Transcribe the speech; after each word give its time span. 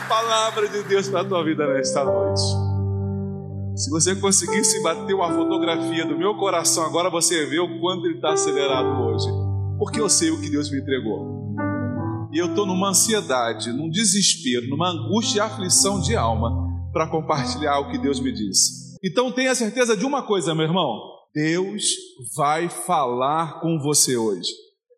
Palavra 0.00 0.68
de 0.68 0.82
Deus 0.82 1.08
para 1.08 1.20
a 1.20 1.24
tua 1.24 1.44
vida 1.44 1.66
nesta 1.72 2.04
noite. 2.04 2.42
Se 3.76 3.90
você 3.90 4.14
conseguisse 4.14 4.82
bater 4.82 5.14
uma 5.14 5.32
fotografia 5.32 6.04
do 6.04 6.16
meu 6.16 6.34
coração, 6.36 6.84
agora 6.84 7.08
você 7.08 7.46
vê 7.46 7.58
o 7.58 7.80
quanto 7.80 8.06
ele 8.06 8.16
está 8.16 8.32
acelerado 8.32 9.02
hoje. 9.02 9.26
Porque 9.78 10.00
eu 10.00 10.08
sei 10.08 10.30
o 10.30 10.40
que 10.40 10.50
Deus 10.50 10.70
me 10.70 10.80
entregou. 10.80 11.54
E 12.32 12.38
eu 12.38 12.46
estou 12.46 12.66
numa 12.66 12.90
ansiedade, 12.90 13.72
num 13.72 13.90
desespero, 13.90 14.68
numa 14.68 14.90
angústia 14.90 15.38
e 15.38 15.40
aflição 15.40 16.00
de 16.00 16.14
alma 16.14 16.50
para 16.92 17.08
compartilhar 17.08 17.78
o 17.80 17.90
que 17.90 17.98
Deus 17.98 18.20
me 18.20 18.32
disse. 18.32 18.96
Então 19.02 19.32
tenha 19.32 19.54
certeza 19.54 19.96
de 19.96 20.04
uma 20.04 20.22
coisa, 20.22 20.54
meu 20.54 20.66
irmão: 20.66 21.00
Deus 21.34 21.94
vai 22.36 22.68
falar 22.68 23.60
com 23.60 23.78
você 23.80 24.16
hoje. 24.16 24.50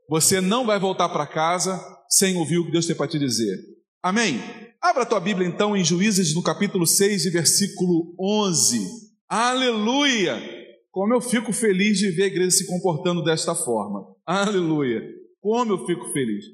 Você 0.09 0.41
não 0.41 0.67
vai 0.67 0.79
voltar 0.79 1.09
para 1.09 1.27
casa 1.27 1.81
sem 2.09 2.37
ouvir 2.37 2.59
o 2.59 2.67
que 2.67 2.73
Deus 2.73 2.87
tem 2.87 2.95
para 2.95 3.09
te 3.09 3.19
dizer. 3.19 3.57
Amém? 4.03 4.64
Abra 4.85 5.05
a 5.05 5.07
tua 5.07 5.19
Bíblia 5.19 5.49
então 5.49 5.75
em 5.75 5.83
Juízes 5.83 6.35
no 6.35 6.43
capítulo 6.43 6.87
6 6.87 7.25
e 7.25 7.31
versículo 7.31 8.15
11. 8.21 8.87
Aleluia! 9.27 10.39
Como 10.91 11.15
eu 11.15 11.23
fico 11.23 11.55
feliz 11.55 11.97
de 11.97 12.11
ver 12.11 12.25
a 12.25 12.27
igreja 12.27 12.51
se 12.51 12.67
comportando 12.67 13.25
desta 13.25 13.55
forma. 13.55 14.05
Aleluia! 14.27 15.01
Como 15.41 15.73
eu 15.73 15.87
fico 15.87 16.13
feliz. 16.13 16.45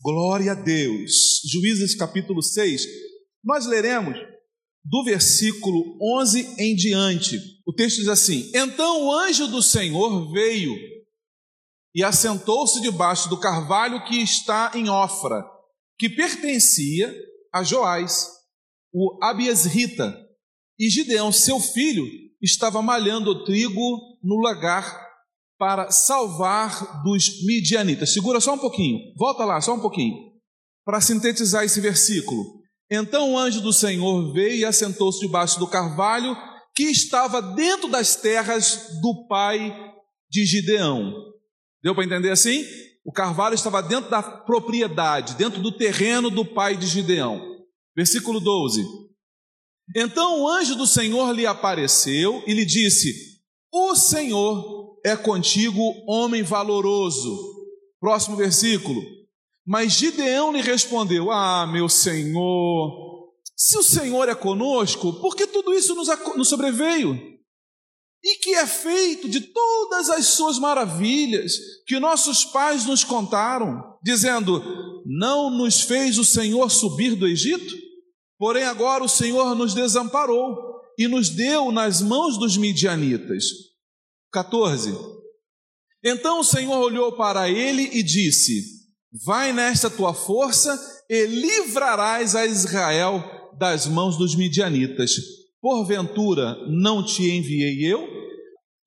Glória 0.00 0.52
a 0.52 0.54
Deus. 0.54 1.40
Juízes 1.50 1.96
capítulo 1.96 2.40
6. 2.40 2.86
Nós 3.42 3.66
leremos 3.66 4.16
do 4.84 5.02
versículo 5.02 5.98
11 6.20 6.54
em 6.60 6.76
diante. 6.76 7.36
O 7.66 7.72
texto 7.72 7.96
diz 7.96 8.08
assim: 8.08 8.48
Então 8.54 9.06
o 9.06 9.12
anjo 9.12 9.48
do 9.48 9.60
Senhor 9.60 10.30
veio 10.30 10.72
e 11.92 12.04
assentou-se 12.04 12.80
debaixo 12.80 13.28
do 13.28 13.40
carvalho 13.40 14.04
que 14.04 14.22
está 14.22 14.70
em 14.72 14.88
Ofra, 14.88 15.44
que 15.98 16.08
pertencia 16.08 17.12
a 17.56 17.62
Joás, 17.62 18.28
o 18.92 19.18
Abiesrita, 19.22 20.14
e 20.78 20.90
Gideão, 20.90 21.32
seu 21.32 21.58
filho, 21.58 22.04
estava 22.42 22.82
malhando 22.82 23.30
o 23.30 23.44
trigo 23.44 24.18
no 24.22 24.40
lagar 24.42 25.06
para 25.58 25.90
salvar 25.90 27.02
dos 27.02 27.42
midianitas. 27.46 28.12
Segura 28.12 28.40
só 28.40 28.52
um 28.52 28.58
pouquinho, 28.58 28.98
volta 29.16 29.44
lá, 29.44 29.58
só 29.62 29.74
um 29.74 29.80
pouquinho, 29.80 30.14
para 30.84 31.00
sintetizar 31.00 31.64
esse 31.64 31.80
versículo. 31.80 32.60
Então 32.90 33.32
o 33.32 33.38
anjo 33.38 33.62
do 33.62 33.72
Senhor 33.72 34.32
veio 34.34 34.56
e 34.56 34.64
assentou-se 34.64 35.20
debaixo 35.20 35.58
do 35.58 35.66
carvalho 35.66 36.36
que 36.74 36.84
estava 36.84 37.40
dentro 37.40 37.88
das 37.88 38.16
terras 38.16 39.00
do 39.00 39.26
pai 39.26 39.74
de 40.30 40.44
Gideão. 40.44 41.14
Deu 41.82 41.94
para 41.94 42.04
entender 42.04 42.30
assim? 42.30 42.62
O 43.06 43.12
carvalho 43.12 43.54
estava 43.54 43.80
dentro 43.80 44.10
da 44.10 44.20
propriedade, 44.20 45.36
dentro 45.36 45.62
do 45.62 45.70
terreno 45.70 46.28
do 46.28 46.44
pai 46.44 46.76
de 46.76 46.88
Gideão. 46.88 47.40
Versículo 47.96 48.40
12. 48.40 48.84
Então 49.94 50.42
o 50.42 50.48
anjo 50.48 50.74
do 50.74 50.88
Senhor 50.88 51.30
lhe 51.30 51.46
apareceu 51.46 52.42
e 52.48 52.52
lhe 52.52 52.64
disse: 52.64 53.14
O 53.72 53.94
Senhor 53.94 54.98
é 55.04 55.14
contigo, 55.16 55.80
homem 56.08 56.42
valoroso. 56.42 57.38
Próximo 58.00 58.34
versículo. 58.36 59.00
Mas 59.64 59.92
Gideão 59.92 60.50
lhe 60.50 60.60
respondeu: 60.60 61.30
Ah, 61.30 61.64
meu 61.64 61.88
Senhor, 61.88 63.30
se 63.56 63.78
o 63.78 63.84
Senhor 63.84 64.28
é 64.28 64.34
conosco, 64.34 65.12
por 65.20 65.36
que 65.36 65.46
tudo 65.46 65.72
isso 65.72 65.94
nos, 65.94 66.08
sobreveio? 66.48 67.35
E 68.22 68.36
que 68.36 68.54
é 68.54 68.66
feito 68.66 69.28
de 69.28 69.40
todas 69.40 70.10
as 70.10 70.26
suas 70.26 70.58
maravilhas 70.58 71.52
que 71.86 72.00
nossos 72.00 72.44
pais 72.44 72.84
nos 72.84 73.04
contaram, 73.04 73.82
dizendo: 74.02 74.62
Não 75.04 75.50
nos 75.50 75.82
fez 75.82 76.18
o 76.18 76.24
Senhor 76.24 76.70
subir 76.70 77.14
do 77.14 77.26
Egito? 77.26 77.74
Porém, 78.38 78.64
agora 78.64 79.04
o 79.04 79.08
Senhor 79.08 79.54
nos 79.54 79.74
desamparou 79.74 80.56
e 80.98 81.06
nos 81.06 81.28
deu 81.30 81.70
nas 81.70 82.00
mãos 82.00 82.38
dos 82.38 82.56
midianitas. 82.56 83.44
14. 84.32 84.94
Então 86.04 86.40
o 86.40 86.44
Senhor 86.44 86.78
olhou 86.78 87.12
para 87.16 87.48
ele 87.48 87.90
e 87.92 88.02
disse: 88.02 88.62
Vai 89.24 89.52
nesta 89.52 89.88
tua 89.88 90.12
força 90.12 90.78
e 91.08 91.26
livrarás 91.26 92.34
a 92.34 92.44
Israel 92.44 93.52
das 93.58 93.86
mãos 93.86 94.16
dos 94.16 94.34
midianitas. 94.34 95.16
Porventura 95.66 96.56
não 96.68 97.04
te 97.04 97.28
enviei 97.28 97.92
eu? 97.92 98.08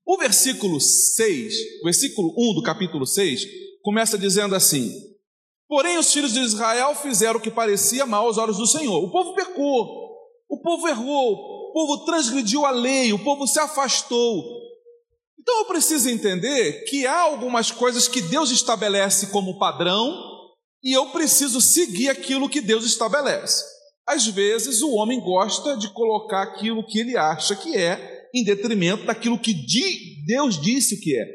O 0.05 0.17
versículo 0.17 0.79
6, 0.79 1.53
o 1.81 1.83
versículo 1.83 2.33
1 2.37 2.53
do 2.53 2.63
capítulo 2.63 3.05
6, 3.05 3.45
começa 3.81 4.17
dizendo 4.17 4.55
assim: 4.55 4.89
Porém, 5.67 5.97
os 5.97 6.13
filhos 6.13 6.31
de 6.31 6.39
Israel 6.39 6.95
fizeram 6.95 7.37
o 7.37 7.41
que 7.41 7.51
parecia 7.51 8.05
mal 8.05 8.27
aos 8.27 8.37
olhos 8.37 8.55
do 8.55 8.65
Senhor. 8.65 9.03
O 9.03 9.11
povo 9.11 9.35
pecou, 9.35 10.15
o 10.47 10.61
povo 10.61 10.87
errou, 10.87 11.33
o 11.33 11.73
povo 11.73 12.05
transgrediu 12.05 12.65
a 12.65 12.71
lei, 12.71 13.11
o 13.11 13.21
povo 13.25 13.45
se 13.45 13.59
afastou. 13.59 14.41
Então 15.37 15.57
eu 15.57 15.65
preciso 15.65 16.09
entender 16.09 16.85
que 16.85 17.05
há 17.05 17.23
algumas 17.23 17.71
coisas 17.71 18.07
que 18.07 18.21
Deus 18.21 18.51
estabelece 18.51 19.27
como 19.31 19.59
padrão 19.59 20.17
e 20.81 20.93
eu 20.93 21.07
preciso 21.07 21.59
seguir 21.59 22.07
aquilo 22.07 22.47
que 22.47 22.61
Deus 22.61 22.85
estabelece. 22.85 23.78
Às 24.09 24.25
vezes 24.25 24.81
o 24.81 24.95
homem 24.95 25.19
gosta 25.19 25.77
de 25.77 25.93
colocar 25.93 26.41
aquilo 26.41 26.83
que 26.83 26.97
ele 26.97 27.15
acha 27.15 27.55
que 27.55 27.77
é 27.77 28.27
em 28.33 28.43
detrimento 28.43 29.05
daquilo 29.05 29.39
que 29.39 29.53
Deus 30.25 30.59
disse 30.59 30.99
que 30.99 31.15
é. 31.15 31.25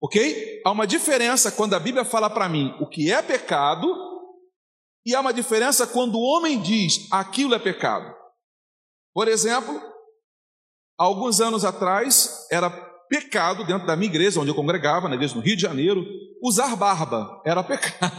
Ok? 0.00 0.62
Há 0.64 0.70
uma 0.70 0.86
diferença 0.86 1.50
quando 1.50 1.74
a 1.74 1.80
Bíblia 1.80 2.04
fala 2.04 2.30
para 2.30 2.48
mim 2.48 2.72
o 2.80 2.88
que 2.88 3.10
é 3.10 3.20
pecado, 3.20 3.88
e 5.04 5.12
há 5.12 5.20
uma 5.20 5.32
diferença 5.32 5.88
quando 5.88 6.14
o 6.14 6.22
homem 6.22 6.62
diz 6.62 7.08
aquilo 7.10 7.52
é 7.52 7.58
pecado. 7.58 8.14
Por 9.12 9.26
exemplo, 9.26 9.82
alguns 10.96 11.40
anos 11.40 11.64
atrás 11.64 12.46
era 12.48 12.70
pecado 13.08 13.66
dentro 13.66 13.88
da 13.88 13.96
minha 13.96 14.08
igreja, 14.08 14.38
onde 14.38 14.50
eu 14.50 14.54
congregava, 14.54 15.08
na 15.08 15.16
igreja 15.16 15.34
no 15.34 15.40
Rio 15.40 15.56
de 15.56 15.62
Janeiro, 15.62 16.06
usar 16.40 16.76
barba. 16.76 17.42
Era 17.44 17.64
pecado. 17.64 18.14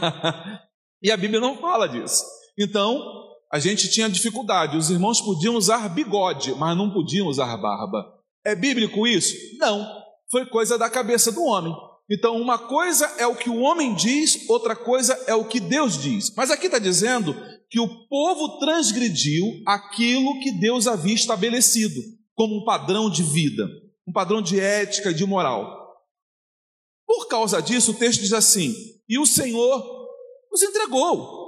e 1.02 1.10
a 1.10 1.16
Bíblia 1.16 1.40
não 1.40 1.56
fala 1.56 1.88
disso. 1.88 2.22
Então, 2.58 3.21
a 3.52 3.58
gente 3.58 3.90
tinha 3.90 4.08
dificuldade. 4.08 4.78
Os 4.78 4.88
irmãos 4.88 5.20
podiam 5.20 5.56
usar 5.56 5.86
bigode, 5.90 6.54
mas 6.54 6.74
não 6.74 6.90
podiam 6.90 7.26
usar 7.26 7.54
barba. 7.58 8.02
É 8.42 8.54
bíblico 8.54 9.06
isso? 9.06 9.36
Não. 9.58 9.86
Foi 10.30 10.46
coisa 10.46 10.78
da 10.78 10.88
cabeça 10.88 11.30
do 11.30 11.42
homem. 11.42 11.74
Então, 12.10 12.40
uma 12.40 12.58
coisa 12.58 13.06
é 13.18 13.26
o 13.26 13.36
que 13.36 13.50
o 13.50 13.60
homem 13.60 13.94
diz, 13.94 14.48
outra 14.48 14.74
coisa 14.74 15.22
é 15.26 15.34
o 15.34 15.44
que 15.44 15.60
Deus 15.60 16.00
diz. 16.00 16.34
Mas 16.34 16.50
aqui 16.50 16.66
está 16.66 16.78
dizendo 16.78 17.36
que 17.70 17.78
o 17.78 18.08
povo 18.08 18.58
transgrediu 18.58 19.44
aquilo 19.66 20.40
que 20.40 20.52
Deus 20.52 20.86
havia 20.86 21.14
estabelecido 21.14 22.00
como 22.34 22.56
um 22.56 22.64
padrão 22.64 23.10
de 23.10 23.22
vida, 23.22 23.68
um 24.08 24.12
padrão 24.12 24.40
de 24.40 24.58
ética 24.58 25.10
e 25.10 25.14
de 25.14 25.26
moral. 25.26 25.78
Por 27.06 27.28
causa 27.28 27.60
disso, 27.60 27.92
o 27.92 27.94
texto 27.94 28.20
diz 28.20 28.32
assim: 28.32 28.74
e 29.08 29.18
o 29.18 29.26
Senhor 29.26 29.84
os 30.50 30.62
entregou 30.62 31.41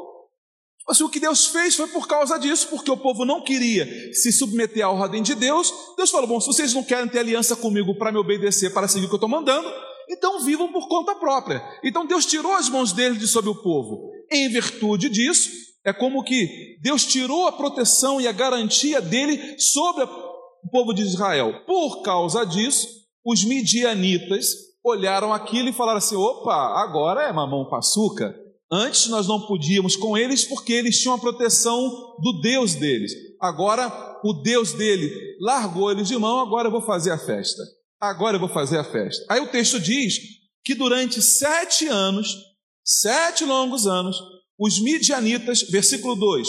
Assim, 0.89 1.03
o 1.03 1.09
que 1.09 1.19
Deus 1.19 1.47
fez 1.47 1.75
foi 1.75 1.87
por 1.89 2.07
causa 2.07 2.39
disso, 2.39 2.69
porque 2.69 2.91
o 2.91 2.97
povo 2.97 3.25
não 3.25 3.43
queria 3.43 3.87
se 4.13 4.31
submeter 4.31 4.85
à 4.85 4.91
ordem 4.91 5.23
de 5.23 5.35
Deus. 5.35 5.73
Deus 5.97 6.11
falou: 6.11 6.27
Bom, 6.27 6.41
se 6.41 6.47
vocês 6.47 6.75
não 6.75 6.85
querem 6.85 7.09
ter 7.09 7.21
aliança 7.21 7.57
comigo 7.57 7.97
para 7.97 8.13
me 8.13 8.19
obedecer, 8.19 8.73
para 8.73 8.87
seguir 8.87 9.07
o 9.07 9.09
que 9.09 9.15
eu 9.15 9.17
estou 9.17 9.29
mandando, 9.29 9.67
então 10.11 10.41
vivam 10.41 10.71
por 10.71 10.87
conta 10.87 11.15
própria. 11.15 11.63
Então 11.83 12.07
Deus 12.07 12.27
tirou 12.27 12.53
as 12.53 12.69
mãos 12.69 12.93
dele 12.93 13.17
de 13.17 13.27
sobre 13.27 13.51
o 13.51 13.63
povo. 13.63 14.11
Em 14.31 14.49
virtude 14.51 15.09
disso, 15.09 15.51
é 15.85 15.93
como 15.93 16.23
que 16.23 16.79
Deus 16.83 17.07
tirou 17.07 17.47
a 17.47 17.53
proteção 17.53 18.21
e 18.21 18.29
a 18.29 18.33
garantia 18.33 19.01
dele 19.01 19.59
sobre 19.59 20.05
o 20.05 20.71
povo 20.71 20.93
de 20.93 21.03
Israel. 21.03 21.63
Por 21.67 22.03
causa 22.03 22.45
disso, 22.45 22.89
os 23.25 23.43
midianitas 23.45 24.49
olharam 24.85 25.33
aquilo 25.33 25.71
e 25.71 25.73
falaram 25.73 25.99
assim: 25.99 26.17
opa, 26.17 26.83
agora 26.83 27.23
é 27.23 27.33
mamão 27.33 27.65
com 27.65 27.77
açúcar. 27.77 28.35
Antes 28.71 29.07
nós 29.09 29.27
não 29.27 29.47
podíamos 29.47 29.95
com 29.95 30.17
eles 30.17 30.45
porque 30.45 30.73
eles 30.73 30.99
tinham 31.01 31.15
a 31.15 31.21
proteção 31.21 31.89
do 32.21 32.41
Deus 32.41 32.75
deles. 32.75 33.13
Agora 33.41 34.21
o 34.25 34.33
Deus 34.43 34.73
dele 34.73 35.13
largou 35.41 35.91
eles 35.91 36.09
de 36.09 36.17
mão, 36.17 36.41
agora 36.41 36.69
eu 36.69 36.73
vou 36.73 36.83
fazer 36.83 37.11
a 37.11 37.19
festa. 37.19 37.63
Agora 38.01 38.37
eu 38.37 38.41
vou 38.41 38.49
fazer 38.49 38.79
a 38.79 38.85
festa. 38.85 39.25
Aí 39.31 39.41
o 39.41 39.51
texto 39.51 39.79
diz 39.79 40.19
que 40.65 40.75
durante 40.75 41.21
sete 41.21 41.87
anos, 41.87 42.35
sete 42.83 43.45
longos 43.45 43.87
anos, 43.87 44.17
os 44.59 44.81
midianitas, 44.81 45.63
versículo 45.71 46.15
2, 46.15 46.49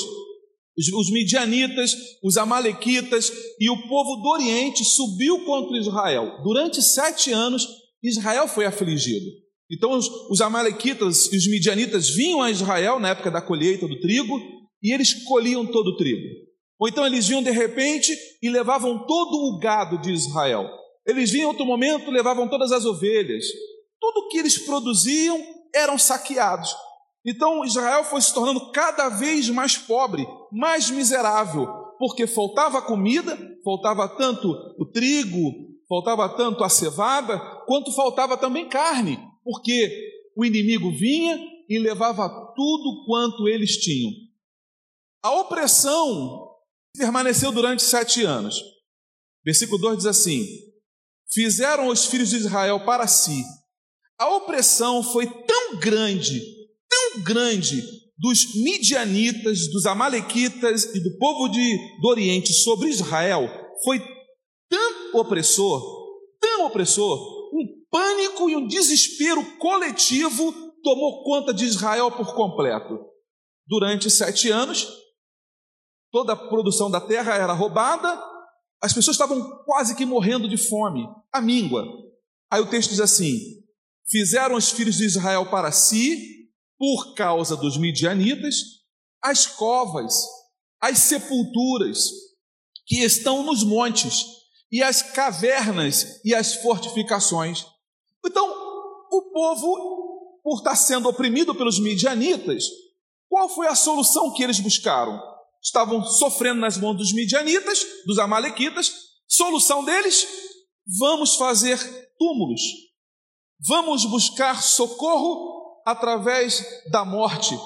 os 0.94 1.10
midianitas, 1.10 1.94
os 2.24 2.38
amalequitas 2.38 3.32
e 3.60 3.70
o 3.70 3.88
povo 3.88 4.22
do 4.22 4.30
Oriente 4.30 4.84
subiu 4.84 5.46
contra 5.46 5.78
Israel. 5.78 6.42
Durante 6.44 6.82
sete 6.82 7.32
anos, 7.32 7.66
Israel 8.04 8.48
foi 8.48 8.66
afligido. 8.66 9.26
Então, 9.72 9.92
os, 9.92 10.08
os 10.30 10.42
amalequitas 10.42 11.32
e 11.32 11.38
os 11.38 11.48
midianitas 11.48 12.10
vinham 12.10 12.42
a 12.42 12.52
Israel 12.52 13.00
na 13.00 13.10
época 13.10 13.32
da 13.32 13.42
colheita 13.42 13.88
do 13.88 14.00
trigo 14.00 14.40
e 14.82 14.94
eles 14.94 15.14
colhiam 15.26 15.66
todo 15.66 15.88
o 15.88 15.98
trigo. 15.98 16.46
Ou 16.80 16.88
então 16.88 17.06
eles 17.06 17.28
vinham 17.28 17.42
de 17.42 17.52
repente 17.52 18.16
e 18.42 18.50
levavam 18.50 19.06
todo 19.06 19.36
o 19.36 19.58
gado 19.60 19.98
de 19.98 20.12
Israel. 20.12 20.70
Eles 21.06 21.32
vinham 21.32 21.46
em 21.46 21.48
outro 21.48 21.66
momento, 21.66 22.12
levavam 22.12 22.48
todas 22.48 22.72
as 22.72 22.86
ovelhas. 22.86 23.46
Tudo 24.00 24.28
que 24.30 24.38
eles 24.38 24.58
produziam 24.58 25.42
eram 25.74 25.98
saqueados. 25.98 26.76
Então 27.26 27.64
Israel 27.64 28.04
foi 28.04 28.22
se 28.22 28.34
tornando 28.34 28.72
cada 28.72 29.10
vez 29.10 29.50
mais 29.50 29.78
pobre, 29.78 30.28
mais 30.52 30.92
miserável, 30.92 31.68
porque 31.98 32.28
faltava 32.28 32.82
comida, 32.82 33.38
faltava 33.64 34.08
tanto 34.08 34.52
o 34.78 34.86
trigo, 34.86 35.40
faltava 35.88 36.30
tanto 36.30 36.64
a 36.64 36.70
cevada, 36.70 37.40
quanto 37.66 37.92
faltava 37.94 38.38
também 38.38 38.70
carne, 38.70 39.18
porque 39.46 40.12
o 40.36 40.44
inimigo 40.44 40.92
vinha 40.92 41.40
e 41.70 41.80
levava 41.80 42.28
tudo 42.54 43.06
quanto 43.06 43.48
eles 43.48 43.78
tinham. 43.78 44.12
A 45.24 45.32
opressão 45.40 46.52
permaneceu 46.98 47.54
durante 47.54 47.82
sete 47.82 48.24
anos. 48.24 48.62
Versículo 49.46 49.80
2 49.80 49.98
diz 50.00 50.06
assim: 50.06 50.46
Fizeram 51.32 51.88
os 51.88 52.06
filhos 52.08 52.32
de 52.32 52.36
Israel 52.36 52.84
para 52.84 53.08
si. 53.08 53.42
A 54.20 54.36
opressão 54.36 55.02
foi 55.02 55.26
tão 55.28 55.80
grande 55.80 56.56
grande 57.24 57.84
dos 58.18 58.56
midianitas, 58.56 59.70
dos 59.72 59.86
amalequitas 59.86 60.86
e 60.96 61.00
do 61.02 61.18
povo 61.18 61.50
de, 61.50 61.78
do 62.02 62.08
Oriente 62.08 62.54
sobre 62.54 62.90
Israel 62.90 63.50
foi 63.84 64.00
tão 64.70 65.20
opressor, 65.20 65.82
tão 66.40 66.66
opressor, 66.66 67.35
pânico 67.96 68.50
e 68.50 68.58
um 68.58 68.68
desespero 68.68 69.58
coletivo 69.58 70.52
tomou 70.84 71.24
conta 71.24 71.54
de 71.54 71.64
Israel 71.64 72.12
por 72.12 72.36
completo. 72.36 73.00
Durante 73.66 74.10
sete 74.10 74.50
anos, 74.50 74.86
toda 76.12 76.34
a 76.34 76.36
produção 76.36 76.92
da 76.92 77.00
terra 77.00 77.36
era 77.36 77.54
roubada, 77.54 78.22
as 78.82 78.92
pessoas 78.92 79.16
estavam 79.16 79.64
quase 79.64 79.96
que 79.96 80.06
morrendo 80.06 80.50
de 80.50 80.58
fome, 80.58 81.08
a 81.32 81.40
míngua. 81.40 81.86
Aí 82.52 82.60
o 82.60 82.70
texto 82.70 82.90
diz 82.90 83.00
assim: 83.00 83.40
Fizeram 84.10 84.58
os 84.58 84.72
filhos 84.72 84.98
de 84.98 85.06
Israel 85.06 85.50
para 85.50 85.72
si 85.72 86.50
por 86.78 87.16
causa 87.16 87.56
dos 87.56 87.78
midianitas, 87.78 88.58
as 89.24 89.48
covas, 89.48 90.14
as 90.82 91.00
sepulturas 91.00 92.10
que 92.86 93.00
estão 93.06 93.42
nos 93.42 93.64
montes 93.64 94.26
e 94.70 94.84
as 94.84 95.02
cavernas 95.02 96.20
e 96.26 96.36
as 96.36 96.56
fortificações. 96.56 97.66
Então, 98.28 98.48
o 99.12 99.22
povo, 99.32 100.40
por 100.44 100.58
estar 100.58 100.76
sendo 100.76 101.10
oprimido 101.10 101.54
pelos 101.56 101.80
midianitas, 101.80 102.64
qual 103.30 103.50
foi 103.50 103.68
a 103.68 103.76
solução 103.76 104.34
que 104.34 104.44
eles 104.44 104.60
buscaram? 104.60 105.22
Estavam 105.62 106.04
sofrendo 106.04 106.62
nas 106.62 106.78
mãos 106.78 106.96
dos 106.96 107.12
midianitas, 107.12 107.86
dos 108.06 108.20
amalequitas. 108.20 108.94
Solução 109.28 109.84
deles: 109.84 110.28
vamos 111.00 111.36
fazer 111.36 111.78
túmulos. 112.18 112.62
Vamos 113.68 114.06
buscar 114.06 114.62
socorro 114.62 115.82
através 115.86 116.64
da 116.92 117.04
morte. 117.04 117.58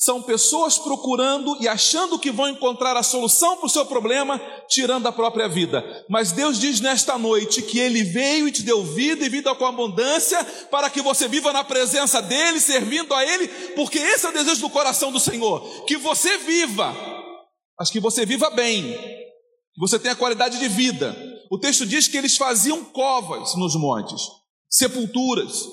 São 0.00 0.22
pessoas 0.22 0.78
procurando 0.78 1.56
e 1.60 1.66
achando 1.66 2.20
que 2.20 2.30
vão 2.30 2.48
encontrar 2.48 2.96
a 2.96 3.02
solução 3.02 3.56
para 3.56 3.66
o 3.66 3.68
seu 3.68 3.84
problema, 3.84 4.40
tirando 4.68 5.08
a 5.08 5.12
própria 5.12 5.48
vida. 5.48 5.84
Mas 6.08 6.30
Deus 6.30 6.56
diz 6.56 6.80
nesta 6.80 7.18
noite 7.18 7.62
que 7.62 7.80
Ele 7.80 8.04
veio 8.04 8.46
e 8.46 8.52
te 8.52 8.62
deu 8.62 8.84
vida 8.84 9.26
e 9.26 9.28
vida 9.28 9.52
com 9.56 9.66
abundância, 9.66 10.44
para 10.70 10.88
que 10.88 11.02
você 11.02 11.26
viva 11.26 11.52
na 11.52 11.64
presença 11.64 12.22
dEle, 12.22 12.60
servindo 12.60 13.12
a 13.12 13.24
Ele, 13.24 13.48
porque 13.74 13.98
esse 13.98 14.24
é 14.24 14.28
o 14.28 14.32
desejo 14.32 14.60
do 14.60 14.70
coração 14.70 15.10
do 15.10 15.18
Senhor: 15.18 15.84
que 15.84 15.96
você 15.96 16.38
viva, 16.38 16.94
mas 17.76 17.90
que 17.90 17.98
você 17.98 18.24
viva 18.24 18.50
bem, 18.50 18.92
que 19.74 19.80
você 19.80 19.98
tenha 19.98 20.14
qualidade 20.14 20.60
de 20.60 20.68
vida. 20.68 21.16
O 21.50 21.58
texto 21.58 21.84
diz 21.84 22.06
que 22.06 22.16
eles 22.16 22.36
faziam 22.36 22.84
covas 22.84 23.56
nos 23.56 23.74
montes, 23.74 24.22
sepulturas, 24.70 25.64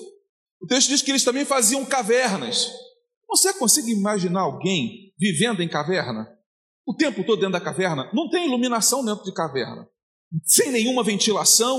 o 0.60 0.66
texto 0.66 0.88
diz 0.88 1.00
que 1.00 1.12
eles 1.12 1.22
também 1.22 1.44
faziam 1.44 1.84
cavernas. 1.84 2.85
Você 3.28 3.52
consegue 3.54 3.90
imaginar 3.90 4.42
alguém 4.42 5.12
vivendo 5.18 5.62
em 5.62 5.68
caverna? 5.68 6.28
O 6.86 6.94
tempo 6.94 7.24
todo 7.24 7.40
dentro 7.40 7.52
da 7.52 7.60
caverna? 7.60 8.08
Não 8.12 8.28
tem 8.30 8.46
iluminação 8.46 9.04
dentro 9.04 9.24
de 9.24 9.32
caverna. 9.32 9.88
Sem 10.44 10.70
nenhuma 10.70 11.02
ventilação. 11.02 11.78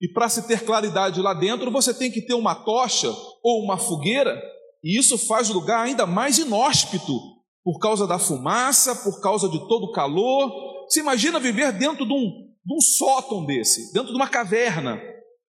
E 0.00 0.08
para 0.08 0.28
se 0.28 0.46
ter 0.46 0.64
claridade 0.64 1.20
lá 1.20 1.34
dentro, 1.34 1.70
você 1.70 1.92
tem 1.92 2.10
que 2.10 2.22
ter 2.22 2.34
uma 2.34 2.54
tocha 2.54 3.08
ou 3.42 3.64
uma 3.64 3.76
fogueira. 3.76 4.40
E 4.82 4.98
isso 4.98 5.18
faz 5.18 5.50
o 5.50 5.54
lugar 5.54 5.84
ainda 5.84 6.06
mais 6.06 6.38
inóspito, 6.38 7.18
por 7.64 7.78
causa 7.78 8.06
da 8.06 8.18
fumaça, 8.18 8.94
por 8.94 9.20
causa 9.20 9.48
de 9.48 9.58
todo 9.66 9.86
o 9.86 9.92
calor. 9.92 10.52
Você 10.88 11.00
imagina 11.00 11.40
viver 11.40 11.72
dentro 11.72 12.06
de 12.06 12.12
um, 12.12 12.30
de 12.64 12.74
um 12.74 12.80
sótão 12.80 13.44
desse, 13.44 13.92
dentro 13.92 14.10
de 14.10 14.16
uma 14.16 14.28
caverna. 14.28 15.00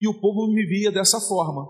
E 0.00 0.08
o 0.08 0.20
povo 0.20 0.52
vivia 0.54 0.90
dessa 0.90 1.20
forma. 1.20 1.66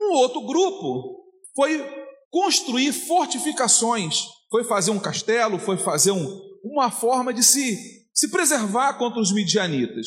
Um 0.00 0.12
outro 0.14 0.40
grupo 0.42 1.24
foi 1.54 2.05
construir 2.30 2.92
fortificações, 2.92 4.24
foi 4.50 4.64
fazer 4.64 4.90
um 4.90 4.98
castelo, 4.98 5.58
foi 5.58 5.76
fazer 5.76 6.12
um, 6.12 6.40
uma 6.62 6.90
forma 6.90 7.32
de 7.32 7.42
se, 7.42 7.78
se 8.14 8.30
preservar 8.30 8.94
contra 8.94 9.20
os 9.20 9.32
midianitas. 9.32 10.06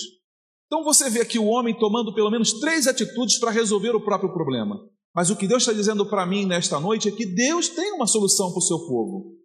Então 0.66 0.84
você 0.84 1.10
vê 1.10 1.22
aqui 1.22 1.40
o 1.40 1.48
homem 1.48 1.78
tomando 1.78 2.14
pelo 2.14 2.30
menos 2.30 2.60
três 2.60 2.86
atitudes 2.88 3.40
para 3.40 3.52
resolver 3.52 3.96
o 3.96 4.02
próprio 4.02 4.32
problema. 4.32 4.80
Mas 5.16 5.30
o 5.30 5.36
que 5.36 5.48
Deus 5.48 5.64
está 5.64 5.74
dizendo 5.74 6.06
para 6.08 6.26
mim 6.26 6.46
nesta 6.46 6.80
noite 6.80 7.10
é 7.10 7.12
que 7.12 7.26
Deus 7.26 7.68
tem 7.70 7.92
uma 7.94 8.06
solução 8.06 8.52
para 8.52 8.60
o 8.60 8.62
seu 8.62 8.78
povo. 8.80 9.36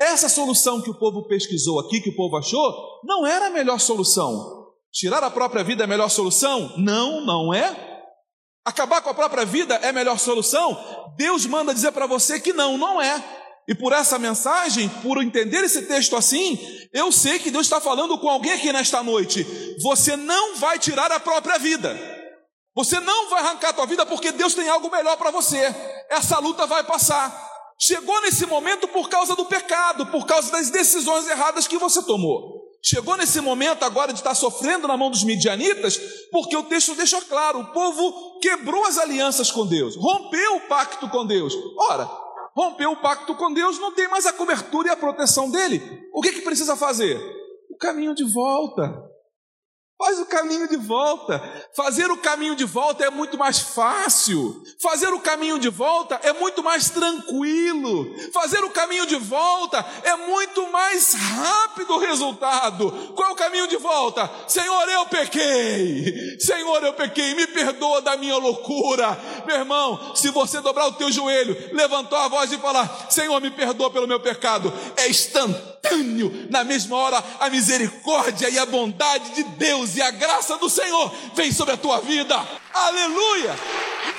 Essa 0.00 0.28
solução 0.28 0.82
que 0.82 0.90
o 0.90 0.98
povo 0.98 1.28
pesquisou 1.28 1.78
aqui, 1.78 2.00
que 2.00 2.10
o 2.10 2.16
povo 2.16 2.36
achou, 2.36 2.74
não 3.04 3.24
era 3.24 3.46
a 3.46 3.50
melhor 3.50 3.78
solução. 3.78 4.66
Tirar 4.92 5.22
a 5.22 5.30
própria 5.30 5.62
vida 5.62 5.84
é 5.84 5.86
a 5.86 5.88
melhor 5.88 6.10
solução? 6.10 6.76
Não, 6.76 7.24
não 7.24 7.54
é. 7.54 7.91
Acabar 8.64 9.00
com 9.02 9.10
a 9.10 9.14
própria 9.14 9.44
vida 9.44 9.74
é 9.82 9.88
a 9.88 9.92
melhor 9.92 10.18
solução? 10.18 10.78
Deus 11.16 11.46
manda 11.46 11.74
dizer 11.74 11.92
para 11.92 12.06
você 12.06 12.38
que 12.38 12.52
não, 12.52 12.78
não 12.78 13.02
é. 13.02 13.22
E 13.68 13.74
por 13.74 13.92
essa 13.92 14.18
mensagem, 14.18 14.88
por 15.02 15.22
entender 15.22 15.64
esse 15.64 15.82
texto 15.82 16.16
assim, 16.16 16.58
eu 16.92 17.10
sei 17.12 17.38
que 17.38 17.50
Deus 17.50 17.66
está 17.66 17.80
falando 17.80 18.18
com 18.18 18.28
alguém 18.28 18.52
aqui 18.52 18.72
nesta 18.72 19.02
noite. 19.02 19.44
Você 19.82 20.16
não 20.16 20.56
vai 20.56 20.78
tirar 20.78 21.10
a 21.10 21.20
própria 21.20 21.58
vida. 21.58 21.98
Você 22.74 22.98
não 23.00 23.28
vai 23.28 23.42
arrancar 23.42 23.70
a 23.70 23.72
tua 23.72 23.86
vida 23.86 24.06
porque 24.06 24.32
Deus 24.32 24.54
tem 24.54 24.68
algo 24.68 24.90
melhor 24.90 25.16
para 25.16 25.30
você. 25.30 25.60
Essa 26.10 26.38
luta 26.38 26.66
vai 26.66 26.82
passar. 26.84 27.50
Chegou 27.80 28.20
nesse 28.22 28.46
momento 28.46 28.86
por 28.88 29.08
causa 29.08 29.34
do 29.34 29.44
pecado, 29.44 30.06
por 30.06 30.24
causa 30.24 30.52
das 30.52 30.70
decisões 30.70 31.28
erradas 31.28 31.66
que 31.66 31.78
você 31.78 32.02
tomou. 32.02 32.61
Chegou 32.84 33.16
nesse 33.16 33.40
momento 33.40 33.84
agora 33.84 34.12
de 34.12 34.18
estar 34.18 34.34
sofrendo 34.34 34.88
na 34.88 34.96
mão 34.96 35.08
dos 35.08 35.22
midianitas, 35.22 35.96
porque 36.32 36.56
o 36.56 36.64
texto 36.64 36.96
deixa 36.96 37.20
claro: 37.20 37.60
o 37.60 37.72
povo 37.72 38.40
quebrou 38.40 38.84
as 38.84 38.98
alianças 38.98 39.52
com 39.52 39.64
Deus, 39.64 39.94
rompeu 39.94 40.56
o 40.56 40.60
pacto 40.62 41.08
com 41.08 41.24
Deus. 41.24 41.54
Ora, 41.76 42.10
rompeu 42.56 42.90
o 42.90 42.96
pacto 42.96 43.36
com 43.36 43.52
Deus, 43.52 43.78
não 43.78 43.92
tem 43.92 44.08
mais 44.08 44.26
a 44.26 44.32
cobertura 44.32 44.88
e 44.88 44.90
a 44.90 44.96
proteção 44.96 45.48
dele. 45.48 45.80
O 46.12 46.20
que, 46.20 46.32
que 46.32 46.40
precisa 46.40 46.74
fazer? 46.74 47.20
O 47.70 47.76
caminho 47.76 48.16
de 48.16 48.24
volta. 48.24 49.11
Faz 50.02 50.18
o 50.18 50.26
caminho 50.26 50.66
de 50.66 50.76
volta. 50.78 51.40
Fazer 51.76 52.10
o 52.10 52.16
caminho 52.16 52.56
de 52.56 52.64
volta 52.64 53.04
é 53.04 53.08
muito 53.08 53.38
mais 53.38 53.60
fácil. 53.60 54.60
Fazer 54.80 55.06
o 55.06 55.20
caminho 55.20 55.60
de 55.60 55.68
volta 55.68 56.18
é 56.24 56.32
muito 56.32 56.60
mais 56.60 56.90
tranquilo. 56.90 58.12
Fazer 58.32 58.64
o 58.64 58.70
caminho 58.70 59.06
de 59.06 59.14
volta 59.14 59.86
é 60.02 60.16
muito 60.16 60.68
mais 60.72 61.14
rápido 61.14 61.94
o 61.94 61.98
resultado. 62.00 62.90
Qual 63.14 63.28
é 63.28 63.32
o 63.32 63.36
caminho 63.36 63.68
de 63.68 63.76
volta? 63.76 64.28
Senhor, 64.48 64.88
eu 64.88 65.06
pequei. 65.06 66.36
Senhor, 66.40 66.82
eu 66.82 66.94
pequei. 66.94 67.36
Me 67.36 67.46
perdoa 67.46 68.02
da 68.02 68.16
minha 68.16 68.36
loucura. 68.38 69.16
Meu 69.46 69.54
irmão, 69.54 70.16
se 70.16 70.30
você 70.30 70.60
dobrar 70.60 70.88
o 70.88 70.94
teu 70.94 71.12
joelho, 71.12 71.56
levantar 71.72 72.24
a 72.24 72.28
voz 72.28 72.50
e 72.50 72.58
falar: 72.58 73.06
Senhor, 73.08 73.40
me 73.40 73.52
perdoa 73.52 73.88
pelo 73.88 74.08
meu 74.08 74.18
pecado, 74.18 74.72
é 74.96 75.08
instantâneo 75.08 75.71
instantâneo, 75.82 76.46
na 76.48 76.62
mesma 76.64 76.96
hora, 76.96 77.24
a 77.40 77.50
misericórdia 77.50 78.48
e 78.48 78.58
a 78.58 78.66
bondade 78.66 79.34
de 79.34 79.42
Deus 79.42 79.96
e 79.96 80.02
a 80.02 80.10
graça 80.10 80.56
do 80.56 80.70
Senhor 80.70 81.12
vem 81.34 81.52
sobre 81.52 81.74
a 81.74 81.76
tua 81.76 82.00
vida. 82.00 82.36
Aleluia! 82.72 83.54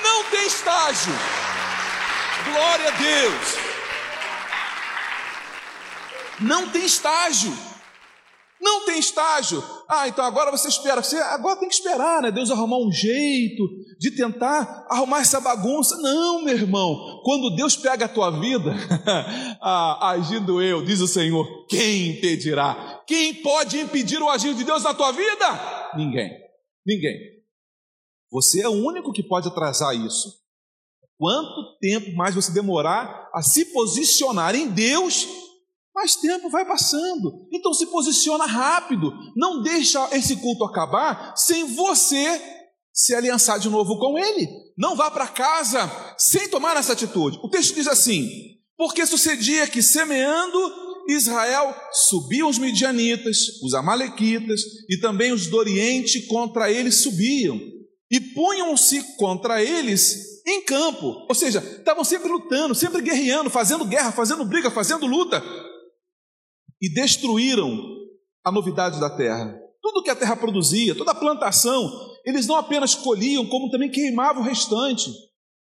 Não 0.03 0.23
tem 0.25 0.45
estágio. 0.45 1.13
Glória 2.51 2.87
a 2.87 2.91
Deus! 2.91 3.73
Não 6.39 6.69
tem 6.69 6.85
estágio. 6.85 7.57
Não 8.59 8.85
tem 8.85 8.99
estágio. 8.99 9.63
Ah, 9.95 10.07
então 10.07 10.25
agora 10.25 10.49
você 10.49 10.67
espera. 10.67 11.03
Você 11.03 11.17
agora 11.17 11.59
tem 11.59 11.69
que 11.69 11.75
esperar, 11.75 12.23
né? 12.23 12.31
Deus 12.31 12.49
arrumar 12.49 12.79
um 12.79 12.91
jeito 12.91 13.63
de 13.99 14.09
tentar 14.09 14.87
arrumar 14.89 15.19
essa 15.19 15.39
bagunça. 15.39 15.95
Não, 15.97 16.43
meu 16.43 16.55
irmão. 16.55 17.21
Quando 17.23 17.55
Deus 17.55 17.75
pega 17.75 18.05
a 18.05 18.09
tua 18.09 18.31
vida, 18.31 18.73
ah, 19.61 20.09
agindo 20.09 20.59
eu, 20.59 20.83
diz 20.83 20.99
o 20.99 21.07
Senhor, 21.07 21.67
quem 21.67 22.09
impedirá? 22.09 23.03
Quem 23.05 23.35
pode 23.35 23.79
impedir 23.79 24.19
o 24.19 24.29
agir 24.29 24.55
de 24.55 24.63
Deus 24.63 24.81
na 24.81 24.95
tua 24.95 25.11
vida? 25.11 25.91
Ninguém. 25.95 26.31
Ninguém. 26.83 27.15
Você 28.31 28.61
é 28.61 28.67
o 28.67 28.71
único 28.71 29.13
que 29.13 29.21
pode 29.21 29.47
atrasar 29.47 29.95
isso. 29.95 30.41
Quanto 31.19 31.77
tempo 31.79 32.15
mais 32.15 32.33
você 32.33 32.51
demorar 32.51 33.29
a 33.31 33.43
se 33.43 33.65
posicionar 33.65 34.55
em 34.55 34.69
Deus, 34.69 35.27
mais 36.03 36.17
tempo 36.17 36.49
vai 36.49 36.65
passando. 36.65 37.47
Então 37.51 37.73
se 37.73 37.85
posiciona 37.85 38.45
rápido. 38.45 39.13
Não 39.37 39.61
deixa 39.61 40.09
esse 40.11 40.35
culto 40.35 40.65
acabar 40.65 41.33
sem 41.37 41.63
você 41.73 42.41
se 42.93 43.15
aliançar 43.15 43.57
de 43.57 43.69
novo 43.69 43.97
com 43.97 44.17
ele. 44.19 44.49
Não 44.77 44.97
vá 44.97 45.09
para 45.09 45.27
casa 45.27 45.89
sem 46.17 46.49
tomar 46.49 46.75
essa 46.75 46.91
atitude. 46.91 47.39
O 47.41 47.49
texto 47.49 47.75
diz 47.75 47.87
assim: 47.87 48.29
Porque 48.77 49.05
sucedia 49.05 49.65
que 49.65 49.81
semeando 49.81 50.59
Israel 51.07 51.73
subiam 52.09 52.49
os 52.49 52.57
midianitas, 52.57 53.61
os 53.63 53.73
amalequitas 53.73 54.61
e 54.89 54.99
também 54.99 55.31
os 55.31 55.47
do 55.47 55.55
Oriente 55.55 56.27
contra 56.27 56.69
eles 56.69 56.95
subiam 56.95 57.57
e 58.11 58.19
punham-se 58.19 59.15
contra 59.15 59.63
eles 59.63 60.43
em 60.45 60.61
campo. 60.65 61.25
Ou 61.29 61.33
seja, 61.35 61.59
estavam 61.59 62.03
sempre 62.03 62.27
lutando, 62.27 62.75
sempre 62.75 63.01
guerreando, 63.01 63.49
fazendo 63.49 63.85
guerra, 63.85 64.11
fazendo 64.11 64.43
briga, 64.43 64.69
fazendo 64.69 65.05
luta 65.05 65.41
e 66.83 66.93
destruíram 66.93 67.79
a 68.43 68.51
novidade 68.51 68.99
da 68.99 69.09
terra. 69.09 69.57
Tudo 69.81 70.03
que 70.03 70.09
a 70.09 70.15
terra 70.15 70.35
produzia, 70.35 70.93
toda 70.93 71.11
a 71.11 71.15
plantação, 71.15 71.89
eles 72.25 72.45
não 72.45 72.57
apenas 72.57 72.93
colhiam, 72.93 73.45
como 73.45 73.69
também 73.69 73.89
queimavam 73.89 74.43
o 74.43 74.45
restante. 74.45 75.09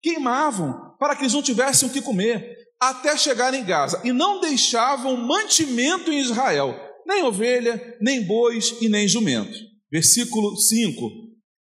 Queimavam 0.04 0.96
para 1.00 1.16
que 1.16 1.24
eles 1.24 1.34
não 1.34 1.42
tivessem 1.42 1.90
o 1.90 1.92
que 1.92 2.00
comer, 2.00 2.56
até 2.80 3.18
chegar 3.18 3.56
em 3.56 3.66
Gaza. 3.66 4.00
E 4.06 4.14
não 4.14 4.40
deixavam 4.40 5.18
mantimento 5.18 6.12
em 6.12 6.20
Israel, 6.20 6.80
nem 7.08 7.24
ovelha, 7.24 7.98
nem 8.00 8.24
bois 8.24 8.76
e 8.80 8.88
nem 8.88 9.08
jumento. 9.08 9.58
Versículo 9.92 10.56
5: 10.56 11.10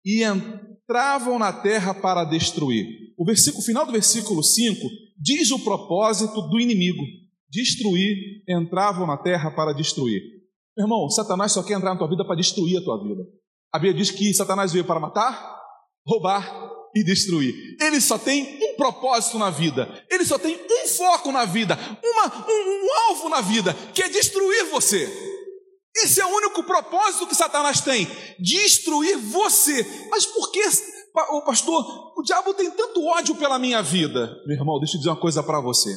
E 0.04 0.24
entravam 0.24 1.38
na 1.38 1.52
terra 1.52 1.94
para 1.94 2.24
destruir. 2.24 2.86
O 3.16 3.24
versículo 3.24 3.62
final 3.62 3.86
do 3.86 3.92
versículo 3.92 4.42
5 4.42 4.80
diz 5.16 5.52
o 5.52 5.60
propósito 5.60 6.42
do 6.42 6.60
inimigo 6.60 7.02
destruir, 7.50 8.42
entravam 8.48 9.06
na 9.06 9.16
terra 9.16 9.50
para 9.50 9.72
destruir. 9.72 10.20
Meu 10.76 10.84
irmão, 10.84 11.08
Satanás 11.10 11.52
só 11.52 11.62
quer 11.62 11.74
entrar 11.74 11.92
na 11.92 11.98
tua 11.98 12.08
vida 12.08 12.24
para 12.24 12.36
destruir 12.36 12.78
a 12.78 12.84
tua 12.84 13.02
vida. 13.02 13.22
A 13.72 13.78
Bíblia 13.78 13.94
diz 14.02 14.10
que 14.10 14.32
Satanás 14.32 14.72
veio 14.72 14.84
para 14.84 15.00
matar, 15.00 15.58
roubar 16.06 16.70
e 16.94 17.02
destruir. 17.04 17.54
Ele 17.80 18.00
só 18.00 18.18
tem 18.18 18.58
um 18.62 18.76
propósito 18.76 19.38
na 19.38 19.50
vida, 19.50 19.88
ele 20.10 20.24
só 20.24 20.38
tem 20.38 20.56
um 20.56 20.88
foco 20.88 21.32
na 21.32 21.44
vida, 21.44 21.78
uma, 22.02 22.46
um, 22.48 22.86
um 22.86 23.08
alvo 23.08 23.28
na 23.28 23.40
vida, 23.40 23.74
que 23.92 24.02
é 24.02 24.08
destruir 24.08 24.70
você. 24.70 25.08
Esse 25.96 26.20
é 26.20 26.24
o 26.24 26.28
único 26.36 26.62
propósito 26.62 27.26
que 27.26 27.34
Satanás 27.34 27.80
tem: 27.80 28.06
destruir 28.38 29.18
você. 29.18 29.84
Mas 30.10 30.24
por 30.26 30.50
que, 30.52 30.62
pastor, 31.44 32.12
o 32.16 32.22
diabo 32.22 32.54
tem 32.54 32.70
tanto 32.70 33.04
ódio 33.04 33.34
pela 33.34 33.58
minha 33.58 33.82
vida? 33.82 34.32
Meu 34.46 34.56
irmão, 34.56 34.78
deixa 34.78 34.96
eu 34.96 34.98
dizer 34.98 35.10
uma 35.10 35.20
coisa 35.20 35.42
para 35.42 35.60
você. 35.60 35.90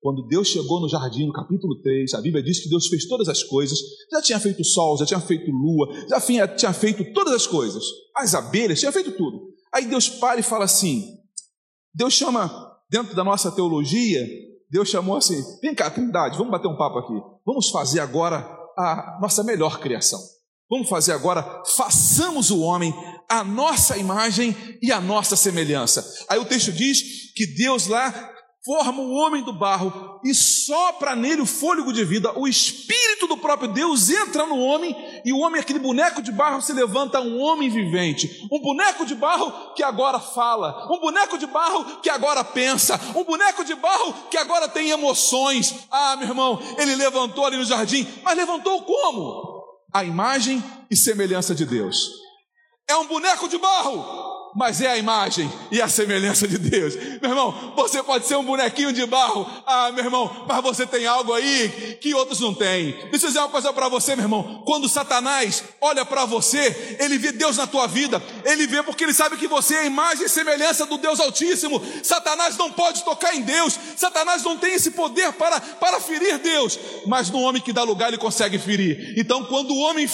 Quando 0.00 0.26
Deus 0.28 0.48
chegou 0.48 0.80
no 0.80 0.88
jardim, 0.88 1.26
no 1.26 1.32
capítulo 1.32 1.80
3, 1.82 2.14
a 2.14 2.20
Bíblia 2.20 2.42
diz 2.42 2.62
que 2.62 2.68
Deus 2.68 2.86
fez 2.86 3.06
todas 3.06 3.28
as 3.28 3.42
coisas, 3.42 3.78
já 4.12 4.22
tinha 4.22 4.38
feito 4.38 4.64
sol, 4.64 4.96
já 4.96 5.04
tinha 5.04 5.20
feito 5.20 5.50
lua, 5.50 5.88
já 6.08 6.46
tinha 6.56 6.72
feito 6.72 7.12
todas 7.12 7.34
as 7.34 7.46
coisas, 7.46 7.82
as 8.16 8.34
abelhas, 8.34 8.78
tinha 8.78 8.92
feito 8.92 9.10
tudo. 9.12 9.48
Aí 9.74 9.86
Deus 9.86 10.08
para 10.08 10.38
e 10.38 10.42
fala 10.42 10.64
assim: 10.64 11.04
Deus 11.92 12.14
chama, 12.14 12.48
dentro 12.88 13.14
da 13.16 13.24
nossa 13.24 13.50
teologia, 13.50 14.24
Deus 14.70 14.88
chamou 14.88 15.16
assim: 15.16 15.42
vem 15.60 15.74
cá, 15.74 15.90
Trindade, 15.90 16.38
vamos 16.38 16.52
bater 16.52 16.68
um 16.68 16.76
papo 16.76 16.98
aqui, 16.98 17.14
vamos 17.44 17.68
fazer 17.70 17.98
agora 17.98 18.38
a 18.76 19.18
nossa 19.20 19.42
melhor 19.42 19.80
criação. 19.80 20.20
Vamos 20.70 20.88
fazer 20.88 21.12
agora, 21.12 21.62
façamos 21.76 22.50
o 22.50 22.60
homem 22.60 22.94
a 23.28 23.42
nossa 23.42 23.96
imagem 23.96 24.54
e 24.82 24.92
a 24.92 25.00
nossa 25.00 25.34
semelhança. 25.34 26.04
Aí 26.28 26.38
o 26.38 26.44
texto 26.44 26.72
diz 26.72 27.32
que 27.34 27.46
Deus 27.46 27.86
lá 27.86 28.37
forma 28.68 29.00
o 29.00 29.14
homem 29.14 29.42
do 29.42 29.50
barro 29.50 30.20
e 30.22 30.34
sopra 30.34 31.16
nele 31.16 31.40
o 31.40 31.46
fôlego 31.46 31.90
de 31.90 32.04
vida, 32.04 32.38
o 32.38 32.46
espírito 32.46 33.26
do 33.26 33.38
próprio 33.38 33.72
Deus 33.72 34.10
entra 34.10 34.44
no 34.44 34.58
homem 34.58 34.94
e 35.24 35.32
o 35.32 35.38
homem, 35.38 35.58
aquele 35.58 35.78
boneco 35.78 36.20
de 36.20 36.30
barro, 36.30 36.60
se 36.60 36.74
levanta 36.74 37.18
um 37.18 37.40
homem 37.40 37.70
vivente, 37.70 38.46
um 38.52 38.60
boneco 38.60 39.06
de 39.06 39.14
barro 39.14 39.72
que 39.74 39.82
agora 39.82 40.20
fala, 40.20 40.86
um 40.92 41.00
boneco 41.00 41.38
de 41.38 41.46
barro 41.46 42.02
que 42.02 42.10
agora 42.10 42.44
pensa, 42.44 43.00
um 43.16 43.24
boneco 43.24 43.64
de 43.64 43.74
barro 43.74 44.12
que 44.30 44.36
agora 44.36 44.68
tem 44.68 44.90
emoções. 44.90 45.74
Ah, 45.90 46.16
meu 46.16 46.28
irmão, 46.28 46.60
ele 46.76 46.94
levantou 46.94 47.46
ali 47.46 47.56
no 47.56 47.64
jardim, 47.64 48.06
mas 48.22 48.36
levantou 48.36 48.82
como? 48.82 49.64
A 49.94 50.04
imagem 50.04 50.62
e 50.90 50.96
semelhança 50.96 51.54
de 51.54 51.64
Deus. 51.64 52.10
É 52.86 52.94
um 52.96 53.06
boneco 53.06 53.48
de 53.48 53.56
barro, 53.56 54.27
mas 54.54 54.80
é 54.80 54.88
a 54.88 54.98
imagem 54.98 55.50
e 55.70 55.80
a 55.80 55.88
semelhança 55.88 56.46
de 56.46 56.58
Deus. 56.58 56.94
Meu 57.20 57.30
irmão, 57.30 57.72
você 57.76 58.02
pode 58.02 58.26
ser 58.26 58.36
um 58.36 58.44
bonequinho 58.44 58.92
de 58.92 59.04
barro, 59.06 59.46
ah, 59.66 59.90
meu 59.92 60.04
irmão, 60.04 60.44
mas 60.46 60.62
você 60.62 60.86
tem 60.86 61.06
algo 61.06 61.32
aí 61.32 61.98
que 62.00 62.14
outros 62.14 62.40
não 62.40 62.54
têm. 62.54 62.92
Deixa 63.10 63.26
eu 63.26 63.28
dizer 63.28 63.38
uma 63.40 63.48
coisa 63.48 63.72
para 63.72 63.88
você, 63.88 64.16
meu 64.16 64.24
irmão. 64.24 64.62
Quando 64.64 64.88
Satanás 64.88 65.62
olha 65.80 66.04
para 66.04 66.24
você, 66.24 66.96
ele 66.98 67.18
vê 67.18 67.32
Deus 67.32 67.56
na 67.56 67.66
tua 67.66 67.86
vida, 67.86 68.22
ele 68.44 68.66
vê 68.66 68.82
porque 68.82 69.04
ele 69.04 69.14
sabe 69.14 69.36
que 69.36 69.46
você 69.46 69.74
é 69.74 69.80
a 69.80 69.86
imagem 69.86 70.26
e 70.26 70.28
semelhança 70.28 70.86
do 70.86 70.98
Deus 70.98 71.20
Altíssimo. 71.20 71.80
Satanás 72.02 72.56
não 72.56 72.72
pode 72.72 73.04
tocar 73.04 73.34
em 73.34 73.42
Deus, 73.42 73.78
Satanás 73.96 74.42
não 74.42 74.56
tem 74.56 74.74
esse 74.74 74.92
poder 74.92 75.32
para, 75.32 75.60
para 75.60 76.00
ferir 76.00 76.38
Deus, 76.38 76.78
mas 77.06 77.30
no 77.30 77.40
homem 77.40 77.60
que 77.60 77.72
dá 77.72 77.82
lugar 77.82 78.08
ele 78.08 78.18
consegue 78.18 78.58
ferir. 78.58 79.14
Então, 79.16 79.44
quando 79.44 79.72
o 79.72 79.78
homem, 79.78 80.08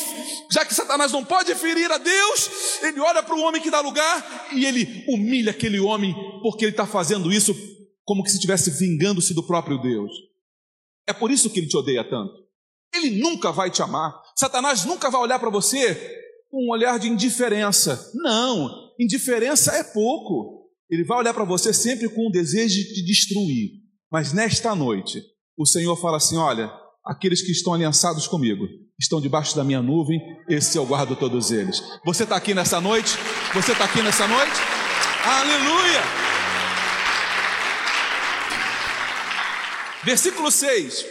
já 0.50 0.64
que 0.64 0.74
Satanás 0.74 1.12
não 1.12 1.24
pode 1.24 1.54
ferir 1.54 1.90
a 1.90 1.98
Deus, 1.98 2.50
ele 2.82 3.00
olha 3.00 3.22
para 3.22 3.34
o 3.34 3.40
homem 3.40 3.60
que 3.60 3.70
dá 3.70 3.80
lugar 3.80 4.24
e 4.52 4.64
ele 4.64 5.04
humilha 5.08 5.50
aquele 5.50 5.78
homem 5.80 6.14
porque 6.42 6.64
ele 6.64 6.72
está 6.72 6.86
fazendo 6.86 7.32
isso 7.32 7.54
como 8.04 8.22
que 8.22 8.30
se 8.30 8.36
estivesse 8.36 8.70
vingando-se 8.70 9.34
do 9.34 9.42
próprio 9.42 9.80
Deus. 9.80 10.12
É 11.06 11.12
por 11.12 11.30
isso 11.30 11.50
que 11.50 11.60
ele 11.60 11.68
te 11.68 11.76
odeia 11.76 12.04
tanto. 12.08 12.32
Ele 12.94 13.10
nunca 13.10 13.50
vai 13.50 13.70
te 13.70 13.82
amar. 13.82 14.14
Satanás 14.36 14.84
nunca 14.84 15.10
vai 15.10 15.20
olhar 15.20 15.38
para 15.38 15.50
você 15.50 15.94
com 16.50 16.66
um 16.66 16.70
olhar 16.70 16.98
de 16.98 17.08
indiferença. 17.08 18.12
Não, 18.14 18.70
indiferença 18.98 19.72
é 19.72 19.82
pouco. 19.82 20.70
Ele 20.88 21.04
vai 21.04 21.18
olhar 21.18 21.34
para 21.34 21.44
você 21.44 21.72
sempre 21.72 22.08
com 22.08 22.28
o 22.28 22.30
desejo 22.30 22.74
de 22.74 22.94
te 22.94 23.04
destruir. 23.04 23.70
Mas 24.10 24.32
nesta 24.32 24.74
noite, 24.74 25.22
o 25.56 25.66
Senhor 25.66 25.96
fala 25.96 26.18
assim: 26.18 26.36
olha, 26.36 26.70
aqueles 27.04 27.42
que 27.42 27.52
estão 27.52 27.74
aliançados 27.74 28.26
comigo, 28.26 28.66
estão 28.98 29.20
debaixo 29.20 29.54
da 29.54 29.62
minha 29.62 29.82
nuvem, 29.82 30.20
esse 30.48 30.78
eu 30.78 30.86
guardo 30.86 31.14
todos 31.14 31.50
eles. 31.50 31.82
Você 32.04 32.22
está 32.22 32.36
aqui 32.36 32.54
nessa 32.54 32.80
noite? 32.80 33.12
Você 33.52 33.72
está 33.72 33.84
aqui 33.84 34.00
nessa 34.00 34.26
noite? 34.26 34.52
Aleluia! 35.24 36.00
Versículo 40.04 40.50
6: 40.50 41.06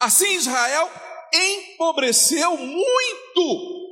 Assim 0.00 0.36
Israel 0.36 0.90
empobreceu 1.32 2.56
muito. 2.56 3.84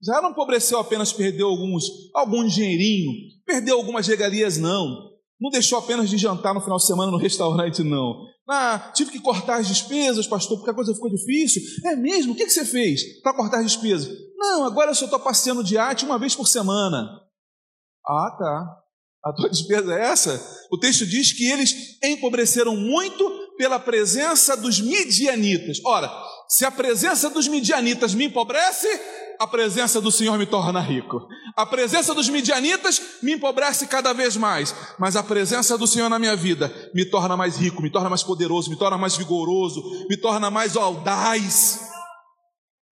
Israel 0.00 0.22
não 0.22 0.30
empobreceu 0.30 0.78
apenas 0.78 1.12
perdeu 1.12 1.48
alguns, 1.48 1.84
algum 2.14 2.46
dinheirinho, 2.46 3.10
perdeu 3.44 3.76
algumas 3.76 4.06
regalias, 4.06 4.56
não. 4.56 5.17
Não 5.40 5.50
deixou 5.50 5.78
apenas 5.78 6.10
de 6.10 6.18
jantar 6.18 6.52
no 6.52 6.60
final 6.60 6.78
de 6.78 6.86
semana 6.86 7.12
no 7.12 7.18
restaurante, 7.18 7.82
não. 7.82 8.26
Ah, 8.48 8.90
tive 8.94 9.12
que 9.12 9.20
cortar 9.20 9.60
as 9.60 9.68
despesas, 9.68 10.26
pastor, 10.26 10.56
porque 10.56 10.70
a 10.70 10.74
coisa 10.74 10.94
ficou 10.94 11.10
difícil. 11.10 11.62
É 11.84 11.94
mesmo? 11.94 12.32
O 12.32 12.36
que 12.36 12.48
você 12.48 12.64
fez 12.64 13.20
para 13.22 13.34
cortar 13.34 13.58
as 13.58 13.72
despesas? 13.72 14.08
Não, 14.36 14.64
agora 14.64 14.90
eu 14.90 14.94
só 14.94 15.04
estou 15.04 15.20
passeando 15.20 15.62
de 15.62 15.76
arte 15.76 16.04
uma 16.04 16.18
vez 16.18 16.34
por 16.34 16.48
semana. 16.48 17.08
Ah, 18.06 18.36
tá. 18.38 18.78
A 19.24 19.32
tua 19.32 19.50
despesa 19.50 19.94
é 19.94 20.08
essa? 20.08 20.66
O 20.72 20.78
texto 20.78 21.06
diz 21.06 21.32
que 21.32 21.48
eles 21.48 21.98
empobreceram 22.02 22.74
muito 22.74 23.28
pela 23.56 23.78
presença 23.78 24.56
dos 24.56 24.80
midianitas. 24.80 25.78
Ora, 25.84 26.10
se 26.48 26.64
a 26.64 26.70
presença 26.70 27.28
dos 27.28 27.46
midianitas 27.46 28.14
me 28.14 28.24
empobrece, 28.24 28.88
a 29.38 29.46
presença 29.46 30.00
do 30.00 30.10
Senhor 30.10 30.38
me 30.38 30.46
torna 30.46 30.80
rico. 30.80 31.28
A 31.54 31.66
presença 31.66 32.14
dos 32.14 32.28
midianitas 32.28 33.00
me 33.22 33.34
empobrece 33.34 33.86
cada 33.86 34.12
vez 34.12 34.36
mais, 34.36 34.74
mas 34.98 35.14
a 35.14 35.22
presença 35.22 35.76
do 35.76 35.86
Senhor 35.86 36.08
na 36.08 36.18
minha 36.18 36.34
vida 36.34 36.72
me 36.94 37.04
torna 37.04 37.36
mais 37.36 37.56
rico, 37.56 37.82
me 37.82 37.90
torna 37.90 38.08
mais 38.08 38.22
poderoso, 38.22 38.70
me 38.70 38.76
torna 38.76 38.96
mais 38.96 39.16
vigoroso, 39.16 40.06
me 40.08 40.16
torna 40.16 40.50
mais 40.50 40.76
audaz. 40.76 41.88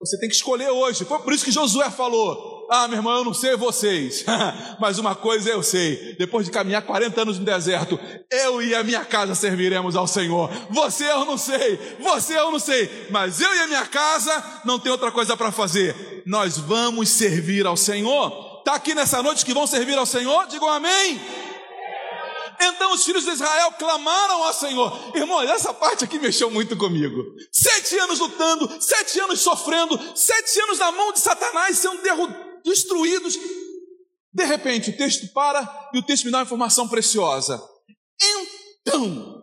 Você 0.01 0.19
tem 0.21 0.29
que 0.29 0.35
escolher 0.35 0.71
hoje. 0.71 1.05
Foi 1.05 1.19
por 1.21 1.33
isso 1.33 1.45
que 1.45 1.51
Josué 1.51 1.91
falou: 1.91 2.56
Ah, 2.69 2.89
meu 2.89 2.99
irmão, 2.99 3.19
eu 3.19 3.25
não 3.25 3.35
sei 3.35 3.57
vocês, 3.57 4.25
mas 4.81 4.99
uma 4.99 5.15
coisa 5.15 5.51
eu 5.51 5.63
sei: 5.63 6.17
depois 6.19 6.47
de 6.47 6.53
caminhar 6.53 6.83
40 6.83 7.21
anos 7.23 7.39
no 7.39 7.45
deserto, 7.45 7.99
eu 8.31 8.61
e 8.61 8.75
a 8.75 8.83
minha 8.83 9.05
casa 9.05 9.35
serviremos 9.35 9.95
ao 9.95 10.07
Senhor. 10.07 10.51
Você 10.71 11.05
eu 11.05 11.25
não 11.25 11.39
sei, 11.39 11.79
você 12.01 12.37
eu 12.37 12.51
não 12.51 12.59
sei, 12.59 13.07
mas 13.11 13.41
eu 13.41 13.55
e 13.55 13.61
a 13.61 13.67
minha 13.67 13.87
casa 13.87 14.63
não 14.65 14.79
tem 14.79 14.91
outra 14.91 15.13
coisa 15.13 15.37
para 15.37 15.53
fazer. 15.53 16.23
Nós 16.27 16.59
vamos 16.59 17.09
servir 17.09 17.67
ao 17.67 17.77
Senhor. 17.77 18.57
Está 18.59 18.75
aqui 18.75 18.95
nessa 18.95 19.23
noite 19.23 19.45
que 19.45 19.55
vão 19.55 19.67
servir 19.67 19.97
ao 19.97 20.07
Senhor? 20.07 20.47
Digam 20.49 20.69
amém. 20.69 21.21
Então 22.61 22.93
os 22.93 23.05
filhos 23.05 23.25
de 23.25 23.31
Israel 23.31 23.73
clamaram 23.79 24.43
ao 24.43 24.53
Senhor. 24.53 25.13
Irmão, 25.15 25.43
essa 25.43 25.73
parte 25.73 26.05
aqui 26.05 26.19
mexeu 26.19 26.51
muito 26.51 26.77
comigo. 26.77 27.23
Sete 27.53 27.99
anos 27.99 28.19
lutando, 28.19 28.77
sete 28.81 29.21
anos 29.21 29.41
sofrendo, 29.41 29.99
sete 30.15 30.59
anos 30.63 30.79
na 30.79 30.91
mão 30.91 31.13
de 31.13 31.21
Satanás 31.21 31.79
sendo 31.79 32.03
destruídos. 32.67 33.39
De 34.33 34.45
repente 34.45 34.91
o 34.91 34.97
texto 34.97 35.33
para 35.33 35.91
e 35.95 35.99
o 35.99 36.03
texto 36.03 36.25
me 36.25 36.31
dá 36.31 36.39
uma 36.39 36.45
informação 36.45 36.87
preciosa. 36.89 37.63
Então, 38.83 39.43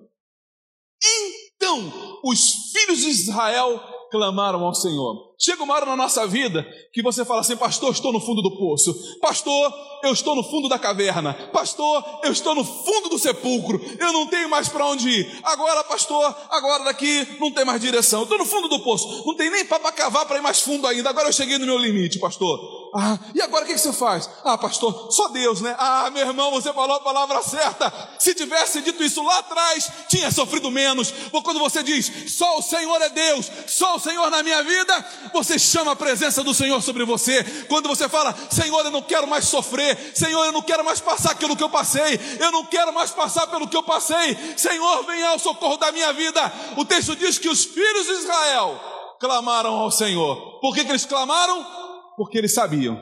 então, 1.55 2.19
os 2.23 2.71
filhos 2.71 2.99
de 2.99 3.09
Israel 3.09 3.81
clamaram 4.11 4.63
ao 4.63 4.73
Senhor. 4.73 5.32
Chega 5.43 5.61
uma 5.61 5.73
hora 5.73 5.85
na 5.85 5.97
nossa 5.97 6.25
vida 6.25 6.65
que 6.93 7.03
você 7.03 7.25
fala 7.25 7.41
assim: 7.41 7.57
Pastor, 7.57 7.91
estou 7.91 8.13
no 8.13 8.21
fundo 8.21 8.41
do 8.41 8.55
poço. 8.55 8.95
Pastor, 9.19 9.73
eu 10.01 10.13
estou 10.13 10.37
no 10.37 10.43
fundo 10.43 10.69
da 10.69 10.79
caverna. 10.79 11.33
Pastor, 11.51 12.21
eu 12.23 12.31
estou 12.31 12.55
no 12.55 12.63
fundo 12.63 13.09
do 13.09 13.19
sepulcro. 13.19 13.81
Eu 13.99 14.13
não 14.13 14.25
tenho 14.27 14.47
mais 14.47 14.69
para 14.69 14.85
onde 14.85 15.09
ir. 15.09 15.39
Agora, 15.43 15.83
pastor, 15.83 16.33
agora 16.49 16.85
daqui 16.85 17.27
não 17.41 17.51
tem 17.51 17.65
mais 17.65 17.81
direção. 17.81 18.21
Eu 18.21 18.23
estou 18.23 18.37
no 18.37 18.45
fundo 18.45 18.69
do 18.69 18.79
poço. 18.79 19.25
Não 19.25 19.35
tem 19.35 19.49
nem 19.49 19.65
para 19.65 19.91
cavar 19.91 20.25
para 20.25 20.37
ir 20.37 20.41
mais 20.41 20.61
fundo 20.61 20.87
ainda. 20.87 21.09
Agora 21.09 21.27
eu 21.27 21.33
cheguei 21.33 21.57
no 21.57 21.65
meu 21.65 21.77
limite, 21.77 22.19
pastor. 22.19 22.83
Ah, 22.95 23.17
e 23.33 23.41
agora 23.41 23.65
o 23.65 23.67
que, 23.67 23.75
você 23.75 23.91
faz? 23.91 24.29
Ah, 24.43 24.55
pastor, 24.55 25.11
só 25.11 25.27
Deus, 25.29 25.61
né? 25.61 25.75
Ah, 25.79 26.11
meu 26.11 26.27
irmão, 26.27 26.51
você 26.51 26.71
falou 26.71 26.97
a 26.97 26.99
palavra 26.99 27.41
certa. 27.41 27.91
Se 28.19 28.35
tivesse 28.35 28.81
dito 28.81 29.03
isso 29.03 29.23
lá 29.23 29.39
atrás, 29.39 29.89
tinha 30.07 30.31
sofrido 30.31 30.69
menos. 30.69 31.11
Ou 31.31 31.41
quando 31.41 31.59
você 31.59 31.81
diz, 31.81 32.31
só 32.31 32.59
o 32.59 32.61
Senhor 32.61 33.01
é 33.01 33.09
Deus, 33.09 33.49
só 33.65 33.95
o 33.95 33.99
Senhor 33.99 34.29
na 34.29 34.43
minha 34.43 34.61
vida, 34.61 35.05
você 35.33 35.59
chama 35.59 35.91
a 35.91 35.95
presença 35.95 36.43
do 36.43 36.53
Senhor 36.53 36.81
sobre 36.81 37.03
você. 37.03 37.43
Quando 37.67 37.89
você 37.89 38.07
fala, 38.07 38.35
Senhor, 38.49 38.85
eu 38.85 38.91
não 38.91 39.01
quero 39.01 39.27
mais 39.27 39.45
sofrer, 39.45 39.97
Senhor, 40.15 40.45
eu 40.45 40.51
não 40.51 40.61
quero 40.61 40.85
mais 40.85 40.99
passar 40.99 41.31
aquilo 41.31 41.57
que 41.57 41.63
eu 41.63 41.69
passei, 41.69 42.19
eu 42.39 42.51
não 42.51 42.65
quero 42.65 42.93
mais 42.93 43.11
passar 43.11 43.47
pelo 43.47 43.67
que 43.67 43.75
eu 43.75 43.83
passei, 43.83 44.37
Senhor, 44.55 45.03
venha 45.05 45.29
ao 45.29 45.39
socorro 45.39 45.77
da 45.77 45.91
minha 45.91 46.13
vida. 46.13 46.39
O 46.77 46.85
texto 46.85 47.15
diz 47.15 47.37
que 47.37 47.49
os 47.49 47.65
filhos 47.65 48.05
de 48.05 48.13
Israel 48.13 48.79
clamaram 49.19 49.73
ao 49.73 49.91
Senhor. 49.91 50.59
Por 50.61 50.73
que, 50.73 50.85
que 50.85 50.91
eles 50.91 51.05
clamaram? 51.05 51.83
porque 52.15 52.37
eles 52.37 52.53
sabiam 52.53 52.99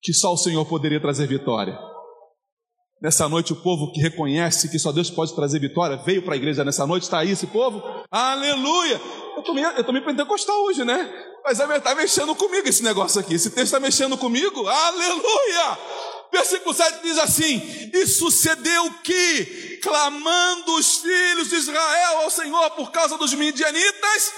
que 0.00 0.12
só 0.12 0.32
o 0.32 0.36
Senhor 0.36 0.64
poderia 0.66 1.00
trazer 1.00 1.26
vitória. 1.26 1.78
Nessa 3.00 3.28
noite, 3.28 3.52
o 3.52 3.56
povo 3.56 3.92
que 3.92 4.00
reconhece 4.00 4.68
que 4.68 4.78
só 4.78 4.90
Deus 4.90 5.08
pode 5.08 5.32
trazer 5.32 5.60
vitória 5.60 5.96
veio 5.98 6.20
para 6.20 6.34
a 6.34 6.36
igreja 6.36 6.64
nessa 6.64 6.84
noite, 6.84 7.04
está 7.04 7.20
aí 7.20 7.30
esse 7.30 7.46
povo? 7.46 7.80
Aleluia! 8.10 9.00
Eu 9.34 9.38
estou 9.38 9.54
meio, 9.54 9.68
eu 9.68 9.84
tô 9.84 9.92
meio 9.92 10.04
pentecostal 10.04 10.64
hoje, 10.64 10.84
né? 10.84 11.08
Mas 11.44 11.60
está 11.60 11.94
mexendo 11.94 12.34
comigo 12.34 12.68
esse 12.68 12.82
negócio 12.82 13.20
aqui. 13.20 13.34
Esse 13.34 13.50
texto 13.50 13.66
está 13.66 13.78
mexendo 13.78 14.18
comigo? 14.18 14.66
Aleluia! 14.66 15.78
Versículo 16.32 16.74
7 16.74 17.02
diz 17.04 17.18
assim: 17.18 17.62
E 17.94 18.04
sucedeu 18.04 18.90
que, 19.04 19.78
clamando 19.80 20.74
os 20.74 20.96
filhos 20.96 21.50
de 21.50 21.54
Israel 21.54 22.18
ao 22.24 22.30
Senhor 22.30 22.70
por 22.70 22.90
causa 22.90 23.16
dos 23.16 23.32
midianitas, 23.32 24.32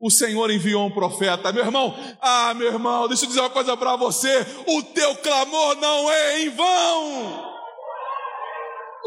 o 0.00 0.10
Senhor 0.10 0.50
enviou 0.50 0.86
um 0.86 0.90
profeta, 0.90 1.52
meu 1.52 1.64
irmão. 1.64 1.96
Ah, 2.20 2.52
meu 2.54 2.66
irmão, 2.66 3.06
deixa 3.06 3.24
eu 3.24 3.28
dizer 3.28 3.40
uma 3.40 3.50
coisa 3.50 3.76
para 3.76 3.94
você: 3.94 4.44
o 4.66 4.82
teu 4.82 5.14
clamor 5.18 5.76
não 5.76 6.10
é 6.10 6.40
em 6.40 6.50
vão. 6.50 7.55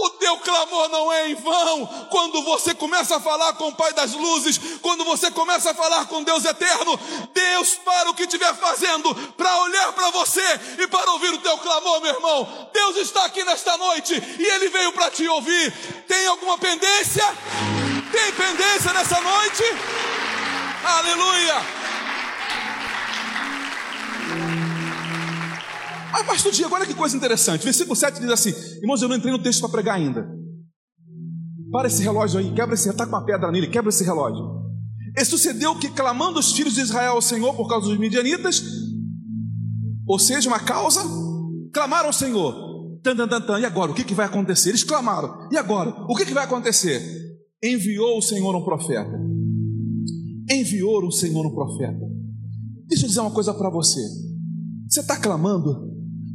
O 0.02 0.10
teu 0.12 0.38
clamor 0.38 0.88
não 0.88 1.12
é 1.12 1.30
em 1.30 1.36
vão. 1.36 1.86
Quando 2.10 2.42
você 2.44 2.74
começa 2.74 3.18
a 3.18 3.20
falar 3.20 3.54
com 3.54 3.68
o 3.68 3.76
Pai 3.76 3.92
das 3.92 4.14
Luzes, 4.14 4.58
quando 4.82 5.04
você 5.04 5.30
começa 5.30 5.72
a 5.72 5.74
falar 5.74 6.06
com 6.06 6.24
Deus 6.24 6.46
eterno, 6.46 6.98
Deus 7.34 7.76
para 7.84 8.10
o 8.10 8.14
que 8.14 8.24
estiver 8.24 8.56
fazendo, 8.56 9.14
para 9.36 9.58
olhar 9.64 9.92
para 9.92 10.10
você 10.12 10.42
e 10.80 10.88
para 10.88 11.12
ouvir 11.12 11.34
o 11.34 11.40
teu 11.40 11.58
clamor, 11.58 12.00
meu 12.00 12.14
irmão. 12.14 12.70
Deus 12.72 12.96
está 12.96 13.26
aqui 13.26 13.44
nesta 13.44 13.76
noite 13.78 14.14
e 14.40 14.46
Ele 14.46 14.70
veio 14.70 14.94
para 14.94 15.12
te 15.12 15.28
ouvir. 15.28 15.72
Tem 16.08 16.28
alguma 16.28 16.58
pendência? 16.58 17.26
Tem 18.10 18.32
pendência 18.32 18.94
nessa 18.94 19.20
noite? 19.20 19.64
Aleluia! 20.82 21.79
Mas, 26.12 26.26
pastor 26.26 26.52
Diego, 26.52 26.74
olha 26.74 26.86
que 26.86 26.94
coisa 26.94 27.16
interessante. 27.16 27.64
Versículo 27.64 27.96
7 27.96 28.20
diz 28.20 28.30
assim: 28.30 28.54
Irmãos, 28.82 29.02
eu 29.02 29.10
não 29.10 29.16
entrei 29.16 29.32
no 29.32 29.42
texto 29.42 29.62
para 29.62 29.70
pregar 29.70 29.96
ainda. 29.96 30.28
Para 31.72 31.88
esse 31.88 32.02
relógio 32.02 32.40
aí, 32.40 32.52
quebra 32.54 32.74
esse, 32.74 32.90
está 32.90 33.06
com 33.06 33.16
uma 33.16 33.26
pedra 33.26 33.52
nele, 33.52 33.68
quebra 33.68 33.90
esse 33.90 34.04
relógio. 34.04 34.44
E 35.16 35.26
sucedeu 35.26 35.76
que, 35.76 35.90
clamando 35.90 36.40
os 36.40 36.52
filhos 36.52 36.74
de 36.74 36.82
Israel 36.82 37.14
ao 37.14 37.22
Senhor 37.22 37.54
por 37.56 37.68
causa 37.68 37.88
dos 37.88 37.98
midianitas, 37.98 38.64
ou 40.08 40.18
seja, 40.18 40.50
uma 40.50 40.60
causa, 40.60 41.02
clamaram 41.74 42.08
ao 42.08 42.14
Senhor. 42.14 43.00
Tan, 43.04 43.16
tan, 43.16 43.28
tan, 43.28 43.42
tan. 43.42 43.60
E 43.60 43.66
agora, 43.66 43.92
o 43.92 43.94
que, 43.94 44.04
que 44.04 44.14
vai 44.14 44.26
acontecer? 44.26 44.70
Eles 44.70 44.84
clamaram. 44.84 45.48
E 45.52 45.58
agora, 45.58 45.90
o 46.10 46.16
que, 46.16 46.26
que 46.26 46.34
vai 46.34 46.44
acontecer? 46.44 47.02
Enviou 47.64 48.18
o 48.18 48.22
Senhor 48.22 48.56
um 48.56 48.64
profeta 48.64 49.30
enviou 50.50 51.06
o 51.06 51.12
Senhor 51.12 51.46
um 51.46 51.54
profeta. 51.54 52.00
Deixa 52.88 53.06
eu 53.06 53.10
dizer 53.10 53.22
uma 53.22 53.32
coisa 53.32 53.54
para 53.54 53.70
você. 53.70 54.02
Você 54.88 55.02
está 55.02 55.16
clamando, 55.16 55.89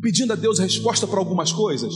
pedindo 0.04 0.34
a 0.34 0.36
Deus 0.36 0.58
resposta 0.58 1.06
para 1.06 1.18
algumas 1.18 1.50
coisas? 1.50 1.94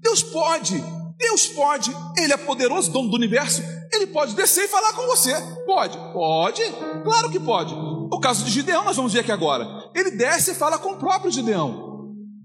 Deus 0.00 0.22
pode, 0.22 0.82
Deus 1.18 1.46
pode, 1.48 1.94
Ele 2.16 2.32
é 2.32 2.36
poderoso, 2.38 2.90
dono 2.90 3.10
do 3.10 3.16
universo, 3.16 3.62
Ele 3.92 4.06
pode 4.06 4.34
descer 4.34 4.64
e 4.64 4.68
falar 4.68 4.94
com 4.94 5.06
você. 5.06 5.34
Pode, 5.66 5.98
pode, 6.14 6.62
claro 7.04 7.30
que 7.30 7.38
pode. 7.38 7.74
O 7.74 8.18
caso 8.20 8.42
de 8.42 8.50
Gideão, 8.50 8.84
nós 8.84 8.96
vamos 8.96 9.12
ver 9.12 9.20
aqui 9.20 9.30
agora. 9.30 9.66
Ele 9.94 10.12
desce 10.12 10.52
e 10.52 10.54
fala 10.54 10.78
com 10.78 10.92
o 10.92 10.96
próprio 10.96 11.30
Gideão. 11.30 11.92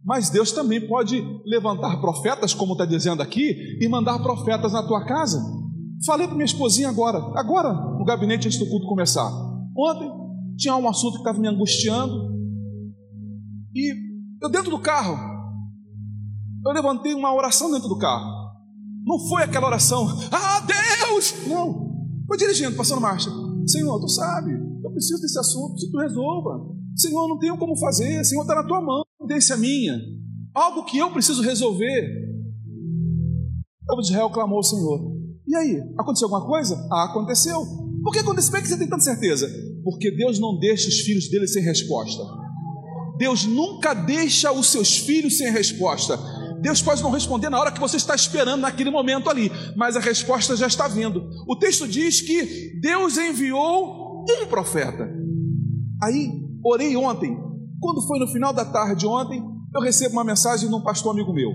Mas 0.03 0.29
Deus 0.29 0.51
também 0.51 0.85
pode 0.85 1.23
levantar 1.45 2.01
profetas, 2.01 2.53
como 2.53 2.73
está 2.73 2.83
dizendo 2.83 3.21
aqui, 3.23 3.77
e 3.79 3.87
mandar 3.87 4.19
profetas 4.19 4.73
na 4.73 4.85
tua 4.85 5.05
casa. 5.05 5.41
Falei 6.05 6.27
para 6.27 6.35
minha 6.35 6.45
esposinha 6.45 6.89
agora, 6.89 7.17
agora, 7.35 7.71
no 7.71 8.03
gabinete 8.03 8.47
antes 8.47 8.59
do 8.59 8.67
culto 8.67 8.87
começar. 8.87 9.29
Ontem 9.77 10.11
tinha 10.57 10.75
um 10.75 10.87
assunto 10.89 11.13
que 11.13 11.19
estava 11.19 11.39
me 11.39 11.47
angustiando. 11.47 12.27
E 13.73 14.08
eu 14.41 14.49
dentro 14.49 14.69
do 14.69 14.79
carro, 14.79 15.17
eu 16.65 16.71
levantei 16.71 17.13
uma 17.13 17.33
oração 17.33 17.71
dentro 17.71 17.87
do 17.87 17.97
carro. 17.97 18.39
Não 19.05 19.19
foi 19.27 19.43
aquela 19.43 19.67
oração, 19.67 20.07
ah 20.31 20.61
Deus! 20.61 21.47
Não. 21.47 21.89
Foi 22.27 22.37
dirigindo, 22.37 22.75
passando 22.75 23.01
marcha. 23.01 23.29
Senhor, 23.65 23.99
tu 23.99 24.07
sabe, 24.09 24.51
eu 24.83 24.91
preciso 24.91 25.21
desse 25.21 25.39
assunto, 25.39 25.79
se 25.79 25.91
tu 25.91 25.97
resolva. 25.97 26.79
Senhor, 26.95 27.27
não 27.27 27.39
tenho 27.39 27.57
como 27.57 27.77
fazer, 27.77 28.23
Senhor, 28.23 28.41
está 28.41 28.55
na 28.55 28.63
tua 28.63 28.81
mão, 28.81 29.03
a 29.21 29.57
minha. 29.57 29.99
Algo 30.53 30.85
que 30.85 30.97
eu 30.97 31.11
preciso 31.11 31.41
resolver. 31.41 32.29
O 33.83 33.85
povo 33.87 34.01
de 34.01 34.09
Israel 34.09 34.29
clamou 34.29 34.57
ao 34.57 34.63
Senhor. 34.63 34.99
E 35.47 35.55
aí, 35.55 35.81
aconteceu 35.97 36.27
alguma 36.27 36.45
coisa? 36.45 36.75
Ah, 36.91 37.05
aconteceu. 37.05 37.59
Por 38.03 38.13
que 38.13 38.19
aconteceu? 38.19 38.51
Por 38.51 38.61
que 38.61 38.67
você 38.67 38.77
tem 38.77 38.87
tanta 38.87 39.03
certeza? 39.03 39.49
Porque 39.83 40.11
Deus 40.11 40.39
não 40.39 40.59
deixa 40.59 40.87
os 40.87 40.99
filhos 40.99 41.29
dele 41.29 41.47
sem 41.47 41.63
resposta. 41.63 42.21
Deus 43.19 43.43
nunca 43.43 43.93
deixa 43.93 44.49
os 44.49 44.67
seus 44.67 44.97
filhos 44.97 45.37
sem 45.37 45.51
resposta. 45.51 46.17
Deus 46.61 46.81
pode 46.81 47.03
não 47.03 47.11
responder 47.11 47.49
na 47.49 47.59
hora 47.59 47.71
que 47.71 47.79
você 47.79 47.97
está 47.97 48.15
esperando, 48.15 48.61
naquele 48.61 48.89
momento 48.89 49.29
ali, 49.29 49.51
mas 49.75 49.97
a 49.97 49.99
resposta 49.99 50.55
já 50.55 50.67
está 50.67 50.87
vindo. 50.87 51.29
O 51.45 51.57
texto 51.57 51.85
diz 51.85 52.21
que 52.21 52.79
Deus 52.79 53.17
enviou 53.17 54.23
um 54.23 54.45
profeta. 54.47 55.05
Aí, 56.01 56.31
orei 56.63 56.95
ontem. 56.95 57.37
Quando 57.81 58.07
foi 58.07 58.19
no 58.19 58.27
final 58.27 58.53
da 58.53 58.63
tarde 58.63 59.05
ontem, 59.05 59.43
eu 59.75 59.81
recebo 59.81 60.13
uma 60.13 60.23
mensagem 60.23 60.69
de 60.69 60.73
um 60.73 60.81
pastor 60.81 61.11
amigo 61.11 61.33
meu. 61.33 61.49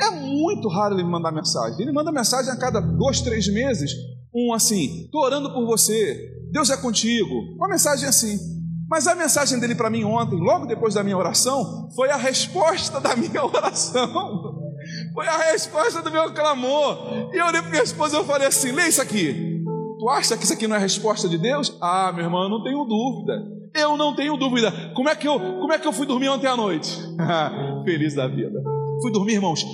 É 0.00 0.10
muito 0.10 0.66
raro 0.68 0.96
ele 0.96 1.04
me 1.04 1.10
mandar 1.10 1.30
mensagem. 1.30 1.80
Ele 1.80 1.92
manda 1.92 2.10
mensagem 2.10 2.50
a 2.50 2.58
cada 2.58 2.80
dois, 2.80 3.20
três 3.20 3.46
meses. 3.46 3.92
Um 4.34 4.52
assim, 4.52 5.04
estou 5.04 5.22
orando 5.22 5.52
por 5.52 5.64
você, 5.64 6.28
Deus 6.50 6.70
é 6.70 6.76
contigo. 6.76 7.34
Uma 7.56 7.68
mensagem 7.68 8.08
assim. 8.08 8.59
Mas 8.90 9.06
a 9.06 9.14
mensagem 9.14 9.60
dele 9.60 9.76
para 9.76 9.88
mim 9.88 10.02
ontem, 10.02 10.36
logo 10.36 10.66
depois 10.66 10.94
da 10.94 11.04
minha 11.04 11.16
oração, 11.16 11.88
foi 11.94 12.10
a 12.10 12.16
resposta 12.16 13.00
da 13.00 13.14
minha 13.14 13.42
oração. 13.46 14.58
Foi 15.14 15.28
a 15.28 15.36
resposta 15.52 16.02
do 16.02 16.10
meu 16.10 16.34
clamor. 16.34 17.30
E 17.32 17.36
eu 17.36 17.46
olhei 17.46 17.60
para 17.62 17.70
minha 17.70 17.82
esposa 17.84 18.16
e 18.16 18.20
eu 18.20 18.24
falei 18.24 18.48
assim: 18.48 18.72
lê 18.72 18.88
isso 18.88 19.00
aqui. 19.00 19.62
Tu 19.98 20.08
acha 20.08 20.36
que 20.36 20.44
isso 20.44 20.52
aqui 20.52 20.66
não 20.66 20.74
é 20.74 20.78
resposta 20.78 21.28
de 21.28 21.38
Deus? 21.38 21.76
Ah, 21.80 22.10
meu 22.12 22.24
irmão, 22.24 22.42
eu 22.42 22.48
não 22.48 22.64
tenho 22.64 22.84
dúvida. 22.84 23.60
Eu 23.74 23.96
não 23.96 24.16
tenho 24.16 24.36
dúvida. 24.36 24.72
Como 24.96 25.08
é 25.08 25.14
que 25.14 25.28
eu, 25.28 25.38
como 25.38 25.72
é 25.72 25.78
que 25.78 25.86
eu 25.86 25.92
fui 25.92 26.06
dormir 26.06 26.28
ontem 26.28 26.48
à 26.48 26.56
noite? 26.56 26.98
Feliz 27.84 28.14
da 28.14 28.26
vida. 28.26 28.60
Fui 29.02 29.12
dormir, 29.12 29.34
irmãos, 29.34 29.64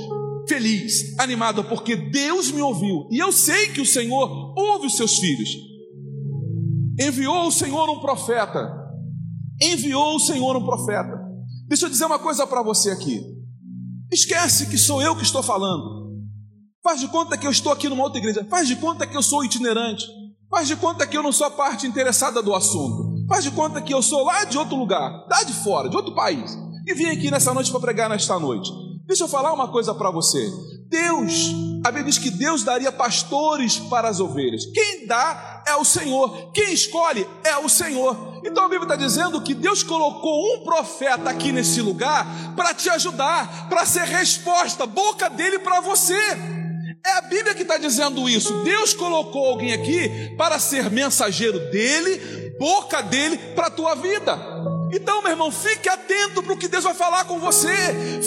feliz, 0.48 1.18
animado, 1.18 1.64
porque 1.64 1.96
Deus 1.96 2.52
me 2.52 2.60
ouviu. 2.60 3.08
E 3.10 3.18
eu 3.18 3.32
sei 3.32 3.68
que 3.68 3.80
o 3.80 3.86
Senhor 3.86 4.52
ouve 4.56 4.86
os 4.86 4.96
seus 4.96 5.18
filhos. 5.18 5.48
Enviou 7.00 7.46
o 7.46 7.52
Senhor 7.52 7.88
um 7.90 7.98
profeta. 7.98 8.85
Enviou 9.60 10.16
o 10.16 10.20
Senhor 10.20 10.56
um 10.56 10.64
profeta. 10.64 11.18
Deixa 11.68 11.86
eu 11.86 11.90
dizer 11.90 12.04
uma 12.04 12.18
coisa 12.18 12.46
para 12.46 12.62
você 12.62 12.90
aqui. 12.90 13.22
Esquece 14.12 14.66
que 14.66 14.78
sou 14.78 15.02
eu 15.02 15.16
que 15.16 15.22
estou 15.22 15.42
falando. 15.42 16.06
Faz 16.82 17.00
de 17.00 17.08
conta 17.08 17.36
que 17.36 17.46
eu 17.46 17.50
estou 17.50 17.72
aqui 17.72 17.88
numa 17.88 18.04
outra 18.04 18.18
igreja. 18.18 18.46
Faz 18.48 18.68
de 18.68 18.76
conta 18.76 19.06
que 19.06 19.16
eu 19.16 19.22
sou 19.22 19.44
itinerante. 19.44 20.06
Faz 20.48 20.68
de 20.68 20.76
conta 20.76 21.06
que 21.06 21.16
eu 21.16 21.22
não 21.22 21.32
sou 21.32 21.46
a 21.46 21.50
parte 21.50 21.86
interessada 21.86 22.40
do 22.40 22.54
assunto. 22.54 23.26
Faz 23.28 23.42
de 23.42 23.50
conta 23.50 23.82
que 23.82 23.92
eu 23.92 24.00
sou 24.00 24.24
lá 24.24 24.44
de 24.44 24.56
outro 24.56 24.76
lugar, 24.76 25.26
lá 25.28 25.42
de 25.42 25.52
fora, 25.52 25.88
de 25.88 25.96
outro 25.96 26.14
país. 26.14 26.56
E 26.86 26.94
vim 26.94 27.06
aqui 27.06 27.30
nessa 27.30 27.52
noite 27.52 27.70
para 27.72 27.80
pregar 27.80 28.08
nesta 28.08 28.38
noite. 28.38 28.70
Deixa 29.06 29.24
eu 29.24 29.28
falar 29.28 29.52
uma 29.52 29.68
coisa 29.68 29.92
para 29.92 30.10
você. 30.10 30.48
Deus, 30.88 31.52
a 31.84 31.90
Bíblia 31.90 32.04
diz 32.04 32.18
que 32.18 32.30
Deus 32.30 32.62
daria 32.62 32.92
pastores 32.92 33.78
para 33.78 34.08
as 34.08 34.20
ovelhas. 34.20 34.64
Quem 34.66 35.06
dá 35.06 35.55
é 35.66 35.74
o 35.74 35.84
Senhor. 35.84 36.50
Quem 36.52 36.72
escolhe 36.72 37.26
é 37.44 37.56
o 37.58 37.68
Senhor. 37.68 38.40
Então 38.44 38.64
a 38.64 38.68
Bíblia 38.68 38.84
está 38.84 38.96
dizendo 38.96 39.40
que 39.42 39.52
Deus 39.52 39.82
colocou 39.82 40.54
um 40.54 40.64
profeta 40.64 41.28
aqui 41.28 41.50
nesse 41.50 41.82
lugar 41.82 42.26
para 42.54 42.72
te 42.72 42.88
ajudar, 42.88 43.68
para 43.68 43.84
ser 43.84 44.04
resposta, 44.04 44.86
boca 44.86 45.28
dele 45.28 45.58
para 45.58 45.80
você. 45.80 46.16
É 47.04 47.12
a 47.18 47.20
Bíblia 47.22 47.54
que 47.54 47.62
está 47.62 47.76
dizendo 47.76 48.28
isso. 48.28 48.52
Deus 48.62 48.94
colocou 48.94 49.46
alguém 49.46 49.72
aqui 49.72 50.34
para 50.36 50.58
ser 50.58 50.90
mensageiro 50.90 51.58
dele, 51.70 52.54
boca 52.58 53.02
dele 53.02 53.36
para 53.54 53.66
a 53.66 53.70
tua 53.70 53.94
vida. 53.94 54.36
Então, 54.96 55.20
meu 55.20 55.30
irmão, 55.30 55.52
fique 55.52 55.90
atento 55.90 56.42
para 56.42 56.54
o 56.54 56.56
que 56.56 56.68
Deus 56.68 56.82
vai 56.82 56.94
falar 56.94 57.26
com 57.26 57.38
você. 57.38 57.76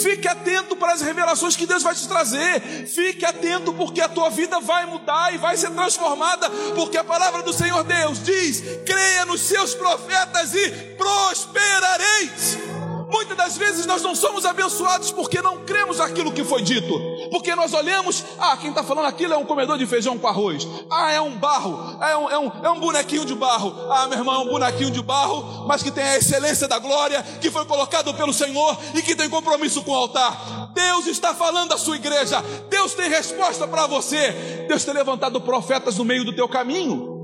Fique 0.00 0.28
atento 0.28 0.76
para 0.76 0.92
as 0.92 1.00
revelações 1.00 1.56
que 1.56 1.66
Deus 1.66 1.82
vai 1.82 1.96
te 1.96 2.06
trazer. 2.06 2.86
Fique 2.86 3.24
atento 3.24 3.72
porque 3.72 4.00
a 4.00 4.08
tua 4.08 4.30
vida 4.30 4.60
vai 4.60 4.86
mudar 4.86 5.34
e 5.34 5.38
vai 5.38 5.56
ser 5.56 5.70
transformada, 5.70 6.48
porque 6.76 6.96
a 6.96 7.02
palavra 7.02 7.42
do 7.42 7.52
Senhor 7.52 7.82
Deus 7.82 8.22
diz: 8.22 8.62
creia 8.86 9.24
nos 9.24 9.40
seus 9.40 9.74
profetas 9.74 10.54
e 10.54 10.70
prosperareis. 10.96 12.79
Muitas 13.10 13.36
das 13.36 13.56
vezes 13.56 13.86
nós 13.86 14.02
não 14.02 14.14
somos 14.14 14.44
abençoados 14.44 15.10
porque 15.10 15.42
não 15.42 15.58
cremos 15.64 15.98
naquilo 15.98 16.32
que 16.32 16.44
foi 16.44 16.62
dito. 16.62 16.94
Porque 17.30 17.54
nós 17.54 17.72
olhamos, 17.72 18.24
ah, 18.38 18.56
quem 18.56 18.70
está 18.70 18.82
falando 18.82 19.06
aquilo 19.06 19.34
é 19.34 19.36
um 19.36 19.44
comedor 19.44 19.76
de 19.76 19.86
feijão 19.86 20.16
com 20.16 20.28
arroz. 20.28 20.66
Ah, 20.90 21.10
é 21.10 21.20
um 21.20 21.36
barro, 21.36 21.98
é 22.00 22.16
um, 22.16 22.30
é, 22.30 22.38
um, 22.38 22.52
é 22.64 22.70
um 22.70 22.80
bonequinho 22.80 23.24
de 23.24 23.34
barro. 23.34 23.74
Ah, 23.90 24.06
meu 24.06 24.18
irmão, 24.18 24.42
é 24.42 24.44
um 24.44 24.48
bonequinho 24.48 24.90
de 24.90 25.02
barro, 25.02 25.66
mas 25.66 25.82
que 25.82 25.90
tem 25.90 26.04
a 26.04 26.16
excelência 26.16 26.68
da 26.68 26.78
glória, 26.78 27.22
que 27.40 27.50
foi 27.50 27.64
colocado 27.64 28.14
pelo 28.14 28.32
Senhor 28.32 28.78
e 28.94 29.02
que 29.02 29.16
tem 29.16 29.28
compromisso 29.28 29.82
com 29.82 29.90
o 29.90 29.96
altar. 29.96 30.70
Deus 30.72 31.06
está 31.06 31.34
falando 31.34 31.72
à 31.72 31.78
sua 31.78 31.96
igreja. 31.96 32.42
Deus 32.68 32.94
tem 32.94 33.08
resposta 33.08 33.66
para 33.66 33.86
você. 33.86 34.66
Deus 34.68 34.84
tem 34.84 34.94
levantado 34.94 35.40
profetas 35.40 35.96
no 35.96 36.04
meio 36.04 36.24
do 36.24 36.34
teu 36.34 36.48
caminho. 36.48 37.18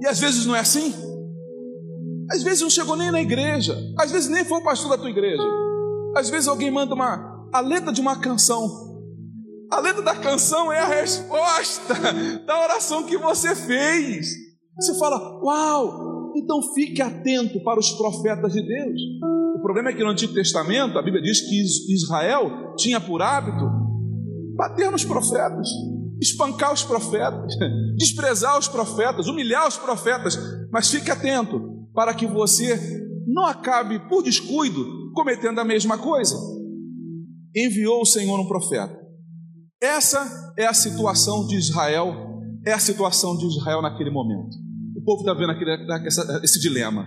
E 0.00 0.06
às 0.06 0.18
vezes 0.18 0.44
não 0.44 0.56
é 0.56 0.60
assim. 0.60 1.11
Às 2.32 2.42
vezes 2.42 2.62
não 2.62 2.70
chegou 2.70 2.96
nem 2.96 3.10
na 3.10 3.20
igreja, 3.20 3.76
às 3.98 4.10
vezes 4.10 4.30
nem 4.30 4.42
foi 4.42 4.58
o 4.58 4.64
pastor 4.64 4.88
da 4.88 4.96
tua 4.96 5.10
igreja. 5.10 5.42
Às 6.16 6.30
vezes 6.30 6.48
alguém 6.48 6.70
manda 6.70 6.94
uma 6.94 7.46
a 7.52 7.60
letra 7.60 7.92
de 7.92 8.00
uma 8.00 8.18
canção. 8.18 8.66
A 9.70 9.80
letra 9.80 10.00
da 10.00 10.16
canção 10.16 10.72
é 10.72 10.80
a 10.80 10.86
resposta 10.86 11.94
da 12.46 12.62
oração 12.62 13.04
que 13.04 13.18
você 13.18 13.54
fez. 13.54 14.28
Você 14.76 14.98
fala: 14.98 15.40
"Uau!" 15.44 16.32
Então 16.34 16.72
fique 16.74 17.02
atento 17.02 17.62
para 17.62 17.78
os 17.78 17.90
profetas 17.90 18.54
de 18.54 18.62
Deus. 18.62 19.00
O 19.56 19.60
problema 19.60 19.90
é 19.90 19.92
que 19.92 20.02
no 20.02 20.10
Antigo 20.10 20.32
Testamento 20.32 20.98
a 20.98 21.02
Bíblia 21.02 21.22
diz 21.22 21.42
que 21.42 21.92
Israel 21.92 22.74
tinha 22.76 22.98
por 22.98 23.20
hábito 23.20 23.70
bater 24.56 24.90
nos 24.90 25.04
profetas, 25.04 25.68
espancar 26.18 26.72
os 26.72 26.82
profetas, 26.82 27.52
desprezar 27.98 28.58
os 28.58 28.68
profetas, 28.68 29.26
humilhar 29.26 29.68
os 29.68 29.76
profetas. 29.76 30.38
Mas 30.72 30.90
fique 30.90 31.10
atento, 31.10 31.71
para 31.94 32.14
que 32.14 32.26
você 32.26 32.76
não 33.26 33.46
acabe 33.46 33.98
por 34.08 34.22
descuido 34.22 35.12
cometendo 35.12 35.58
a 35.58 35.64
mesma 35.64 35.98
coisa. 35.98 36.36
Enviou 37.54 38.02
o 38.02 38.06
Senhor 38.06 38.38
um 38.40 38.46
profeta. 38.46 38.98
Essa 39.80 40.54
é 40.56 40.66
a 40.66 40.74
situação 40.74 41.46
de 41.46 41.56
Israel, 41.56 42.14
é 42.66 42.72
a 42.72 42.78
situação 42.78 43.36
de 43.36 43.46
Israel 43.46 43.82
naquele 43.82 44.10
momento. 44.10 44.56
O 44.96 45.02
povo 45.04 45.20
está 45.20 45.34
vendo 45.34 45.50
aquele, 45.50 45.76
esse 46.44 46.60
dilema, 46.60 47.04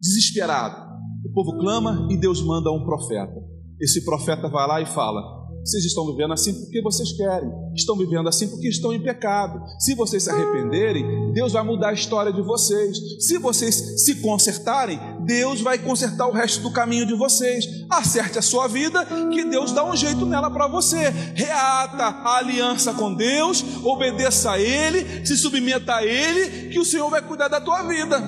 desesperado. 0.00 0.86
O 1.24 1.32
povo 1.32 1.58
clama 1.58 2.08
e 2.10 2.16
Deus 2.16 2.42
manda 2.42 2.70
um 2.70 2.84
profeta. 2.84 3.34
Esse 3.80 4.04
profeta 4.04 4.48
vai 4.48 4.66
lá 4.66 4.80
e 4.80 4.86
fala: 4.86 5.22
vocês 5.66 5.84
estão 5.84 6.06
vivendo 6.06 6.32
assim 6.32 6.54
porque 6.54 6.80
vocês 6.80 7.12
querem, 7.12 7.50
estão 7.74 7.96
vivendo 7.96 8.28
assim 8.28 8.46
porque 8.46 8.68
estão 8.68 8.92
em 8.92 9.02
pecado. 9.02 9.60
Se 9.80 9.96
vocês 9.96 10.22
se 10.22 10.30
arrependerem, 10.30 11.32
Deus 11.32 11.52
vai 11.54 11.64
mudar 11.64 11.88
a 11.88 11.92
história 11.92 12.32
de 12.32 12.40
vocês. 12.40 12.96
Se 13.18 13.36
vocês 13.38 14.04
se 14.04 14.14
consertarem, 14.20 15.00
Deus 15.24 15.60
vai 15.60 15.76
consertar 15.76 16.28
o 16.28 16.32
resto 16.32 16.62
do 16.62 16.70
caminho 16.70 17.04
de 17.04 17.14
vocês. 17.14 17.66
Acerte 17.90 18.38
a 18.38 18.42
sua 18.42 18.68
vida, 18.68 19.04
que 19.32 19.44
Deus 19.44 19.72
dá 19.72 19.84
um 19.84 19.96
jeito 19.96 20.24
nela 20.24 20.48
para 20.52 20.68
você. 20.68 21.10
Reata 21.34 22.04
a 22.04 22.36
aliança 22.36 22.94
com 22.94 23.12
Deus, 23.12 23.64
obedeça 23.82 24.52
a 24.52 24.60
Ele, 24.60 25.26
se 25.26 25.36
submeta 25.36 25.96
a 25.96 26.04
Ele, 26.04 26.68
que 26.68 26.78
o 26.78 26.84
Senhor 26.84 27.10
vai 27.10 27.22
cuidar 27.22 27.48
da 27.48 27.60
tua 27.60 27.82
vida. 27.82 28.22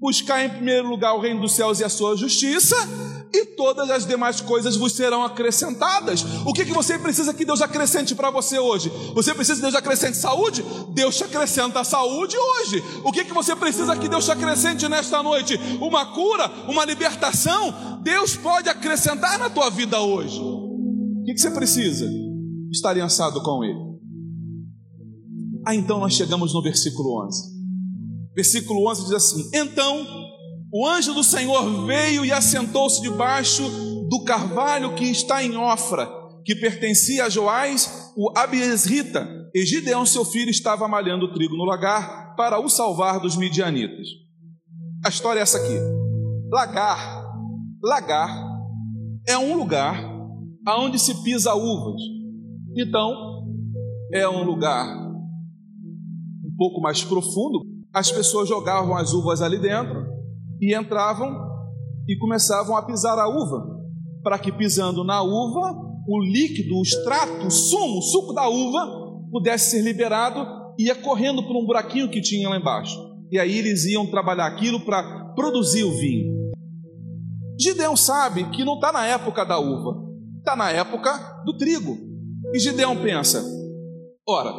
Buscar 0.00 0.44
em 0.44 0.50
primeiro 0.50 0.88
lugar 0.88 1.14
o 1.14 1.20
reino 1.20 1.40
dos 1.40 1.54
céus 1.54 1.78
e 1.78 1.84
a 1.84 1.88
sua 1.88 2.16
justiça 2.16 2.76
e 3.34 3.46
todas 3.46 3.90
as 3.90 4.06
demais 4.06 4.40
coisas 4.40 4.76
vos 4.76 4.92
serão 4.92 5.24
acrescentadas. 5.24 6.24
O 6.46 6.52
que, 6.52 6.64
que 6.64 6.72
você 6.72 6.96
precisa 6.96 7.34
que 7.34 7.44
Deus 7.44 7.60
acrescente 7.60 8.14
para 8.14 8.30
você 8.30 8.58
hoje? 8.58 8.92
Você 9.12 9.34
precisa 9.34 9.56
que 9.56 9.62
Deus 9.62 9.74
acrescente 9.74 10.16
saúde? 10.16 10.64
Deus 10.94 11.16
te 11.16 11.24
acrescenta 11.24 11.80
a 11.80 11.84
saúde 11.84 12.36
hoje. 12.36 12.82
O 13.02 13.10
que, 13.10 13.24
que 13.24 13.32
você 13.32 13.56
precisa 13.56 13.96
que 13.96 14.08
Deus 14.08 14.24
te 14.24 14.30
acrescente 14.30 14.88
nesta 14.88 15.20
noite? 15.22 15.58
Uma 15.80 16.06
cura? 16.06 16.48
Uma 16.68 16.84
libertação? 16.84 18.00
Deus 18.02 18.36
pode 18.36 18.68
acrescentar 18.68 19.36
na 19.38 19.50
tua 19.50 19.68
vida 19.68 20.00
hoje. 20.00 20.38
O 20.38 21.24
que, 21.24 21.34
que 21.34 21.40
você 21.40 21.50
precisa? 21.50 22.08
Estar 22.70 22.90
aliançado 22.90 23.42
com 23.42 23.64
Ele. 23.64 23.94
Ah, 25.66 25.74
então 25.74 25.98
nós 25.98 26.14
chegamos 26.14 26.54
no 26.54 26.62
versículo 26.62 27.24
11. 27.26 27.54
Versículo 28.34 28.88
11 28.90 29.02
diz 29.04 29.12
assim: 29.12 29.50
Então 29.52 30.23
o 30.76 30.88
anjo 30.88 31.14
do 31.14 31.22
Senhor 31.22 31.86
veio 31.86 32.24
e 32.24 32.32
assentou-se 32.32 33.00
debaixo 33.00 33.62
do 34.08 34.24
carvalho 34.24 34.96
que 34.96 35.04
está 35.04 35.40
em 35.40 35.56
Ofra, 35.56 36.10
que 36.44 36.56
pertencia 36.56 37.26
a 37.26 37.28
Joás, 37.28 38.12
o 38.16 38.36
Abiesrita, 38.36 39.24
e 39.54 39.64
Gideão, 39.64 40.04
seu 40.04 40.24
filho, 40.24 40.50
estava 40.50 40.88
malhando 40.88 41.32
trigo 41.32 41.56
no 41.56 41.62
lagar 41.62 42.34
para 42.34 42.58
o 42.58 42.68
salvar 42.68 43.20
dos 43.20 43.36
midianitas. 43.36 44.08
A 45.04 45.10
história 45.10 45.38
é 45.38 45.42
essa 45.44 45.58
aqui. 45.58 45.78
Lagar, 46.50 47.24
lagar 47.80 48.36
é 49.28 49.38
um 49.38 49.56
lugar 49.56 49.96
aonde 50.66 50.98
se 50.98 51.22
pisa 51.22 51.54
uvas. 51.54 52.02
Então, 52.76 53.46
é 54.12 54.28
um 54.28 54.42
lugar 54.42 54.88
um 56.44 56.56
pouco 56.58 56.80
mais 56.80 57.04
profundo. 57.04 57.64
As 57.92 58.10
pessoas 58.10 58.48
jogavam 58.48 58.96
as 58.96 59.12
uvas 59.12 59.40
ali 59.40 59.60
dentro 59.60 60.13
e 60.60 60.74
entravam 60.74 61.54
e 62.08 62.16
começavam 62.18 62.76
a 62.76 62.82
pisar 62.82 63.18
a 63.18 63.28
uva, 63.28 63.66
para 64.22 64.38
que 64.38 64.52
pisando 64.52 65.04
na 65.04 65.22
uva, 65.22 65.74
o 66.06 66.22
líquido, 66.22 66.76
o 66.76 66.82
extrato, 66.82 67.46
o 67.46 67.50
sumo, 67.50 67.98
o 67.98 68.02
suco 68.02 68.34
da 68.34 68.48
uva 68.48 68.86
pudesse 69.30 69.70
ser 69.70 69.82
liberado 69.82 70.46
e 70.78 70.84
ia 70.86 70.94
correndo 70.94 71.42
por 71.46 71.56
um 71.56 71.64
buraquinho 71.64 72.10
que 72.10 72.20
tinha 72.20 72.48
lá 72.48 72.56
embaixo. 72.56 72.96
E 73.30 73.38
aí 73.38 73.58
eles 73.58 73.84
iam 73.86 74.06
trabalhar 74.06 74.46
aquilo 74.46 74.84
para 74.84 75.32
produzir 75.34 75.84
o 75.84 75.96
vinho. 75.96 76.34
Gideão 77.58 77.96
sabe 77.96 78.44
que 78.50 78.64
não 78.64 78.74
está 78.74 78.92
na 78.92 79.06
época 79.06 79.44
da 79.44 79.58
uva, 79.58 79.96
está 80.38 80.54
na 80.54 80.70
época 80.70 81.42
do 81.44 81.56
trigo. 81.56 81.96
E 82.52 82.58
Gideão 82.58 82.96
pensa: 83.02 83.42
ora, 84.28 84.52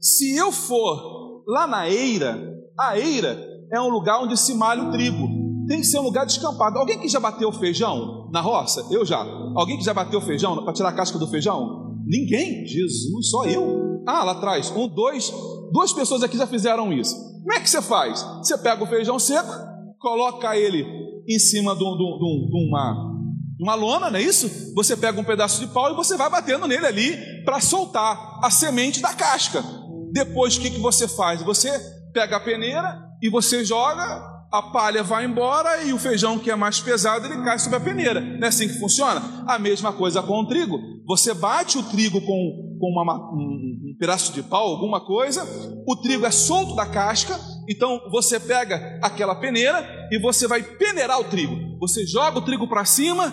se 0.00 0.36
eu 0.36 0.52
for 0.52 1.42
lá 1.46 1.66
na 1.66 1.88
eira, 1.88 2.38
a 2.78 2.98
eira 2.98 3.36
é 3.72 3.80
um 3.80 3.88
lugar 3.88 4.22
onde 4.22 4.36
se 4.36 4.54
malha 4.54 4.84
o 4.84 4.92
trigo 4.92 5.26
tem 5.66 5.80
que 5.80 5.86
ser 5.86 5.98
um 5.98 6.02
lugar 6.02 6.26
descampado. 6.26 6.78
Alguém 6.78 6.98
que 6.98 7.08
já 7.08 7.20
bateu 7.20 7.50
feijão 7.52 8.28
na 8.32 8.40
roça? 8.40 8.86
Eu 8.90 9.04
já. 9.04 9.18
Alguém 9.54 9.78
que 9.78 9.84
já 9.84 9.94
bateu 9.94 10.20
feijão 10.20 10.62
para 10.62 10.72
tirar 10.72 10.90
a 10.90 10.92
casca 10.92 11.18
do 11.18 11.26
feijão? 11.26 11.94
Ninguém. 12.06 12.66
Jesus, 12.66 13.30
só 13.30 13.44
eu. 13.46 14.02
Ah, 14.06 14.24
lá 14.24 14.32
atrás, 14.32 14.70
um, 14.70 14.86
dois, 14.86 15.32
duas 15.72 15.92
pessoas 15.92 16.22
aqui 16.22 16.36
já 16.36 16.46
fizeram 16.46 16.92
isso. 16.92 17.14
Como 17.40 17.52
é 17.52 17.60
que 17.60 17.68
você 17.68 17.80
faz? 17.80 18.22
Você 18.38 18.56
pega 18.58 18.82
o 18.82 18.86
feijão 18.86 19.18
seco, 19.18 19.52
coloca 19.98 20.56
ele 20.56 20.86
em 21.26 21.38
cima 21.38 21.74
de, 21.74 21.80
de, 21.80 21.86
de, 21.86 22.50
de 22.50 22.68
uma, 22.68 23.14
uma 23.58 23.74
lona, 23.74 24.10
não 24.10 24.18
é 24.18 24.22
isso? 24.22 24.74
Você 24.74 24.96
pega 24.96 25.18
um 25.18 25.24
pedaço 25.24 25.60
de 25.60 25.72
pau 25.72 25.90
e 25.90 25.96
você 25.96 26.16
vai 26.16 26.28
batendo 26.28 26.66
nele 26.66 26.86
ali 26.86 27.44
para 27.44 27.60
soltar 27.60 28.40
a 28.42 28.50
semente 28.50 29.00
da 29.00 29.14
casca. 29.14 29.64
Depois, 30.12 30.56
o 30.56 30.60
que, 30.60 30.70
que 30.70 30.80
você 30.80 31.08
faz? 31.08 31.42
Você 31.42 31.70
pega 32.12 32.36
a 32.36 32.40
peneira 32.40 32.98
e 33.22 33.30
você 33.30 33.64
joga 33.64 34.33
a 34.54 34.62
palha 34.62 35.02
vai 35.02 35.24
embora 35.24 35.82
e 35.82 35.92
o 35.92 35.98
feijão 35.98 36.38
que 36.38 36.48
é 36.48 36.54
mais 36.54 36.78
pesado 36.78 37.26
ele 37.26 37.42
cai 37.42 37.58
sobre 37.58 37.76
a 37.76 37.80
peneira. 37.80 38.20
Não 38.20 38.44
é 38.44 38.48
assim 38.48 38.68
que 38.68 38.78
funciona? 38.78 39.20
A 39.48 39.58
mesma 39.58 39.92
coisa 39.92 40.22
com 40.22 40.40
o 40.40 40.46
trigo. 40.46 40.78
Você 41.06 41.34
bate 41.34 41.76
o 41.76 41.82
trigo 41.82 42.20
com, 42.20 42.78
com 42.78 42.86
uma, 42.86 43.16
um, 43.32 43.96
pedaço 43.98 44.32
de 44.32 44.44
pau, 44.44 44.68
alguma 44.68 45.04
coisa, 45.04 45.44
o 45.86 45.96
trigo 45.96 46.24
é 46.24 46.30
solto 46.30 46.76
da 46.76 46.86
casca, 46.86 47.38
Então 47.68 48.00
você 48.10 48.38
pega 48.38 49.00
aquela 49.02 49.34
peneira 49.34 49.84
e 50.12 50.20
você 50.20 50.46
vai 50.46 50.62
peneirar 50.62 51.18
o 51.20 51.24
trigo. 51.24 51.56
Você 51.80 52.06
joga 52.06 52.38
o 52.38 52.42
trigo 52.42 52.68
para 52.68 52.84
cima, 52.84 53.32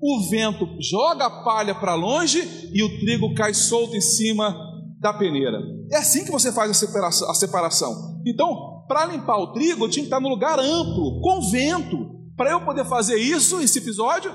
o 0.00 0.30
vento 0.30 0.66
joga 0.80 1.26
a 1.26 1.44
palha 1.44 1.74
para 1.74 1.94
longe 1.94 2.70
e 2.72 2.82
o 2.82 2.98
trigo 3.00 3.34
cai 3.34 3.52
solto 3.52 3.94
em 3.94 4.00
cima 4.00 4.56
da 4.98 5.12
peneira. 5.12 5.58
É 5.90 5.98
assim 5.98 6.24
que 6.24 6.30
você 6.30 6.50
faz 6.50 6.70
a 6.70 6.74
separação. 6.74 7.30
A 7.30 7.34
separação. 7.34 8.22
Então, 8.26 8.71
para 8.86 9.06
limpar 9.06 9.38
o 9.38 9.52
trigo, 9.52 9.84
eu 9.84 9.88
tinha 9.88 10.02
que 10.02 10.08
estar 10.08 10.20
no 10.20 10.28
lugar 10.28 10.58
amplo, 10.58 11.20
com 11.20 11.50
vento. 11.50 12.10
Para 12.36 12.50
eu 12.50 12.60
poder 12.60 12.84
fazer 12.86 13.16
isso, 13.16 13.60
esse 13.60 13.78
episódio, 13.78 14.32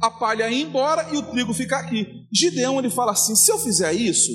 a 0.00 0.10
palha 0.10 0.50
ir 0.50 0.62
embora 0.62 1.06
e 1.12 1.16
o 1.16 1.22
trigo 1.22 1.52
ficar 1.54 1.80
aqui. 1.80 2.06
Gideão 2.32 2.78
ele 2.78 2.90
fala 2.90 3.12
assim: 3.12 3.34
se 3.34 3.50
eu 3.50 3.58
fizer 3.58 3.92
isso, 3.92 4.32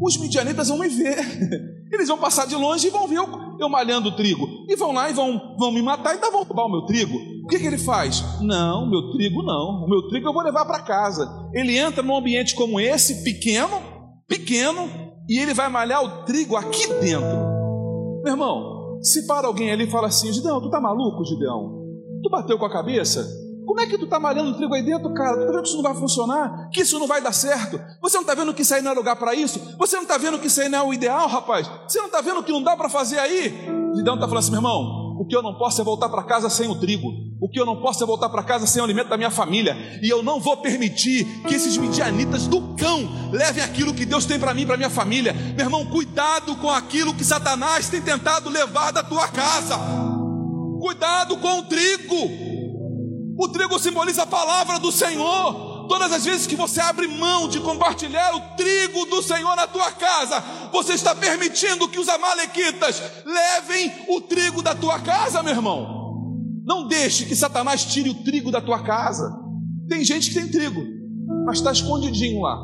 os 0.00 0.16
midianitas 0.16 0.68
vão 0.68 0.78
me 0.78 0.88
ver. 0.88 1.18
Eles 1.92 2.08
vão 2.08 2.18
passar 2.18 2.46
de 2.46 2.56
longe 2.56 2.88
e 2.88 2.90
vão 2.90 3.06
ver 3.06 3.18
eu, 3.18 3.28
eu 3.60 3.68
malhando 3.68 4.08
o 4.08 4.16
trigo. 4.16 4.48
E 4.68 4.74
vão 4.74 4.92
lá 4.92 5.08
e 5.08 5.12
vão, 5.12 5.56
vão 5.56 5.70
me 5.70 5.80
matar 5.80 6.10
e 6.10 6.14
ainda 6.14 6.30
vão 6.30 6.42
roubar 6.42 6.66
o 6.66 6.70
meu 6.70 6.82
trigo. 6.86 7.16
O 7.44 7.46
que, 7.46 7.58
que 7.58 7.66
ele 7.66 7.78
faz? 7.78 8.20
Não, 8.40 8.90
meu 8.90 9.12
trigo 9.12 9.44
não. 9.44 9.84
O 9.84 9.88
meu 9.88 10.08
trigo 10.08 10.28
eu 10.28 10.32
vou 10.32 10.42
levar 10.42 10.64
para 10.64 10.82
casa. 10.82 11.30
Ele 11.52 11.78
entra 11.78 12.02
num 12.02 12.16
ambiente 12.16 12.54
como 12.56 12.80
esse, 12.80 13.22
pequeno, 13.22 13.80
pequeno, 14.26 14.90
e 15.28 15.38
ele 15.38 15.54
vai 15.54 15.68
malhar 15.68 16.02
o 16.02 16.24
trigo 16.24 16.56
aqui 16.56 16.88
dentro. 16.94 17.43
Meu 18.24 18.32
irmão, 18.32 18.98
se 19.02 19.26
para 19.26 19.46
alguém 19.46 19.70
ali 19.70 19.84
e 19.84 19.90
fala 19.90 20.06
assim: 20.08 20.32
Gideão, 20.32 20.58
tu 20.58 20.70
tá 20.70 20.80
maluco, 20.80 21.22
Gideão? 21.26 21.84
Tu 22.22 22.30
bateu 22.30 22.58
com 22.58 22.64
a 22.64 22.72
cabeça? 22.72 23.22
Como 23.66 23.78
é 23.80 23.86
que 23.86 23.98
tu 23.98 24.04
está 24.04 24.18
malhando 24.18 24.56
trigo 24.56 24.72
aí 24.72 24.82
dentro, 24.82 25.12
cara? 25.12 25.36
Tu 25.36 25.40
está 25.40 25.52
vendo 25.52 25.62
que 25.62 25.68
isso 25.68 25.76
não 25.76 25.82
vai 25.82 25.94
funcionar? 25.94 26.68
Que 26.70 26.80
isso 26.80 26.98
não 26.98 27.06
vai 27.06 27.20
dar 27.20 27.32
certo? 27.32 27.78
Você 28.00 28.16
não 28.16 28.22
está 28.22 28.34
vendo 28.34 28.54
que 28.54 28.62
isso 28.62 28.74
aí 28.74 28.80
não 28.80 28.92
é 28.92 28.94
lugar 28.94 29.16
para 29.16 29.34
isso? 29.34 29.60
Você 29.78 29.96
não 29.96 30.04
está 30.04 30.16
vendo 30.16 30.38
que 30.38 30.46
isso 30.46 30.58
aí 30.58 30.70
não 30.70 30.78
é 30.78 30.82
o 30.82 30.94
ideal, 30.94 31.28
rapaz? 31.28 31.70
Você 31.86 31.98
não 31.98 32.06
está 32.06 32.22
vendo 32.22 32.42
que 32.42 32.50
não 32.50 32.62
dá 32.62 32.74
para 32.74 32.88
fazer 32.88 33.18
aí? 33.18 33.50
Gideão 33.94 34.14
está 34.14 34.26
falando 34.26 34.38
assim, 34.38 34.52
meu 34.52 34.60
irmão, 34.60 35.18
o 35.20 35.26
que 35.26 35.36
eu 35.36 35.42
não 35.42 35.58
posso 35.58 35.82
é 35.82 35.84
voltar 35.84 36.08
para 36.08 36.22
casa 36.22 36.48
sem 36.48 36.70
o 36.70 36.80
trigo. 36.80 37.08
O 37.44 37.48
que 37.48 37.60
eu 37.60 37.66
não 37.66 37.76
posso 37.76 38.02
é 38.02 38.06
voltar 38.06 38.30
para 38.30 38.42
casa 38.42 38.66
sem 38.66 38.80
o 38.80 38.84
alimento 38.86 39.10
da 39.10 39.18
minha 39.18 39.30
família. 39.30 39.76
E 40.00 40.08
eu 40.08 40.22
não 40.22 40.40
vou 40.40 40.56
permitir 40.56 41.26
que 41.46 41.54
esses 41.54 41.76
midianitas 41.76 42.46
do 42.46 42.74
cão 42.74 43.30
levem 43.30 43.62
aquilo 43.62 43.92
que 43.92 44.06
Deus 44.06 44.24
tem 44.24 44.40
para 44.40 44.54
mim 44.54 44.64
para 44.64 44.78
minha 44.78 44.88
família. 44.88 45.34
Meu 45.54 45.66
irmão, 45.66 45.84
cuidado 45.84 46.56
com 46.56 46.70
aquilo 46.70 47.12
que 47.12 47.22
Satanás 47.22 47.90
tem 47.90 48.00
tentado 48.00 48.48
levar 48.48 48.92
da 48.92 49.02
tua 49.02 49.28
casa. 49.28 49.78
Cuidado 50.80 51.36
com 51.36 51.58
o 51.58 51.62
trigo. 51.64 52.16
O 53.38 53.48
trigo 53.50 53.78
simboliza 53.78 54.22
a 54.22 54.26
palavra 54.26 54.78
do 54.78 54.90
Senhor. 54.90 55.86
Todas 55.86 56.14
as 56.14 56.24
vezes 56.24 56.46
que 56.46 56.56
você 56.56 56.80
abre 56.80 57.06
mão 57.06 57.46
de 57.46 57.60
compartilhar 57.60 58.34
o 58.34 58.40
trigo 58.56 59.04
do 59.04 59.22
Senhor 59.22 59.54
na 59.54 59.66
tua 59.66 59.92
casa, 59.92 60.42
você 60.72 60.94
está 60.94 61.14
permitindo 61.14 61.88
que 61.88 61.98
os 61.98 62.08
amalequitas 62.08 63.02
levem 63.22 63.92
o 64.08 64.22
trigo 64.22 64.62
da 64.62 64.74
tua 64.74 64.98
casa, 65.00 65.42
meu 65.42 65.52
irmão. 65.52 66.03
Não 66.64 66.88
deixe 66.88 67.26
que 67.26 67.36
Satanás 67.36 67.84
tire 67.84 68.08
o 68.08 68.24
trigo 68.24 68.50
da 68.50 68.60
tua 68.60 68.82
casa. 68.82 69.30
Tem 69.86 70.02
gente 70.02 70.30
que 70.30 70.40
tem 70.40 70.50
trigo, 70.50 70.82
mas 71.44 71.58
está 71.58 71.70
escondidinho 71.70 72.40
lá. 72.40 72.58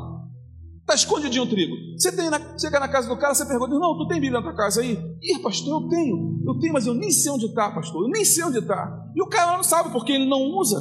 Está 0.80 0.94
escondidinho 0.94 1.44
o 1.44 1.46
trigo. 1.46 1.76
Você 1.98 2.10
tem 2.10 2.30
na, 2.30 2.40
chega 2.58 2.80
na 2.80 2.88
casa 2.88 3.08
do 3.08 3.18
cara, 3.18 3.34
você 3.34 3.44
pergunta, 3.46 3.74
irmão, 3.74 3.96
tu 3.98 4.08
tem 4.08 4.18
Bíblia 4.20 4.40
na 4.40 4.42
tua 4.42 4.56
casa 4.56 4.80
aí? 4.80 4.98
Ih, 5.22 5.38
pastor, 5.42 5.82
eu 5.82 5.88
tenho. 5.88 6.40
Eu 6.46 6.58
tenho, 6.58 6.72
mas 6.72 6.86
eu 6.86 6.94
nem 6.94 7.10
sei 7.10 7.30
onde 7.30 7.44
está, 7.44 7.70
pastor. 7.70 8.02
Eu 8.02 8.08
nem 8.08 8.24
sei 8.24 8.42
onde 8.42 8.58
está. 8.58 8.90
E 9.14 9.22
o 9.22 9.28
cara 9.28 9.56
não 9.56 9.62
sabe 9.62 9.90
porque 9.92 10.12
ele 10.12 10.26
não 10.26 10.40
usa. 10.56 10.80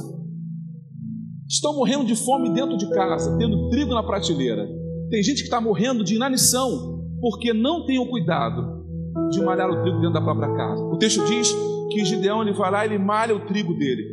Estão 1.47 1.75
morrendo 1.75 2.05
de 2.05 2.15
fome 2.15 2.53
dentro 2.53 2.77
de 2.77 2.89
casa, 2.91 3.37
tendo 3.37 3.69
trigo 3.69 3.93
na 3.93 4.01
prateleira. 4.01 4.65
Tem 5.09 5.21
gente 5.21 5.39
que 5.39 5.43
está 5.43 5.59
morrendo 5.59 6.03
de 6.03 6.15
inanição 6.15 7.03
porque 7.19 7.53
não 7.53 7.85
tem 7.85 7.99
o 7.99 8.09
cuidado 8.09 8.79
de 9.31 9.41
malhar 9.41 9.69
o 9.69 9.81
trigo 9.81 9.97
dentro 9.97 10.13
da 10.13 10.21
própria 10.21 10.55
casa. 10.55 10.81
O 10.83 10.97
texto 10.97 11.25
diz 11.25 11.53
que 11.89 12.05
Gideão 12.05 12.41
ele 12.41 12.53
vai 12.53 12.71
lá 12.71 12.85
e 12.85 12.89
ele 12.89 12.97
malha 12.97 13.35
o 13.35 13.45
trigo 13.45 13.73
dele. 13.77 14.03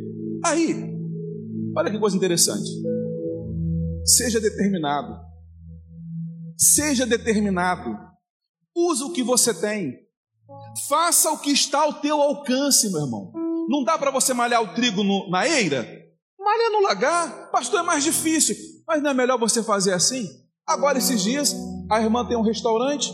Aí, 0.45 0.75
olha 1.75 1.91
que 1.91 1.99
coisa 1.99 2.15
interessante. 2.15 2.69
Seja 4.05 4.39
determinado 4.39 5.27
Seja 6.57 7.05
determinado. 7.05 7.95
Use 8.75 9.03
o 9.03 9.13
que 9.13 9.21
você 9.21 9.53
tem. 9.53 9.93
Faça 10.89 11.31
o 11.31 11.37
que 11.37 11.51
está 11.51 11.81
ao 11.81 11.93
teu 11.93 12.19
alcance, 12.19 12.89
meu 12.89 13.01
irmão. 13.01 13.31
Não 13.69 13.83
dá 13.83 13.97
para 13.97 14.09
você 14.09 14.33
malhar 14.33 14.63
o 14.63 14.73
trigo 14.73 15.03
no, 15.03 15.29
na 15.29 15.47
eira? 15.47 15.83
Malha 16.39 16.69
no 16.71 16.81
lagar. 16.81 17.51
Pastor, 17.51 17.81
é 17.81 17.83
mais 17.83 18.03
difícil. 18.03 18.55
Mas 18.87 19.03
não 19.03 19.11
é 19.11 19.13
melhor 19.13 19.37
você 19.37 19.61
fazer 19.61 19.93
assim? 19.93 20.27
Agora, 20.65 20.97
esses 20.97 21.21
dias, 21.21 21.55
a 21.91 22.01
irmã 22.01 22.25
tem 22.25 22.37
um 22.37 22.41
restaurante. 22.41 23.13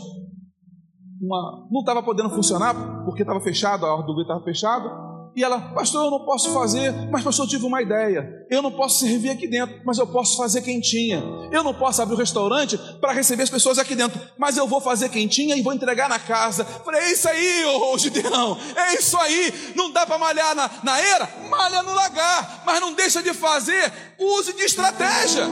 Uma, 1.24 1.66
não 1.70 1.80
estava 1.80 2.02
podendo 2.02 2.28
funcionar 2.30 2.74
porque 3.04 3.22
estava 3.22 3.40
fechado, 3.40 3.86
a 3.86 3.94
ordem 3.94 4.14
do 4.14 4.20
estava 4.20 4.42
fechado. 4.42 5.04
E 5.36 5.42
ela, 5.42 5.58
pastor, 5.58 6.04
eu 6.04 6.10
não 6.12 6.24
posso 6.24 6.52
fazer, 6.52 6.92
mas 7.10 7.24
pastor, 7.24 7.44
eu 7.44 7.50
tive 7.50 7.64
uma 7.64 7.82
ideia. 7.82 8.46
Eu 8.48 8.62
não 8.62 8.70
posso 8.70 9.00
servir 9.00 9.30
aqui 9.30 9.48
dentro, 9.48 9.80
mas 9.84 9.98
eu 9.98 10.06
posso 10.06 10.36
fazer 10.36 10.62
quentinha. 10.62 11.24
Eu 11.50 11.64
não 11.64 11.74
posso 11.74 12.00
abrir 12.00 12.14
o 12.14 12.16
um 12.16 12.20
restaurante 12.20 12.78
para 13.00 13.12
receber 13.12 13.42
as 13.42 13.50
pessoas 13.50 13.76
aqui 13.78 13.96
dentro, 13.96 14.20
mas 14.38 14.56
eu 14.56 14.68
vou 14.68 14.80
fazer 14.80 15.08
quentinha 15.08 15.56
e 15.56 15.62
vou 15.62 15.72
entregar 15.72 16.08
na 16.08 16.20
casa. 16.20 16.64
Falei, 16.64 17.00
é 17.00 17.12
isso 17.12 17.28
aí, 17.28 17.64
ô 17.64 17.98
Gideão, 17.98 18.56
é 18.76 18.94
isso 18.94 19.16
aí. 19.16 19.72
Não 19.74 19.90
dá 19.90 20.06
para 20.06 20.18
malhar 20.18 20.54
na, 20.54 20.70
na 20.84 21.00
era? 21.00 21.28
Malha 21.50 21.82
no 21.82 21.94
lagar, 21.94 22.62
mas 22.64 22.80
não 22.80 22.92
deixa 22.92 23.20
de 23.20 23.34
fazer. 23.34 23.92
Use 24.20 24.52
de 24.52 24.62
estratégia. 24.62 25.48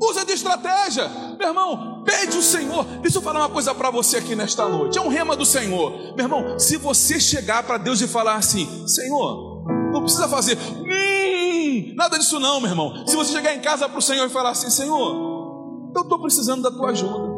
Usa 0.00 0.24
de 0.24 0.32
estratégia. 0.32 1.08
Meu 1.38 1.48
irmão, 1.48 2.02
pede 2.04 2.36
o 2.36 2.42
Senhor. 2.42 2.84
Deixa 3.00 3.18
eu 3.18 3.22
falar 3.22 3.40
uma 3.40 3.48
coisa 3.48 3.74
para 3.74 3.90
você 3.90 4.18
aqui 4.18 4.34
nesta 4.34 4.68
noite. 4.68 4.98
É 4.98 5.00
um 5.00 5.08
rema 5.08 5.36
do 5.36 5.44
Senhor. 5.44 6.14
Meu 6.16 6.24
irmão, 6.24 6.58
se 6.58 6.76
você 6.76 7.20
chegar 7.20 7.62
para 7.62 7.78
Deus 7.78 8.00
e 8.00 8.08
falar 8.08 8.34
assim: 8.34 8.86
Senhor, 8.86 9.64
não 9.92 10.02
precisa 10.02 10.28
fazer 10.28 10.58
hum, 10.58 11.94
nada 11.94 12.18
disso, 12.18 12.38
não, 12.40 12.60
meu 12.60 12.70
irmão. 12.70 13.06
Se 13.06 13.16
você 13.16 13.32
chegar 13.32 13.54
em 13.54 13.60
casa 13.60 13.88
para 13.88 13.98
o 13.98 14.02
Senhor 14.02 14.26
e 14.26 14.30
falar 14.30 14.50
assim: 14.50 14.70
Senhor, 14.70 15.92
eu 15.94 16.02
estou 16.02 16.18
precisando 16.18 16.62
da 16.62 16.70
tua 16.70 16.90
ajuda. 16.90 17.34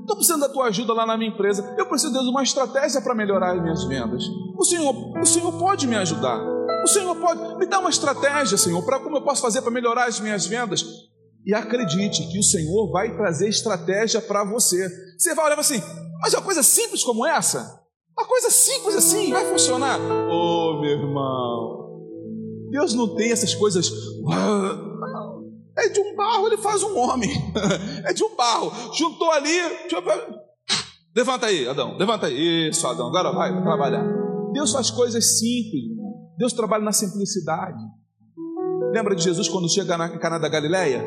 Estou 0.00 0.16
precisando 0.16 0.40
da 0.40 0.48
tua 0.48 0.66
ajuda 0.66 0.92
lá 0.92 1.06
na 1.06 1.16
minha 1.16 1.30
empresa. 1.30 1.74
Eu 1.78 1.86
preciso 1.86 2.12
de 2.12 2.28
uma 2.28 2.42
estratégia 2.42 3.00
para 3.00 3.14
melhorar 3.14 3.54
as 3.54 3.62
minhas 3.62 3.84
vendas. 3.84 4.24
O 4.58 4.64
Senhor, 4.64 4.92
o 5.18 5.24
Senhor 5.24 5.52
pode 5.52 5.86
me 5.86 5.96
ajudar. 5.96 6.40
O 6.82 6.86
Senhor 6.86 7.14
pode 7.16 7.56
me 7.56 7.66
dar 7.66 7.80
uma 7.80 7.90
estratégia, 7.90 8.56
Senhor, 8.56 8.82
para 8.84 9.00
como 9.00 9.18
eu 9.18 9.22
posso 9.22 9.42
fazer 9.42 9.62
para 9.62 9.70
melhorar 9.70 10.06
as 10.06 10.20
minhas 10.20 10.46
vendas. 10.46 10.84
E 11.46 11.54
acredite 11.54 12.26
que 12.30 12.38
o 12.38 12.42
Senhor 12.42 12.90
vai 12.90 13.16
trazer 13.16 13.48
estratégia 13.48 14.20
para 14.20 14.44
você. 14.44 14.88
Você 15.18 15.34
vai 15.34 15.46
olhar 15.46 15.58
assim, 15.58 15.82
mas 16.20 16.34
uma 16.34 16.42
coisa 16.42 16.62
simples 16.62 17.02
como 17.02 17.26
essa, 17.26 17.80
uma 18.16 18.26
coisa 18.26 18.50
simples 18.50 18.94
assim, 18.96 19.30
vai 19.30 19.44
funcionar. 19.46 19.98
Oh, 20.30 20.80
meu 20.80 20.90
irmão, 20.90 21.80
Deus 22.70 22.94
não 22.94 23.14
tem 23.14 23.32
essas 23.32 23.54
coisas. 23.54 23.90
É 25.78 25.88
de 25.88 26.00
um 26.00 26.14
barro, 26.14 26.46
ele 26.46 26.58
faz 26.58 26.82
um 26.82 26.98
homem. 26.98 27.30
É 28.04 28.12
de 28.12 28.24
um 28.24 28.34
barro. 28.34 28.72
Juntou 28.94 29.30
ali. 29.30 29.58
Levanta 31.14 31.46
aí, 31.46 31.68
Adão. 31.68 31.96
Levanta 31.96 32.26
aí. 32.26 32.68
Isso, 32.68 32.86
Adão. 32.86 33.08
Agora 33.08 33.32
vai 33.32 33.62
trabalhar. 33.62 34.04
Deus 34.52 34.72
faz 34.72 34.90
coisas 34.90 35.38
simples. 35.38 35.84
Deus 36.40 36.54
trabalha 36.54 36.82
na 36.82 36.90
simplicidade. 36.90 37.78
Lembra 38.94 39.14
de 39.14 39.22
Jesus 39.22 39.46
quando 39.46 39.68
chega 39.68 39.98
na 39.98 40.08
Cana 40.18 40.38
da 40.38 40.48
Galileia? 40.48 41.04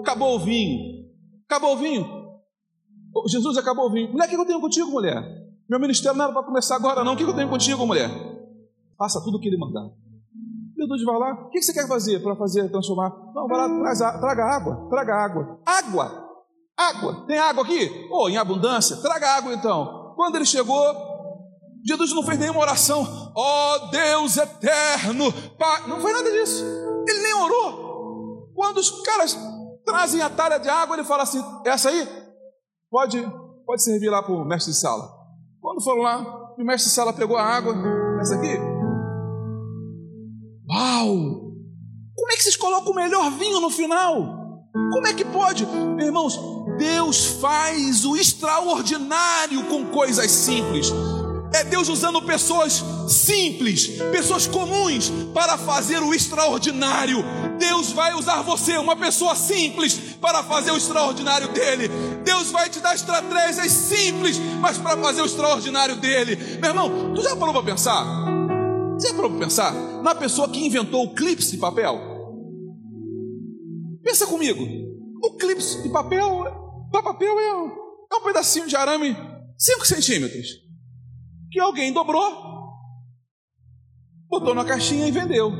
Acabou 0.00 0.36
o 0.36 0.38
vinho. 0.38 1.04
Acabou 1.44 1.74
o 1.74 1.76
vinho. 1.76 2.06
Jesus 3.26 3.58
acabou 3.58 3.90
o 3.90 3.92
vinho. 3.92 4.10
Mulher, 4.10 4.24
o 4.24 4.28
que 4.30 4.36
eu 4.36 4.46
tenho 4.46 4.58
contigo, 4.58 4.90
mulher? 4.90 5.22
Meu 5.68 5.78
ministério 5.78 6.16
não 6.16 6.24
era 6.24 6.32
para 6.32 6.42
começar 6.44 6.76
agora, 6.76 7.04
não. 7.04 7.12
O 7.12 7.16
que 7.16 7.24
eu 7.24 7.36
tenho 7.36 7.50
contigo, 7.50 7.86
mulher? 7.86 8.08
Faça 8.96 9.22
tudo 9.22 9.36
o 9.36 9.40
que 9.40 9.48
ele 9.48 9.58
mandar. 9.58 9.86
Jesus 10.78 11.04
vai 11.04 11.18
lá, 11.18 11.44
o 11.44 11.50
que 11.50 11.60
você 11.60 11.74
quer 11.74 11.86
fazer 11.86 12.22
para 12.22 12.34
fazer 12.34 12.70
transformar? 12.70 13.10
Não, 13.34 13.46
vai 13.48 13.58
lá, 13.58 13.80
traz, 13.80 13.98
traga 13.98 14.44
água, 14.44 14.88
traga 14.88 15.14
água. 15.14 15.60
Água! 15.66 16.24
Água! 16.74 17.26
Tem 17.26 17.36
água 17.36 17.64
aqui? 17.64 17.90
Oh, 18.10 18.30
em 18.30 18.38
abundância? 18.38 18.96
Traga 18.96 19.28
água 19.36 19.52
então. 19.52 20.14
Quando 20.16 20.36
ele 20.36 20.46
chegou, 20.46 20.80
Jesus 21.84 22.14
não 22.14 22.22
fez 22.22 22.38
nenhuma 22.38 22.60
oração. 22.60 23.27
Ó 23.40 23.76
oh, 23.76 23.86
Deus 23.86 24.36
eterno, 24.36 25.32
Pai. 25.56 25.86
Não 25.86 26.00
foi 26.00 26.12
nada 26.12 26.28
disso. 26.28 26.64
Ele 27.06 27.20
nem 27.20 27.34
orou. 27.34 28.50
Quando 28.52 28.78
os 28.78 28.90
caras 29.02 29.38
trazem 29.84 30.20
a 30.20 30.28
talha 30.28 30.58
de 30.58 30.68
água, 30.68 30.96
ele 30.96 31.04
fala 31.04 31.22
assim: 31.22 31.40
essa 31.64 31.88
aí 31.88 32.08
pode, 32.90 33.24
pode 33.64 33.84
servir 33.84 34.10
lá 34.10 34.24
para 34.24 34.34
o 34.34 34.44
mestre 34.44 34.72
de 34.72 34.80
sala. 34.80 35.08
Quando 35.60 35.84
foram 35.84 36.02
lá, 36.02 36.18
o 36.58 36.64
mestre 36.64 36.88
de 36.88 36.96
sala 36.96 37.12
pegou 37.12 37.36
a 37.36 37.44
água. 37.44 37.76
Essa 38.20 38.34
aqui. 38.34 38.58
Uau! 40.68 41.16
Como 42.16 42.32
é 42.32 42.36
que 42.36 42.42
vocês 42.42 42.56
colocam 42.56 42.90
o 42.90 42.96
melhor 42.96 43.30
vinho 43.30 43.60
no 43.60 43.70
final? 43.70 44.16
Como 44.72 45.06
é 45.06 45.14
que 45.14 45.24
pode? 45.24 45.64
Irmãos, 46.00 46.40
Deus 46.76 47.26
faz 47.40 48.04
o 48.04 48.16
extraordinário 48.16 49.64
com 49.68 49.86
coisas 49.86 50.28
simples. 50.28 50.92
É 51.52 51.64
Deus 51.64 51.88
usando 51.88 52.20
pessoas 52.22 52.84
simples, 53.08 53.86
pessoas 54.12 54.46
comuns, 54.46 55.10
para 55.32 55.56
fazer 55.56 55.98
o 56.02 56.12
extraordinário. 56.12 57.24
Deus 57.58 57.92
vai 57.92 58.14
usar 58.14 58.42
você, 58.42 58.76
uma 58.76 58.96
pessoa 58.96 59.34
simples, 59.34 59.94
para 60.20 60.42
fazer 60.42 60.70
o 60.70 60.76
extraordinário 60.76 61.48
dele. 61.48 61.88
Deus 62.22 62.50
vai 62.50 62.68
te 62.68 62.80
dar 62.80 62.94
estratégias 62.94 63.72
simples, 63.72 64.38
mas 64.60 64.76
para 64.76 64.96
fazer 64.98 65.22
o 65.22 65.26
extraordinário 65.26 65.96
dele. 65.96 66.36
Meu 66.60 66.70
irmão, 66.70 67.14
tu 67.14 67.22
já 67.22 67.34
parou 67.34 67.54
para 67.54 67.62
pensar? 67.62 68.04
Você 68.98 69.08
já 69.08 69.14
parou 69.14 69.30
para 69.30 69.40
pensar 69.40 69.72
na 70.02 70.14
pessoa 70.14 70.48
que 70.48 70.64
inventou 70.64 71.04
o 71.04 71.14
clipe 71.14 71.42
de 71.42 71.56
papel? 71.56 71.98
Pensa 74.02 74.26
comigo. 74.26 74.64
O 75.22 75.36
clipe 75.36 75.62
de 75.82 75.88
papel, 75.88 76.44
papel 76.92 77.40
é 77.40 77.88
é 78.10 78.16
um 78.16 78.22
pedacinho 78.22 78.66
de 78.66 78.74
arame 78.74 79.16
5 79.58 79.86
centímetros 79.86 80.67
que 81.50 81.60
alguém 81.60 81.92
dobrou, 81.92 82.48
botou 84.28 84.54
na 84.54 84.64
caixinha 84.64 85.06
e 85.06 85.10
vendeu. 85.10 85.52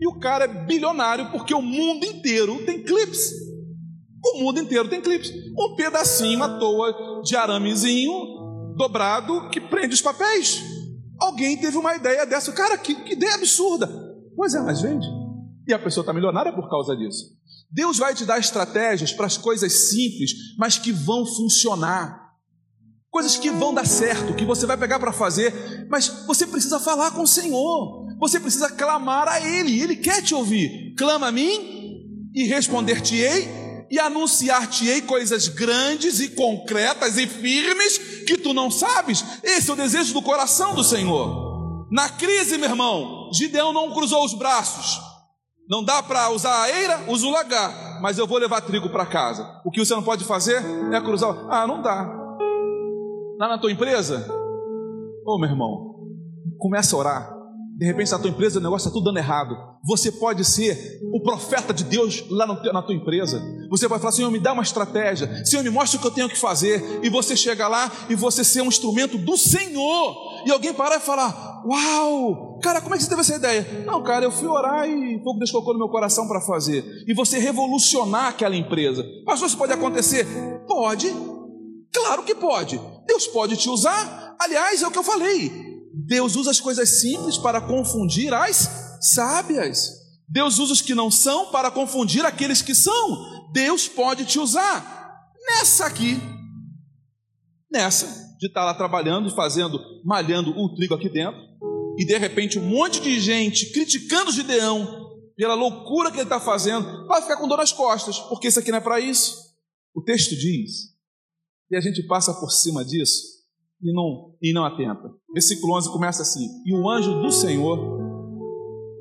E 0.00 0.06
o 0.06 0.18
cara 0.18 0.44
é 0.44 0.64
bilionário 0.64 1.30
porque 1.30 1.54
o 1.54 1.60
mundo 1.60 2.04
inteiro 2.06 2.64
tem 2.64 2.82
clips. 2.82 3.32
O 4.24 4.38
mundo 4.40 4.58
inteiro 4.58 4.88
tem 4.88 5.00
clips. 5.00 5.30
Um 5.58 5.74
pedacinho 5.76 6.42
à 6.42 6.58
toa 6.58 7.22
de 7.22 7.36
aramezinho 7.36 8.40
dobrado 8.76 9.50
que 9.50 9.60
prende 9.60 9.94
os 9.94 10.00
papéis. 10.00 10.62
Alguém 11.18 11.56
teve 11.58 11.76
uma 11.76 11.94
ideia 11.94 12.24
dessa. 12.24 12.50
Cara, 12.52 12.78
que, 12.78 12.94
que 12.94 13.12
ideia 13.12 13.34
absurda. 13.34 13.86
Pois 14.34 14.54
é, 14.54 14.60
mas 14.60 14.80
vende. 14.80 15.06
E 15.68 15.74
a 15.74 15.78
pessoa 15.78 16.02
está 16.02 16.14
milionária 16.14 16.52
por 16.52 16.68
causa 16.70 16.96
disso. 16.96 17.38
Deus 17.70 17.98
vai 17.98 18.14
te 18.14 18.24
dar 18.24 18.38
estratégias 18.38 19.12
para 19.12 19.26
as 19.26 19.36
coisas 19.36 19.90
simples, 19.90 20.32
mas 20.58 20.78
que 20.78 20.90
vão 20.92 21.26
funcionar. 21.26 22.19
Coisas 23.20 23.36
que 23.36 23.50
vão 23.50 23.74
dar 23.74 23.86
certo, 23.86 24.32
que 24.32 24.46
você 24.46 24.64
vai 24.64 24.78
pegar 24.78 24.98
para 24.98 25.12
fazer, 25.12 25.86
mas 25.90 26.08
você 26.26 26.46
precisa 26.46 26.80
falar 26.80 27.10
com 27.10 27.24
o 27.24 27.26
Senhor, 27.26 28.06
você 28.18 28.40
precisa 28.40 28.70
clamar 28.70 29.28
a 29.28 29.38
Ele, 29.38 29.78
Ele 29.78 29.94
quer 29.94 30.22
te 30.22 30.34
ouvir. 30.34 30.94
Clama 30.96 31.26
a 31.26 31.30
mim 31.30 32.00
e 32.34 32.44
responder-te-ei 32.44 33.86
e 33.90 33.98
anunciar-te-ei 33.98 35.02
coisas 35.02 35.48
grandes 35.48 36.18
e 36.18 36.28
concretas 36.30 37.18
e 37.18 37.26
firmes 37.26 37.98
que 38.26 38.38
tu 38.38 38.54
não 38.54 38.70
sabes. 38.70 39.22
Esse 39.42 39.68
é 39.68 39.74
o 39.74 39.76
desejo 39.76 40.14
do 40.14 40.22
coração 40.22 40.74
do 40.74 40.82
Senhor. 40.82 41.86
Na 41.92 42.08
crise, 42.08 42.56
meu 42.56 42.70
irmão, 42.70 43.30
Gideão 43.34 43.70
não 43.70 43.92
cruzou 43.92 44.24
os 44.24 44.32
braços. 44.32 44.98
Não 45.68 45.84
dá 45.84 46.02
para 46.02 46.30
usar 46.30 46.62
a 46.62 46.70
eira, 46.70 47.04
usa 47.06 47.26
o 47.26 47.30
lagar, 47.30 48.00
mas 48.00 48.16
eu 48.16 48.26
vou 48.26 48.38
levar 48.38 48.62
trigo 48.62 48.88
para 48.88 49.04
casa. 49.04 49.60
O 49.62 49.70
que 49.70 49.84
você 49.84 49.94
não 49.94 50.02
pode 50.02 50.24
fazer 50.24 50.64
é 50.90 50.98
cruzar. 51.02 51.36
Ah, 51.50 51.66
não 51.66 51.82
dá. 51.82 52.19
Lá 53.40 53.48
na 53.48 53.56
tua 53.56 53.72
empresa? 53.72 54.26
Ô 55.24 55.32
oh, 55.32 55.38
meu 55.38 55.48
irmão, 55.48 55.94
começa 56.58 56.94
a 56.94 56.98
orar. 56.98 57.34
De 57.78 57.86
repente, 57.86 58.12
na 58.12 58.18
tua 58.18 58.28
empresa 58.28 58.58
o 58.58 58.62
negócio 58.62 58.86
está 58.86 58.90
tudo 58.90 59.04
dando 59.04 59.16
errado. 59.16 59.56
Você 59.82 60.12
pode 60.12 60.44
ser 60.44 61.00
o 61.10 61.22
profeta 61.22 61.72
de 61.72 61.84
Deus 61.84 62.22
lá 62.28 62.46
na 62.46 62.82
tua 62.82 62.94
empresa. 62.94 63.42
Você 63.70 63.88
vai 63.88 63.98
falar, 63.98 64.12
Senhor, 64.12 64.30
me 64.30 64.38
dá 64.38 64.52
uma 64.52 64.62
estratégia. 64.62 65.42
Senhor, 65.46 65.62
me 65.62 65.70
mostra 65.70 65.96
o 65.96 66.02
que 66.02 66.06
eu 66.06 66.10
tenho 66.10 66.28
que 66.28 66.36
fazer. 66.36 67.00
E 67.02 67.08
você 67.08 67.34
chega 67.34 67.66
lá 67.66 67.90
e 68.10 68.14
você 68.14 68.44
ser 68.44 68.60
um 68.60 68.66
instrumento 68.66 69.16
do 69.16 69.38
Senhor. 69.38 70.44
E 70.46 70.50
alguém 70.50 70.74
parar 70.74 70.96
e 70.96 71.00
falar, 71.00 71.62
uau, 71.64 72.58
cara, 72.62 72.82
como 72.82 72.94
é 72.94 72.98
que 72.98 73.04
você 73.04 73.08
teve 73.08 73.22
essa 73.22 73.36
ideia? 73.36 73.84
Não, 73.86 74.02
cara, 74.02 74.26
eu 74.26 74.30
fui 74.30 74.48
orar 74.48 74.86
e 74.86 75.18
pouco 75.24 75.38
Deus 75.38 75.50
colocou 75.50 75.72
no 75.72 75.78
meu 75.78 75.88
coração 75.88 76.28
para 76.28 76.42
fazer. 76.42 76.84
E 77.08 77.14
você 77.14 77.38
revolucionar 77.38 78.26
aquela 78.26 78.54
empresa. 78.54 79.02
Pastor, 79.24 79.48
isso 79.48 79.56
pode 79.56 79.72
acontecer? 79.72 80.26
Pode. 80.68 81.10
Claro 81.90 82.22
que 82.22 82.34
pode. 82.34 82.78
Deus 83.20 83.26
pode 83.26 83.56
te 83.56 83.68
usar. 83.68 84.34
Aliás, 84.40 84.82
é 84.82 84.86
o 84.86 84.90
que 84.90 84.98
eu 84.98 85.04
falei. 85.04 85.52
Deus 85.92 86.36
usa 86.36 86.50
as 86.50 86.60
coisas 86.60 87.00
simples 87.00 87.36
para 87.36 87.60
confundir 87.60 88.32
as 88.32 88.98
sábias. 89.14 89.92
Deus 90.26 90.58
usa 90.58 90.72
os 90.72 90.80
que 90.80 90.94
não 90.94 91.10
são 91.10 91.50
para 91.50 91.70
confundir 91.70 92.24
aqueles 92.24 92.62
que 92.62 92.74
são. 92.74 93.50
Deus 93.52 93.86
pode 93.88 94.24
te 94.24 94.38
usar. 94.38 94.98
Nessa 95.46 95.86
aqui, 95.86 96.18
nessa, 97.70 98.06
de 98.38 98.46
estar 98.46 98.64
lá 98.64 98.72
trabalhando, 98.72 99.34
fazendo, 99.34 99.78
malhando 100.04 100.50
o 100.50 100.74
trigo 100.74 100.94
aqui 100.94 101.10
dentro, 101.10 101.40
e 101.98 102.06
de 102.06 102.16
repente 102.16 102.58
um 102.58 102.64
monte 102.64 103.00
de 103.00 103.20
gente 103.20 103.70
criticando 103.72 104.32
Gideão 104.32 105.10
pela 105.36 105.54
loucura 105.54 106.10
que 106.10 106.16
ele 106.16 106.22
está 106.22 106.40
fazendo, 106.40 107.06
vai 107.06 107.20
ficar 107.20 107.36
com 107.36 107.48
dor 107.48 107.58
nas 107.58 107.72
costas, 107.72 108.18
porque 108.18 108.48
isso 108.48 108.60
aqui 108.60 108.70
não 108.70 108.78
é 108.78 108.82
para 108.82 109.00
isso. 109.00 109.36
O 109.94 110.02
texto 110.02 110.36
diz 110.36 110.90
e 111.70 111.76
a 111.76 111.80
gente 111.80 112.02
passa 112.06 112.34
por 112.34 112.50
cima 112.50 112.84
disso 112.84 113.40
e 113.82 113.92
não, 113.92 114.34
e 114.42 114.52
não 114.52 114.64
atenta. 114.64 115.10
Versículo 115.32 115.76
11 115.76 115.90
começa 115.92 116.22
assim: 116.22 116.46
E 116.66 116.74
o 116.74 116.88
anjo 116.88 117.20
do 117.22 117.30
Senhor 117.30 117.78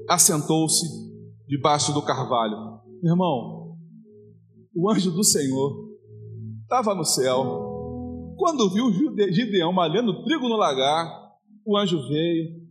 assentou-se 0.07 0.85
debaixo 1.47 1.93
do 1.93 2.01
carvalho. 2.01 2.79
Meu 3.01 3.13
irmão, 3.13 3.77
o 4.75 4.89
anjo 4.89 5.11
do 5.11 5.23
Senhor 5.23 5.89
estava 6.61 6.93
no 6.93 7.03
céu. 7.03 7.67
Quando 8.37 8.69
viu 8.69 8.89
Gideão 9.33 9.73
malhando 9.73 10.23
trigo 10.23 10.47
no 10.47 10.55
lagar, 10.55 11.11
o 11.65 11.77
anjo 11.77 11.97
veio, 12.07 12.61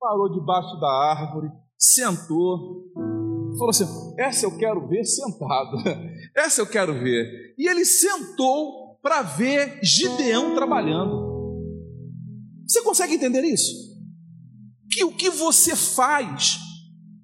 parou 0.00 0.32
debaixo 0.32 0.80
da 0.80 0.88
árvore, 0.88 1.50
sentou, 1.76 2.84
falou 3.58 3.70
assim: 3.70 3.84
Essa 4.18 4.46
eu 4.46 4.56
quero 4.56 4.88
ver 4.88 5.04
sentado, 5.04 5.76
essa 6.34 6.62
eu 6.62 6.66
quero 6.66 6.94
ver. 6.94 7.54
E 7.58 7.68
ele 7.68 7.84
sentou 7.84 8.87
para 9.02 9.22
ver 9.22 9.80
Gideão 9.82 10.54
trabalhando. 10.54 11.28
Você 12.66 12.82
consegue 12.82 13.14
entender 13.14 13.42
isso? 13.44 13.72
Que 14.90 15.04
o 15.04 15.12
que 15.12 15.30
você 15.30 15.74
faz, 15.74 16.58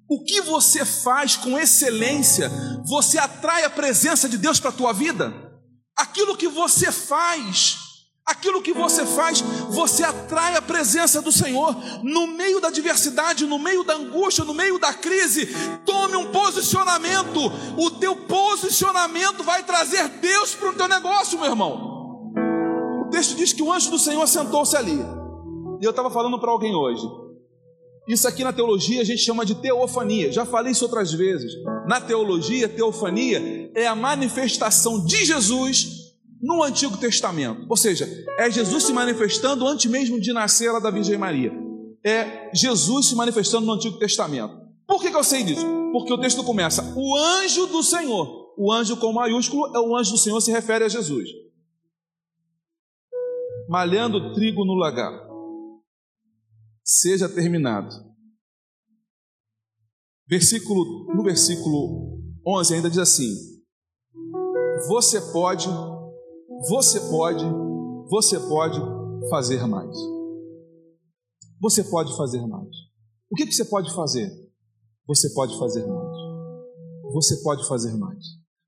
o 0.09 0.23
que 0.23 0.41
você 0.41 0.83
faz 0.83 1.35
com 1.35 1.57
excelência, 1.57 2.49
você 2.87 3.17
atrai 3.17 3.63
a 3.63 3.69
presença 3.69 4.27
de 4.27 4.37
Deus 4.37 4.59
para 4.59 4.69
a 4.69 4.73
tua 4.73 4.93
vida. 4.93 5.33
Aquilo 5.97 6.37
que 6.37 6.47
você 6.47 6.91
faz, 6.91 7.77
aquilo 8.25 8.61
que 8.61 8.73
você 8.73 9.05
faz, 9.05 9.41
você 9.69 10.03
atrai 10.03 10.55
a 10.55 10.61
presença 10.61 11.21
do 11.21 11.31
Senhor. 11.31 11.75
No 12.03 12.25
meio 12.27 12.59
da 12.59 12.69
adversidade, 12.69 13.45
no 13.45 13.59
meio 13.59 13.83
da 13.83 13.95
angústia, 13.95 14.43
no 14.43 14.53
meio 14.53 14.79
da 14.79 14.93
crise, 14.93 15.47
tome 15.85 16.15
um 16.15 16.31
posicionamento. 16.31 17.39
O 17.77 17.91
teu 17.91 18.15
posicionamento 18.15 19.43
vai 19.43 19.63
trazer 19.63 20.07
Deus 20.09 20.55
para 20.55 20.69
o 20.69 20.73
teu 20.73 20.87
negócio, 20.87 21.39
meu 21.39 21.49
irmão. 21.49 22.31
O 23.05 23.09
texto 23.11 23.35
diz 23.35 23.53
que 23.53 23.61
o 23.61 23.71
anjo 23.71 23.91
do 23.91 23.99
Senhor 23.99 24.27
sentou-se 24.27 24.75
ali. 24.75 24.99
E 25.79 25.85
eu 25.85 25.91
estava 25.91 26.09
falando 26.09 26.39
para 26.39 26.49
alguém 26.49 26.73
hoje. 26.73 27.07
Isso 28.07 28.27
aqui 28.27 28.43
na 28.43 28.53
teologia 28.53 29.01
a 29.01 29.05
gente 29.05 29.21
chama 29.21 29.45
de 29.45 29.55
teofania. 29.55 30.31
Já 30.31 30.45
falei 30.45 30.71
isso 30.71 30.85
outras 30.85 31.11
vezes. 31.11 31.51
Na 31.87 31.99
teologia, 31.99 32.69
teofania 32.69 33.71
é 33.75 33.85
a 33.85 33.95
manifestação 33.95 35.03
de 35.03 35.25
Jesus 35.25 36.04
no 36.41 36.63
Antigo 36.63 36.97
Testamento. 36.97 37.65
Ou 37.69 37.77
seja, 37.77 38.07
é 38.37 38.49
Jesus 38.49 38.83
se 38.83 38.93
manifestando 38.93 39.67
antes 39.67 39.89
mesmo 39.89 40.19
de 40.19 40.33
nascer 40.33 40.71
lá 40.71 40.79
da 40.79 40.91
Virgem 40.91 41.17
Maria. 41.17 41.51
É 42.03 42.51
Jesus 42.53 43.07
se 43.07 43.15
manifestando 43.15 43.65
no 43.65 43.73
Antigo 43.73 43.97
Testamento. 43.97 44.65
Por 44.87 45.01
que, 45.01 45.09
que 45.09 45.17
eu 45.17 45.23
sei 45.23 45.43
disso? 45.43 45.65
Porque 45.91 46.13
o 46.13 46.19
texto 46.19 46.43
começa: 46.43 46.93
o 46.95 47.15
anjo 47.17 47.67
do 47.67 47.81
Senhor. 47.81 48.45
O 48.57 48.71
anjo 48.71 48.95
com 48.97 49.11
maiúsculo 49.11 49.75
é 49.75 49.79
o 49.79 49.95
anjo 49.97 50.11
do 50.11 50.17
Senhor, 50.17 50.39
se 50.39 50.51
refere 50.51 50.85
a 50.85 50.89
Jesus. 50.89 51.27
Malhando 53.67 54.33
trigo 54.33 54.63
no 54.63 54.75
lagar. 54.75 55.11
Seja 56.83 57.27
terminado. 57.27 57.89
Versículo, 60.27 61.13
no 61.13 61.23
versículo 61.23 62.19
11 62.47 62.75
ainda 62.75 62.89
diz 62.89 62.99
assim: 62.99 63.33
Você 64.87 65.19
pode 65.33 65.67
você 66.67 66.99
pode, 67.09 67.45
você 68.09 68.39
pode 68.39 68.79
fazer 69.29 69.65
mais. 69.67 69.95
Você 71.61 71.83
pode 71.83 72.15
fazer 72.15 72.45
mais. 72.45 72.69
O 73.31 73.35
que, 73.35 73.45
que 73.45 73.53
você 73.53 73.65
pode 73.65 73.93
fazer? 73.93 74.31
Você 75.07 75.29
pode 75.33 75.57
fazer 75.57 75.85
mais. 75.85 76.17
Você 77.13 77.37
pode 77.37 77.67
fazer 77.67 77.93
mais. 77.97 78.23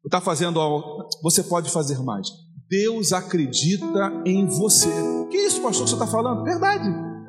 Está 0.05 0.21
fazendo 0.21 0.59
algo, 0.59 1.07
você 1.21 1.43
pode 1.43 1.69
fazer 1.69 2.01
mais. 2.01 2.27
Deus 2.69 3.13
acredita 3.13 4.21
em 4.25 4.45
você. 4.45 4.89
Que 5.29 5.37
isso, 5.37 5.61
pastor, 5.61 5.83
que 5.83 5.89
você 5.89 5.95
está 5.95 6.07
falando? 6.07 6.43
Verdade. 6.43 6.87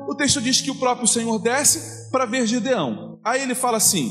O 0.09 0.14
texto 0.14 0.40
diz 0.40 0.61
que 0.61 0.71
o 0.71 0.79
próprio 0.79 1.07
Senhor 1.07 1.38
desce 1.38 2.11
para 2.11 2.27
ver 2.27 2.47
Gideão. 2.47 3.21
Aí 3.25 3.42
ele 3.42 3.55
fala 3.55 3.77
assim: 3.77 4.11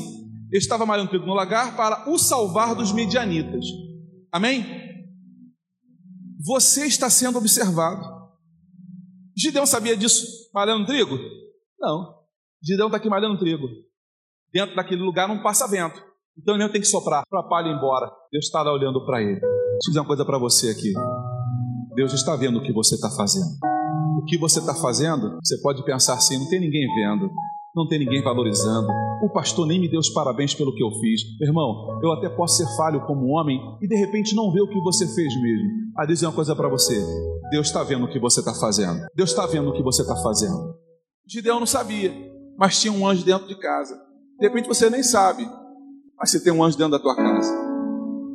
estava 0.52 0.86
malhando 0.86 1.10
trigo 1.10 1.26
no 1.26 1.34
lagar 1.34 1.76
para 1.76 2.10
o 2.10 2.18
salvar 2.18 2.74
dos 2.74 2.92
medianitas. 2.92 3.64
Amém? 4.30 4.77
Você 6.44 6.86
está 6.86 7.10
sendo 7.10 7.38
observado. 7.38 8.00
Gideão 9.36 9.66
sabia 9.66 9.96
disso 9.96 10.26
malhando 10.54 10.86
trigo? 10.86 11.18
Não. 11.78 12.14
Gideão 12.62 12.86
está 12.86 12.96
aqui 12.96 13.08
malhando 13.08 13.38
trigo. 13.38 13.66
Dentro 14.52 14.76
daquele 14.76 15.02
lugar 15.02 15.28
não 15.28 15.42
passa 15.42 15.66
vento. 15.66 16.00
Então 16.36 16.54
ele 16.54 16.64
não 16.64 16.70
tem 16.70 16.80
que 16.80 16.86
soprar 16.86 17.24
para 17.28 17.40
a 17.40 17.42
palha 17.42 17.68
ir 17.68 17.76
embora. 17.76 18.10
Deus 18.30 18.46
está 18.46 18.62
lá 18.62 18.72
olhando 18.72 19.04
para 19.04 19.20
ele. 19.20 19.40
Deixa 19.40 19.88
eu 19.88 19.90
dizer 19.90 20.00
uma 20.00 20.06
coisa 20.06 20.24
para 20.24 20.38
você 20.38 20.70
aqui. 20.70 20.92
Deus 21.94 22.12
está 22.12 22.36
vendo 22.36 22.58
o 22.58 22.62
que 22.62 22.72
você 22.72 22.94
está 22.94 23.10
fazendo. 23.10 23.58
O 24.20 24.24
que 24.24 24.38
você 24.38 24.60
está 24.60 24.74
fazendo, 24.74 25.38
você 25.42 25.60
pode 25.60 25.84
pensar 25.84 26.14
assim: 26.14 26.38
não 26.38 26.48
tem 26.48 26.60
ninguém 26.60 26.86
vendo, 26.94 27.30
não 27.74 27.86
tem 27.86 27.98
ninguém 27.98 28.22
valorizando, 28.22 28.88
o 29.22 29.28
pastor 29.30 29.66
nem 29.66 29.80
me 29.80 29.88
deu 29.88 30.00
os 30.00 30.10
parabéns 30.10 30.54
pelo 30.54 30.74
que 30.74 30.82
eu 30.82 30.90
fiz. 31.00 31.22
Irmão, 31.40 31.98
eu 32.02 32.12
até 32.12 32.28
posso 32.28 32.56
ser 32.56 32.76
falho 32.76 33.04
como 33.06 33.26
homem 33.28 33.58
e 33.82 33.88
de 33.88 33.96
repente 33.96 34.34
não 34.34 34.52
ver 34.52 34.62
o 34.62 34.68
que 34.68 34.80
você 34.80 35.06
fez 35.06 35.42
mesmo. 35.42 35.68
A 35.96 36.06
dizer 36.06 36.26
uma 36.26 36.32
coisa 36.32 36.54
para 36.54 36.68
você: 36.68 36.94
Deus 37.50 37.66
está 37.66 37.82
vendo 37.82 38.04
o 38.04 38.08
que 38.08 38.18
você 38.18 38.40
está 38.40 38.54
fazendo. 38.54 39.06
Deus 39.14 39.30
está 39.30 39.46
vendo 39.46 39.70
o 39.70 39.72
que 39.72 39.82
você 39.82 40.02
está 40.02 40.16
fazendo. 40.16 40.74
Gideão 41.26 41.58
não 41.60 41.66
sabia, 41.66 42.12
mas 42.56 42.80
tinha 42.80 42.92
um 42.92 43.06
anjo 43.06 43.24
dentro 43.24 43.46
de 43.46 43.56
casa. 43.56 43.94
De 44.38 44.46
repente 44.46 44.68
você 44.68 44.88
nem 44.88 45.02
sabe, 45.02 45.48
mas 46.16 46.30
você 46.30 46.42
tem 46.42 46.52
um 46.52 46.62
anjo 46.62 46.78
dentro 46.78 46.92
da 46.92 46.98
tua 46.98 47.16
casa. 47.16 47.52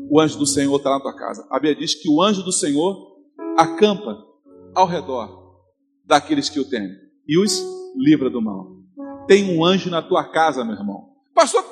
O 0.10 0.20
anjo 0.20 0.38
do 0.38 0.46
Senhor 0.46 0.76
está 0.76 0.90
na 0.92 1.00
tua 1.00 1.16
casa. 1.16 1.48
A 1.50 1.56
Bíblia 1.56 1.76
diz 1.76 1.96
que 1.96 2.10
o 2.10 2.22
anjo 2.22 2.44
do 2.44 2.52
Senhor 2.52 2.96
acampa 3.58 4.18
ao 4.76 4.86
redor 4.86 5.44
daqueles 6.06 6.50
que 6.50 6.60
o 6.60 6.70
temem 6.70 6.92
e 7.28 7.40
os 7.40 7.64
livra 7.96 8.30
do 8.30 8.42
mal. 8.42 8.83
Tem 9.28 9.58
um 9.58 9.64
anjo 9.64 9.90
na 9.90 10.02
tua 10.02 10.24
casa, 10.24 10.64
meu 10.64 10.76
irmão. 10.76 11.10
Pastor, 11.34 11.64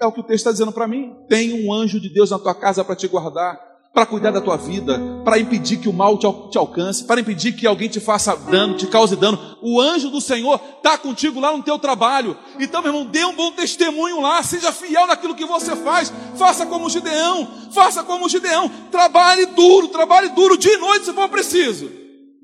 é 0.00 0.06
o 0.06 0.12
que 0.12 0.20
o 0.20 0.22
texto 0.22 0.38
está 0.38 0.52
dizendo 0.52 0.72
para 0.72 0.88
mim. 0.88 1.14
Tem 1.28 1.66
um 1.66 1.72
anjo 1.72 2.00
de 2.00 2.08
Deus 2.08 2.30
na 2.30 2.38
tua 2.38 2.54
casa 2.54 2.84
para 2.84 2.96
te 2.96 3.06
guardar, 3.08 3.58
para 3.92 4.04
cuidar 4.04 4.30
da 4.30 4.40
tua 4.40 4.56
vida, 4.56 5.00
para 5.24 5.38
impedir 5.38 5.78
que 5.78 5.88
o 5.88 5.92
mal 5.92 6.18
te, 6.18 6.58
alcance, 6.58 7.04
para 7.04 7.20
impedir 7.20 7.52
que 7.52 7.66
alguém 7.66 7.88
te 7.88 7.98
faça 7.98 8.36
dano, 8.36 8.76
te 8.76 8.86
cause 8.86 9.16
dano. 9.16 9.38
O 9.62 9.80
anjo 9.80 10.10
do 10.10 10.20
Senhor 10.20 10.60
está 10.76 10.98
contigo 10.98 11.40
lá 11.40 11.56
no 11.56 11.62
teu 11.62 11.78
trabalho. 11.78 12.36
Então, 12.60 12.82
meu 12.82 12.92
irmão, 12.92 13.06
dê 13.06 13.24
um 13.24 13.34
bom 13.34 13.52
testemunho 13.52 14.20
lá, 14.20 14.42
seja 14.42 14.72
fiel 14.72 15.06
naquilo 15.06 15.34
que 15.34 15.46
você 15.46 15.74
faz. 15.76 16.12
Faça 16.36 16.66
como 16.66 16.90
Gideão, 16.90 17.48
faça 17.72 18.02
como 18.04 18.28
Gideão. 18.28 18.70
Trabalhe 18.90 19.46
duro, 19.46 19.88
trabalhe 19.88 20.28
duro, 20.30 20.58
dia 20.58 20.74
e 20.74 20.78
noite 20.78 21.06
se 21.06 21.12
for 21.12 21.28
preciso. 21.28 21.90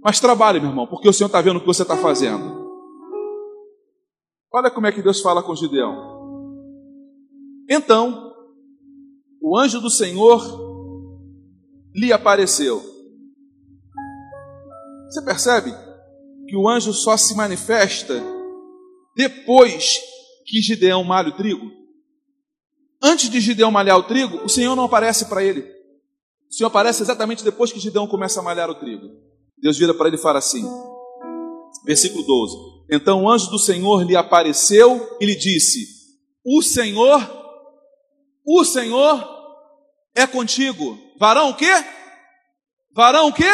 Mas 0.02 0.18
trabalhe, 0.18 0.58
meu 0.58 0.70
irmão, 0.70 0.86
porque 0.86 1.08
o 1.08 1.12
Senhor 1.12 1.28
está 1.28 1.40
vendo 1.40 1.56
o 1.56 1.60
que 1.60 1.66
você 1.66 1.82
está 1.82 1.96
fazendo. 1.96 2.51
Olha 4.54 4.70
como 4.70 4.86
é 4.86 4.92
que 4.92 5.02
Deus 5.02 5.20
fala 5.20 5.42
com 5.42 5.56
Gideão. 5.56 6.12
Então, 7.68 8.32
o 9.40 9.58
anjo 9.58 9.80
do 9.80 9.90
Senhor 9.90 10.40
lhe 11.94 12.12
apareceu. 12.12 12.82
Você 15.06 15.22
percebe 15.22 15.72
que 16.46 16.56
o 16.56 16.68
anjo 16.68 16.92
só 16.92 17.16
se 17.16 17.34
manifesta 17.34 18.22
depois 19.16 20.00
que 20.44 20.60
Gideão 20.60 21.02
malha 21.02 21.30
o 21.30 21.36
trigo? 21.36 21.70
Antes 23.02 23.28
de 23.30 23.40
Gideão 23.40 23.70
malhar 23.70 23.98
o 23.98 24.04
trigo, 24.04 24.44
o 24.44 24.48
Senhor 24.48 24.76
não 24.76 24.84
aparece 24.84 25.26
para 25.26 25.42
ele. 25.42 25.62
O 26.48 26.54
Senhor 26.54 26.68
aparece 26.68 27.02
exatamente 27.02 27.42
depois 27.42 27.72
que 27.72 27.80
Gideão 27.80 28.06
começa 28.06 28.40
a 28.40 28.42
malhar 28.42 28.70
o 28.70 28.74
trigo. 28.74 29.08
Deus 29.58 29.78
vira 29.78 29.94
para 29.94 30.08
ele 30.08 30.16
e 30.16 30.20
fala 30.20 30.38
assim, 30.38 30.64
versículo 31.84 32.22
12: 32.24 32.71
então 32.90 33.22
o 33.22 33.28
anjo 33.28 33.50
do 33.50 33.58
Senhor 33.58 34.02
lhe 34.02 34.16
apareceu 34.16 35.16
e 35.20 35.26
lhe 35.26 35.36
disse: 35.36 35.86
O 36.44 36.62
Senhor, 36.62 37.20
o 38.44 38.64
Senhor 38.64 39.28
é 40.14 40.26
contigo. 40.26 40.98
Varão 41.18 41.50
o 41.50 41.54
quê? 41.54 41.72
Varão 42.94 43.28
o 43.28 43.32
quê? 43.32 43.50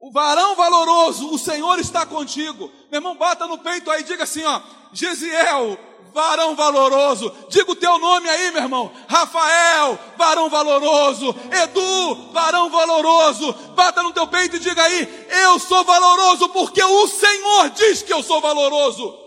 O 0.00 0.12
varão 0.12 0.54
valoroso, 0.54 1.32
o 1.32 1.38
Senhor 1.38 1.78
está 1.78 2.04
contigo. 2.04 2.70
Meu 2.90 2.98
irmão, 2.98 3.16
bata 3.16 3.46
no 3.46 3.56
peito 3.58 3.90
aí, 3.90 4.02
diga 4.02 4.24
assim, 4.24 4.44
ó, 4.44 4.60
Gesiel, 4.92 5.78
varão 6.14 6.54
valoroso. 6.54 7.34
Diga 7.48 7.72
o 7.72 7.76
teu 7.76 7.98
nome 7.98 8.28
aí, 8.28 8.52
meu 8.52 8.62
irmão. 8.62 8.90
Rafael, 9.08 9.98
varão 10.16 10.48
valoroso. 10.48 11.34
Edu, 11.50 12.32
varão 12.32 12.70
valoroso. 12.70 13.52
Bata 13.74 14.02
no 14.02 14.12
teu 14.12 14.26
peito 14.28 14.56
e 14.56 14.60
diga 14.60 14.82
aí: 14.82 15.26
Eu 15.44 15.58
sou 15.58 15.82
valoroso 15.84 16.48
porque 16.50 16.82
o 16.82 17.06
Senhor 17.08 17.70
diz 17.70 18.02
que 18.02 18.12
eu 18.12 18.22
sou 18.22 18.40
valoroso. 18.40 19.18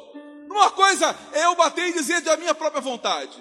Uma 0.49 0.71
coisa 0.71 1.13
é 1.33 1.45
eu 1.45 1.55
bater 1.55 1.89
e 1.89 1.93
dizer 1.93 2.21
da 2.21 2.37
minha 2.37 2.55
própria 2.55 2.81
vontade. 2.81 3.37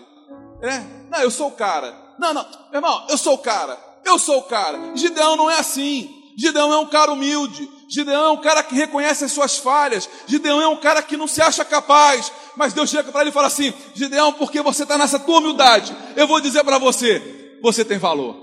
É? 0.61 0.78
Não, 1.09 1.20
eu 1.20 1.30
sou 1.30 1.49
o 1.49 1.53
cara. 1.53 1.97
Não, 2.18 2.34
não, 2.34 2.42
meu 2.72 2.78
irmão, 2.78 3.07
eu 3.09 3.16
sou 3.16 3.34
o 3.34 3.38
cara. 3.38 3.78
Eu 4.05 4.18
sou 4.18 4.38
o 4.38 4.42
cara. 4.42 4.97
Gideão 4.97 5.36
não 5.36 5.51
é 5.51 5.59
assim. 5.59 6.32
Gideão 6.36 6.72
é 6.72 6.78
um 6.78 6.86
cara 6.86 7.12
humilde. 7.12 7.70
Gideão 7.89 8.24
é 8.24 8.30
um 8.30 8.41
cara 8.41 8.62
que 8.62 8.74
reconhece 8.74 9.24
as 9.24 9.32
suas 9.32 9.59
falhas. 9.59 10.09
Gideão 10.26 10.61
é 10.61 10.66
um 10.66 10.76
cara 10.76 11.03
que 11.03 11.16
não 11.16 11.28
se 11.28 11.41
acha 11.41 11.64
capaz. 11.64 12.32
Mas 12.57 12.72
Deus 12.72 12.91
chega 12.91 13.12
para 13.12 13.20
ele 13.20 13.30
e 13.30 13.32
fala 13.32 13.47
assim: 13.47 13.72
Gideão, 13.95 14.32
porque 14.32 14.61
você 14.61 14.82
está 14.82 14.99
nessa 14.99 15.18
tua 15.18 15.39
humildade, 15.39 15.97
eu 16.16 16.26
vou 16.26 16.41
dizer 16.41 16.64
para 16.64 16.78
você: 16.78 17.59
você 17.62 17.84
tem 17.84 17.99
valor. 17.99 18.34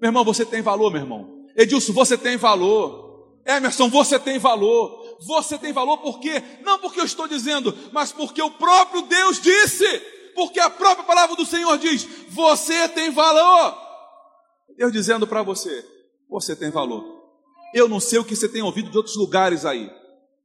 Meu 0.00 0.08
irmão, 0.08 0.24
você 0.24 0.44
tem 0.44 0.62
valor, 0.62 0.92
meu 0.92 1.00
irmão. 1.00 1.28
Edilson, 1.56 1.92
você 1.92 2.16
tem 2.16 2.36
valor. 2.36 3.08
Emerson, 3.44 3.88
você 3.88 4.18
tem 4.18 4.38
valor. 4.38 5.16
Você 5.26 5.58
tem 5.58 5.72
valor 5.72 5.98
porque, 5.98 6.40
não 6.62 6.78
porque 6.78 7.00
eu 7.00 7.04
estou 7.04 7.26
dizendo, 7.26 7.76
mas 7.90 8.12
porque 8.12 8.40
o 8.40 8.52
próprio 8.52 9.02
Deus 9.02 9.40
disse. 9.40 9.88
Porque 10.36 10.60
a 10.60 10.70
própria 10.70 11.04
palavra 11.04 11.34
do 11.34 11.44
Senhor 11.44 11.76
diz: 11.78 12.06
você 12.28 12.88
tem 12.88 13.10
valor. 13.10 13.76
Eu 14.76 14.88
dizendo 14.88 15.26
para 15.26 15.42
você: 15.42 15.84
você 16.28 16.54
tem 16.54 16.70
valor. 16.70 17.17
Eu 17.74 17.88
não 17.88 18.00
sei 18.00 18.18
o 18.18 18.24
que 18.24 18.36
você 18.36 18.48
tem 18.48 18.62
ouvido 18.62 18.90
de 18.90 18.96
outros 18.96 19.16
lugares 19.16 19.64
aí. 19.64 19.90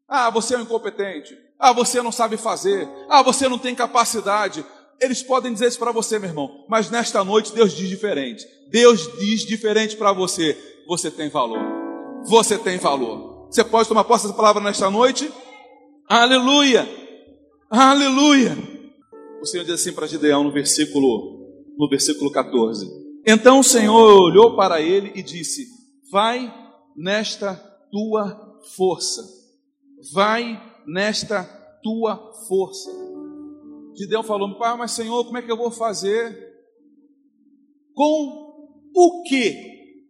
Ah, 0.08 0.30
você 0.30 0.56
é 0.56 0.58
um 0.58 0.62
incompetente. 0.62 1.38
Ah, 1.60 1.72
você 1.72 2.02
não 2.02 2.12
sabe 2.12 2.38
fazer. 2.38 2.88
Ah, 3.10 3.22
você 3.22 3.48
não 3.48 3.58
tem 3.58 3.74
capacidade. 3.74 4.66
Eles 5.00 5.24
podem 5.24 5.54
dizer 5.54 5.68
isso 5.68 5.80
para 5.80 5.92
você, 5.92 6.20
meu 6.20 6.30
irmão. 6.30 6.66
Mas 6.70 6.90
nesta 6.90 7.24
noite 7.24 7.54
Deus 7.54 7.74
diz 7.74 7.90
diferente. 7.90 8.46
Deus 8.70 9.10
diz 9.20 9.42
diferente 9.46 9.96
para 9.96 10.14
você. 10.14 10.58
Você 10.88 11.10
tem 11.10 11.30
valor. 11.30 11.60
Você 12.26 12.58
tem 12.58 12.78
valor. 12.78 13.48
Você 13.50 13.64
pode 13.64 13.88
tomar 13.88 14.04
posse 14.04 14.26
dessa 14.26 14.36
palavra 14.36 14.62
nesta 14.62 14.90
noite? 14.90 15.32
Aleluia! 16.08 16.88
Aleluia! 17.70 18.58
O 19.42 19.46
Senhor 19.46 19.64
diz 19.64 19.76
assim 19.76 19.94
para 19.94 20.08
Gideão 20.08 20.44
no 20.44 20.52
versículo, 20.52 21.66
no 21.78 21.90
versículo 21.90 22.32
14. 22.32 22.88
Então 23.26 23.60
o 23.60 23.64
Senhor 23.64 24.22
olhou 24.22 24.56
para 24.56 24.82
ele 24.82 25.12
e 25.16 25.22
disse: 25.22 25.66
Vai 26.12 26.52
nesta 26.96 27.56
tua 27.92 28.60
força. 28.76 29.24
Vai 30.12 30.62
nesta 30.86 31.44
tua 31.82 32.34
força. 32.48 32.92
Gideão 33.96 34.24
falou: 34.24 34.58
Pai, 34.58 34.76
mas 34.78 34.92
Senhor, 34.92 35.24
como 35.26 35.38
é 35.38 35.42
que 35.42 35.52
eu 35.52 35.58
vou 35.58 35.72
fazer? 35.72 36.52
Com 37.94 38.92
o 38.96 39.24
que? 39.24 40.04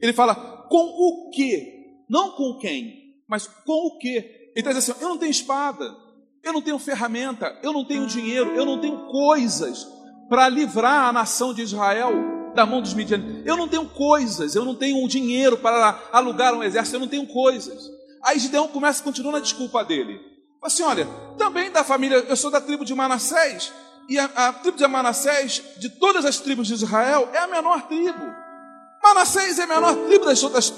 Ele 0.00 0.12
fala: 0.12 0.34
Com 0.68 0.76
o 0.76 1.30
que? 1.30 1.80
Não 2.08 2.32
com 2.32 2.58
quem, 2.58 3.16
mas 3.28 3.46
com 3.46 3.86
o 3.86 3.98
que? 3.98 4.08
Ele 4.08 4.52
está 4.56 4.72
dizendo 4.72 4.94
assim: 4.94 5.04
Eu 5.04 5.08
não 5.10 5.18
tenho 5.18 5.30
espada, 5.30 5.96
eu 6.42 6.52
não 6.52 6.62
tenho 6.62 6.78
ferramenta, 6.78 7.58
eu 7.62 7.72
não 7.72 7.84
tenho 7.84 8.06
dinheiro, 8.06 8.50
eu 8.54 8.66
não 8.66 8.80
tenho 8.80 9.06
coisas 9.06 9.86
para 10.28 10.48
livrar 10.48 11.08
a 11.08 11.12
nação 11.12 11.52
de 11.54 11.62
Israel 11.62 12.12
da 12.54 12.66
mão 12.66 12.80
dos 12.80 12.94
midianitas. 12.94 13.46
Eu 13.46 13.56
não 13.56 13.68
tenho 13.68 13.86
coisas, 13.86 14.54
eu 14.54 14.64
não 14.64 14.74
tenho 14.74 15.06
dinheiro 15.08 15.56
para 15.56 16.08
alugar 16.12 16.54
um 16.54 16.62
exército, 16.62 16.96
eu 16.96 17.00
não 17.00 17.08
tenho 17.08 17.26
coisas. 17.26 17.90
Aí 18.22 18.38
Gideão 18.38 18.68
começa, 18.68 19.02
continua 19.02 19.32
na 19.32 19.40
desculpa 19.40 19.84
dele. 19.84 20.20
Assim, 20.62 20.82
olha, 20.82 21.06
também 21.38 21.70
da 21.70 21.82
família, 21.82 22.16
eu 22.28 22.36
sou 22.36 22.50
da 22.50 22.60
tribo 22.60 22.84
de 22.84 22.94
Manassés, 22.94 23.72
e 24.08 24.18
a, 24.18 24.24
a 24.34 24.52
tribo 24.52 24.76
de 24.76 24.86
Manassés, 24.86 25.62
de 25.78 25.88
todas 25.88 26.24
as 26.24 26.38
tribos 26.38 26.66
de 26.66 26.74
Israel, 26.74 27.28
é 27.32 27.38
a 27.38 27.46
menor 27.46 27.82
tribo. 27.82 28.20
Manassés 29.02 29.58
é 29.58 29.62
a 29.62 29.66
menor 29.66 29.94
tribo 30.06 30.26
das 30.26 30.42
outras 30.42 30.72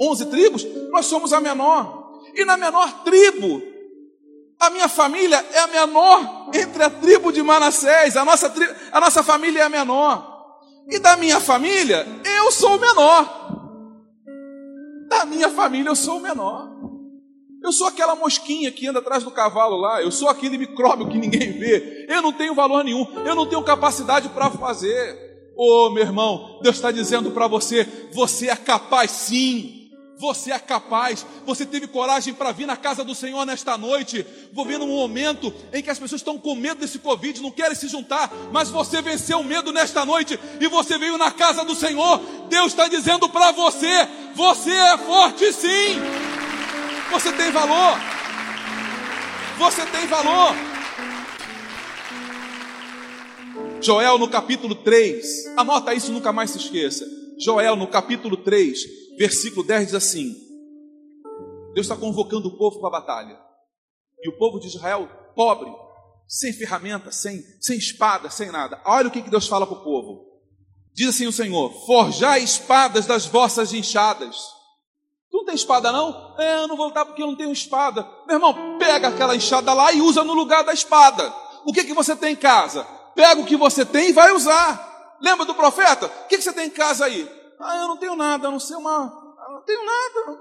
11 0.00 0.26
tribos, 0.26 0.66
nós 0.90 1.06
somos 1.06 1.32
a 1.32 1.40
menor. 1.40 2.20
E 2.34 2.44
na 2.44 2.56
menor 2.56 3.04
tribo, 3.04 3.62
a 4.58 4.70
minha 4.70 4.88
família 4.88 5.44
é 5.52 5.58
a 5.60 5.66
menor 5.66 6.50
entre 6.52 6.82
a 6.82 6.90
tribo 6.90 7.32
de 7.32 7.42
Manassés, 7.42 8.16
a 8.16 8.24
nossa, 8.24 8.50
tri, 8.50 8.68
a 8.90 9.00
nossa 9.00 9.22
família 9.22 9.60
é 9.60 9.62
a 9.62 9.68
menor. 9.68 10.31
E 10.88 10.98
da 10.98 11.16
minha 11.16 11.40
família, 11.40 12.06
eu 12.24 12.52
sou 12.52 12.76
o 12.76 12.80
menor. 12.80 13.42
Da 15.08 15.24
minha 15.24 15.48
família, 15.50 15.90
eu 15.90 15.96
sou 15.96 16.18
o 16.18 16.20
menor. 16.20 16.70
Eu 17.62 17.72
sou 17.72 17.86
aquela 17.86 18.16
mosquinha 18.16 18.72
que 18.72 18.88
anda 18.88 18.98
atrás 18.98 19.22
do 19.22 19.30
cavalo 19.30 19.76
lá. 19.76 20.02
Eu 20.02 20.10
sou 20.10 20.28
aquele 20.28 20.58
micróbio 20.58 21.08
que 21.08 21.16
ninguém 21.16 21.52
vê. 21.52 22.06
Eu 22.08 22.20
não 22.20 22.32
tenho 22.32 22.54
valor 22.54 22.82
nenhum. 22.82 23.06
Eu 23.24 23.34
não 23.34 23.46
tenho 23.46 23.62
capacidade 23.62 24.28
para 24.30 24.50
fazer. 24.50 25.30
Oh, 25.56 25.90
meu 25.90 26.02
irmão, 26.02 26.58
Deus 26.62 26.76
está 26.76 26.90
dizendo 26.90 27.30
para 27.30 27.46
você: 27.46 27.86
você 28.12 28.48
é 28.48 28.56
capaz 28.56 29.10
sim. 29.12 29.81
Você 30.22 30.52
é 30.52 30.58
capaz, 30.60 31.26
você 31.44 31.66
teve 31.66 31.88
coragem 31.88 32.32
para 32.32 32.52
vir 32.52 32.64
na 32.64 32.76
casa 32.76 33.02
do 33.02 33.12
Senhor 33.12 33.44
nesta 33.44 33.76
noite, 33.76 34.24
vivendo 34.52 34.84
um 34.84 34.94
momento 34.94 35.52
em 35.72 35.82
que 35.82 35.90
as 35.90 35.98
pessoas 35.98 36.20
estão 36.20 36.38
com 36.38 36.54
medo 36.54 36.78
desse 36.78 37.00
Covid, 37.00 37.42
não 37.42 37.50
querem 37.50 37.74
se 37.74 37.88
juntar, 37.88 38.32
mas 38.52 38.70
você 38.70 39.02
venceu 39.02 39.40
o 39.40 39.44
medo 39.44 39.72
nesta 39.72 40.04
noite 40.06 40.38
e 40.60 40.68
você 40.68 40.96
veio 40.96 41.18
na 41.18 41.32
casa 41.32 41.64
do 41.64 41.74
Senhor. 41.74 42.20
Deus 42.48 42.68
está 42.68 42.86
dizendo 42.86 43.28
para 43.28 43.50
você: 43.50 44.06
você 44.32 44.70
é 44.70 44.98
forte 44.98 45.52
sim, 45.52 45.98
você 47.10 47.32
tem 47.32 47.50
valor, 47.50 47.98
você 49.58 49.84
tem 49.86 50.06
valor. 50.06 50.54
Joel 53.80 54.18
no 54.18 54.28
capítulo 54.28 54.76
3, 54.76 55.56
anota 55.56 55.92
isso, 55.92 56.12
nunca 56.12 56.32
mais 56.32 56.52
se 56.52 56.58
esqueça. 56.58 57.04
Joel 57.36 57.74
no 57.74 57.88
capítulo 57.88 58.36
3, 58.36 59.01
versículo 59.22 59.64
10 59.64 59.86
diz 59.86 59.94
assim: 59.94 60.34
Deus 61.74 61.86
está 61.86 61.96
convocando 61.96 62.48
o 62.48 62.58
povo 62.58 62.80
para 62.80 62.88
a 62.88 63.00
batalha. 63.00 63.38
E 64.20 64.28
o 64.28 64.36
povo 64.36 64.58
de 64.58 64.66
Israel, 64.66 65.08
pobre, 65.36 65.72
sem 66.26 66.52
ferramenta, 66.52 67.12
sem, 67.12 67.40
sem 67.60 67.78
espada, 67.78 68.28
sem 68.30 68.50
nada. 68.50 68.80
Olha 68.84 69.06
o 69.06 69.10
que, 69.12 69.22
que 69.22 69.30
Deus 69.30 69.46
fala 69.46 69.64
para 69.64 69.78
o 69.78 69.84
povo. 69.84 70.26
Diz 70.92 71.08
assim 71.08 71.28
o 71.28 71.32
Senhor: 71.32 71.72
Forjai 71.86 72.42
espadas 72.42 73.06
das 73.06 73.24
vossas 73.26 73.72
enxadas. 73.72 74.36
Tu 75.30 75.36
não 75.36 75.44
tem 75.44 75.54
espada, 75.54 75.92
não? 75.92 76.36
É, 76.38 76.58
eu 76.58 76.68
não 76.68 76.76
vou 76.76 76.86
lutar 76.86 77.06
porque 77.06 77.22
eu 77.22 77.28
não 77.28 77.36
tenho 77.36 77.52
espada. 77.52 78.06
Meu 78.26 78.36
irmão, 78.36 78.76
pega 78.78 79.08
aquela 79.08 79.36
enxada 79.36 79.72
lá 79.72 79.92
e 79.92 80.00
usa 80.00 80.24
no 80.24 80.34
lugar 80.34 80.64
da 80.64 80.74
espada. 80.74 81.32
O 81.64 81.72
que, 81.72 81.84
que 81.84 81.94
você 81.94 82.16
tem 82.16 82.32
em 82.32 82.36
casa? 82.36 82.84
Pega 83.14 83.40
o 83.40 83.46
que 83.46 83.56
você 83.56 83.86
tem 83.86 84.08
e 84.08 84.12
vai 84.12 84.32
usar. 84.32 85.16
Lembra 85.20 85.46
do 85.46 85.54
profeta? 85.54 86.06
O 86.06 86.26
que, 86.26 86.36
que 86.36 86.42
você 86.42 86.52
tem 86.52 86.66
em 86.66 86.70
casa 86.70 87.04
aí? 87.04 87.41
Ah, 87.62 87.76
eu 87.76 87.88
não 87.88 87.96
tenho 87.96 88.16
nada, 88.16 88.48
a 88.48 88.50
não 88.50 88.58
ser 88.58 88.74
uma. 88.74 89.12
Eu 89.46 89.54
não 89.54 89.62
tenho 89.62 89.84
nada. 89.84 90.40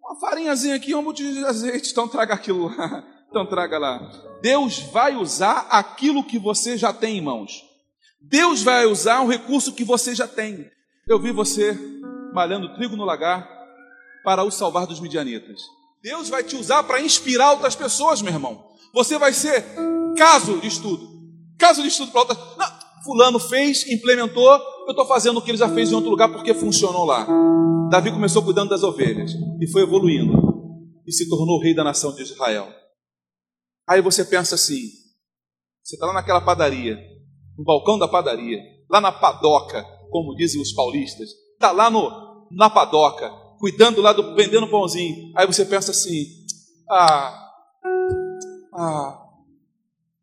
Uma, 0.00 0.20
farinhazinha 0.20 0.76
aqui, 0.76 0.94
um 0.94 1.02
monte 1.02 1.22
de 1.22 1.44
azeite. 1.44 1.90
Então 1.90 2.06
traga 2.06 2.34
aquilo 2.34 2.68
lá. 2.68 3.04
Então 3.32 3.46
traga 3.46 3.78
lá. 3.78 3.98
Deus 4.42 4.80
vai 4.80 5.16
usar 5.16 5.66
aquilo 5.70 6.22
que 6.22 6.38
você 6.38 6.76
já 6.76 6.92
tem 6.92 7.16
em 7.16 7.22
mãos. 7.22 7.64
Deus 8.20 8.62
vai 8.62 8.84
usar 8.84 9.22
o 9.22 9.26
recurso 9.26 9.72
que 9.72 9.84
você 9.84 10.14
já 10.14 10.28
tem. 10.28 10.70
Eu 11.08 11.18
vi 11.18 11.32
você 11.32 11.72
malhando 12.34 12.74
trigo 12.74 12.94
no 12.94 13.06
lagar 13.06 13.48
para 14.22 14.44
o 14.44 14.50
salvar 14.50 14.86
dos 14.86 15.00
midianitas. 15.00 15.62
Deus 16.02 16.28
vai 16.28 16.44
te 16.44 16.56
usar 16.56 16.82
para 16.82 17.00
inspirar 17.00 17.52
outras 17.52 17.74
pessoas, 17.74 18.20
meu 18.20 18.34
irmão. 18.34 18.62
Você 18.92 19.16
vai 19.16 19.32
ser 19.32 19.64
caso 20.18 20.60
de 20.60 20.66
estudo. 20.66 21.08
Caso 21.58 21.80
de 21.80 21.88
estudo 21.88 22.12
para 22.12 22.20
outras. 22.20 22.38
Não, 22.58 23.02
fulano 23.02 23.38
fez, 23.38 23.88
implementou, 23.88 24.60
eu 24.86 24.90
estou 24.90 25.06
fazendo 25.06 25.38
o 25.38 25.42
que 25.42 25.50
ele 25.50 25.58
já 25.58 25.68
fez 25.68 25.90
em 25.90 25.94
outro 25.94 26.10
lugar 26.10 26.30
porque 26.32 26.54
funcionou 26.54 27.04
lá. 27.04 27.26
Davi 27.90 28.10
começou 28.10 28.42
cuidando 28.42 28.70
das 28.70 28.82
ovelhas 28.82 29.32
e 29.60 29.70
foi 29.70 29.82
evoluindo 29.82 30.32
e 31.06 31.12
se 31.12 31.28
tornou 31.28 31.60
rei 31.60 31.74
da 31.74 31.84
nação 31.84 32.14
de 32.14 32.22
Israel. 32.22 32.68
Aí 33.88 34.00
você 34.00 34.24
pensa 34.24 34.54
assim: 34.54 34.80
você 35.82 35.96
está 35.96 36.06
lá 36.06 36.12
naquela 36.12 36.40
padaria, 36.40 36.96
no 37.56 37.64
balcão 37.64 37.98
da 37.98 38.08
padaria, 38.08 38.58
lá 38.90 39.00
na 39.00 39.12
padoca, 39.12 39.84
como 40.10 40.34
dizem 40.34 40.60
os 40.60 40.72
paulistas, 40.72 41.28
está 41.54 41.72
lá 41.72 41.90
no, 41.90 42.48
na 42.50 42.70
padoca, 42.70 43.30
cuidando 43.58 44.00
lá 44.00 44.12
do 44.12 44.34
vendendo 44.34 44.68
pãozinho. 44.68 45.32
Aí 45.36 45.46
você 45.46 45.64
pensa 45.64 45.90
assim: 45.90 46.24
ah, 46.90 47.50
ah, 48.74 49.22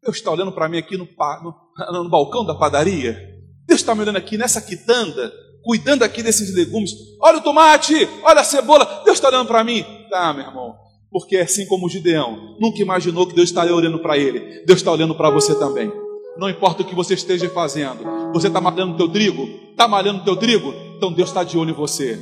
Deus 0.02 0.18
está 0.18 0.32
olhando 0.32 0.52
para 0.52 0.70
mim 0.70 0.78
aqui 0.78 0.98
no, 0.98 1.06
no, 1.06 2.04
no 2.04 2.10
balcão 2.10 2.46
da 2.46 2.56
padaria. 2.56 3.29
Deus 3.70 3.82
está 3.82 3.94
me 3.94 4.02
olhando 4.02 4.18
aqui 4.18 4.36
nessa 4.36 4.60
quitanda, 4.60 5.32
cuidando 5.64 6.02
aqui 6.02 6.24
desses 6.24 6.52
legumes. 6.56 6.92
Olha 7.22 7.38
o 7.38 7.42
tomate, 7.42 8.10
olha 8.24 8.42
a 8.42 8.44
cebola. 8.44 9.04
Deus 9.06 9.18
está 9.18 9.28
olhando 9.28 9.48
para 9.48 9.64
mim. 9.64 9.86
Tá, 10.10 10.34
meu 10.34 10.44
irmão. 10.44 10.76
Porque 11.12 11.38
assim 11.38 11.68
como 11.68 11.86
o 11.86 11.90
Gideão 11.90 12.58
nunca 12.60 12.82
imaginou 12.82 13.28
que 13.28 13.36
Deus 13.36 13.50
estaria 13.50 13.74
olhando 13.74 14.00
para 14.00 14.18
ele, 14.18 14.64
Deus 14.66 14.80
está 14.80 14.92
olhando 14.92 15.14
para 15.14 15.30
você 15.30 15.54
também. 15.54 15.92
Não 16.36 16.50
importa 16.50 16.82
o 16.82 16.86
que 16.86 16.96
você 16.96 17.14
esteja 17.14 17.48
fazendo, 17.50 18.32
você 18.34 18.48
está 18.48 18.60
malhando 18.60 18.94
o 18.94 18.98
teu 18.98 19.08
trigo? 19.08 19.48
Está 19.70 19.88
malhando 19.88 20.22
o 20.22 20.26
teu 20.26 20.36
trigo? 20.36 20.74
Então 20.98 21.14
Deus 21.14 21.30
está 21.30 21.44
de 21.44 21.56
olho 21.56 21.70
em 21.70 21.74
você. 21.74 22.20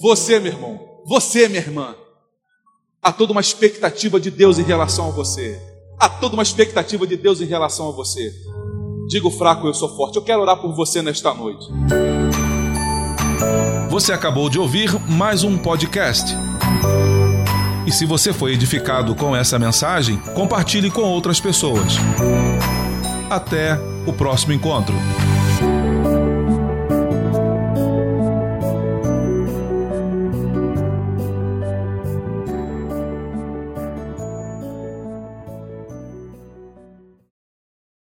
Você, 0.00 0.40
meu 0.40 0.52
irmão, 0.52 0.80
você, 1.06 1.46
minha 1.46 1.60
irmã, 1.60 1.94
há 3.00 3.12
toda 3.12 3.30
uma 3.30 3.40
expectativa 3.40 4.18
de 4.18 4.30
Deus 4.30 4.58
em 4.58 4.64
relação 4.64 5.08
a 5.08 5.10
você. 5.10 5.60
Há 6.00 6.08
toda 6.08 6.34
uma 6.34 6.42
expectativa 6.42 7.06
de 7.06 7.16
Deus 7.16 7.40
em 7.40 7.46
relação 7.46 7.88
a 7.88 7.92
você. 7.92 8.32
Diga 9.10 9.26
o 9.26 9.30
fraco, 9.32 9.66
eu 9.66 9.74
sou 9.74 9.88
forte. 9.88 10.14
Eu 10.14 10.22
quero 10.22 10.40
orar 10.40 10.56
por 10.58 10.72
você 10.72 11.02
nesta 11.02 11.34
noite. 11.34 11.66
Você 13.90 14.12
acabou 14.12 14.48
de 14.48 14.56
ouvir 14.56 14.88
mais 15.10 15.42
um 15.42 15.58
podcast. 15.58 16.32
E 17.84 17.90
se 17.90 18.06
você 18.06 18.32
foi 18.32 18.52
edificado 18.52 19.12
com 19.16 19.34
essa 19.34 19.58
mensagem, 19.58 20.16
compartilhe 20.32 20.92
com 20.92 21.02
outras 21.02 21.40
pessoas. 21.40 21.94
Até 23.28 23.76
o 24.06 24.12
próximo 24.12 24.52
encontro. 24.52 24.94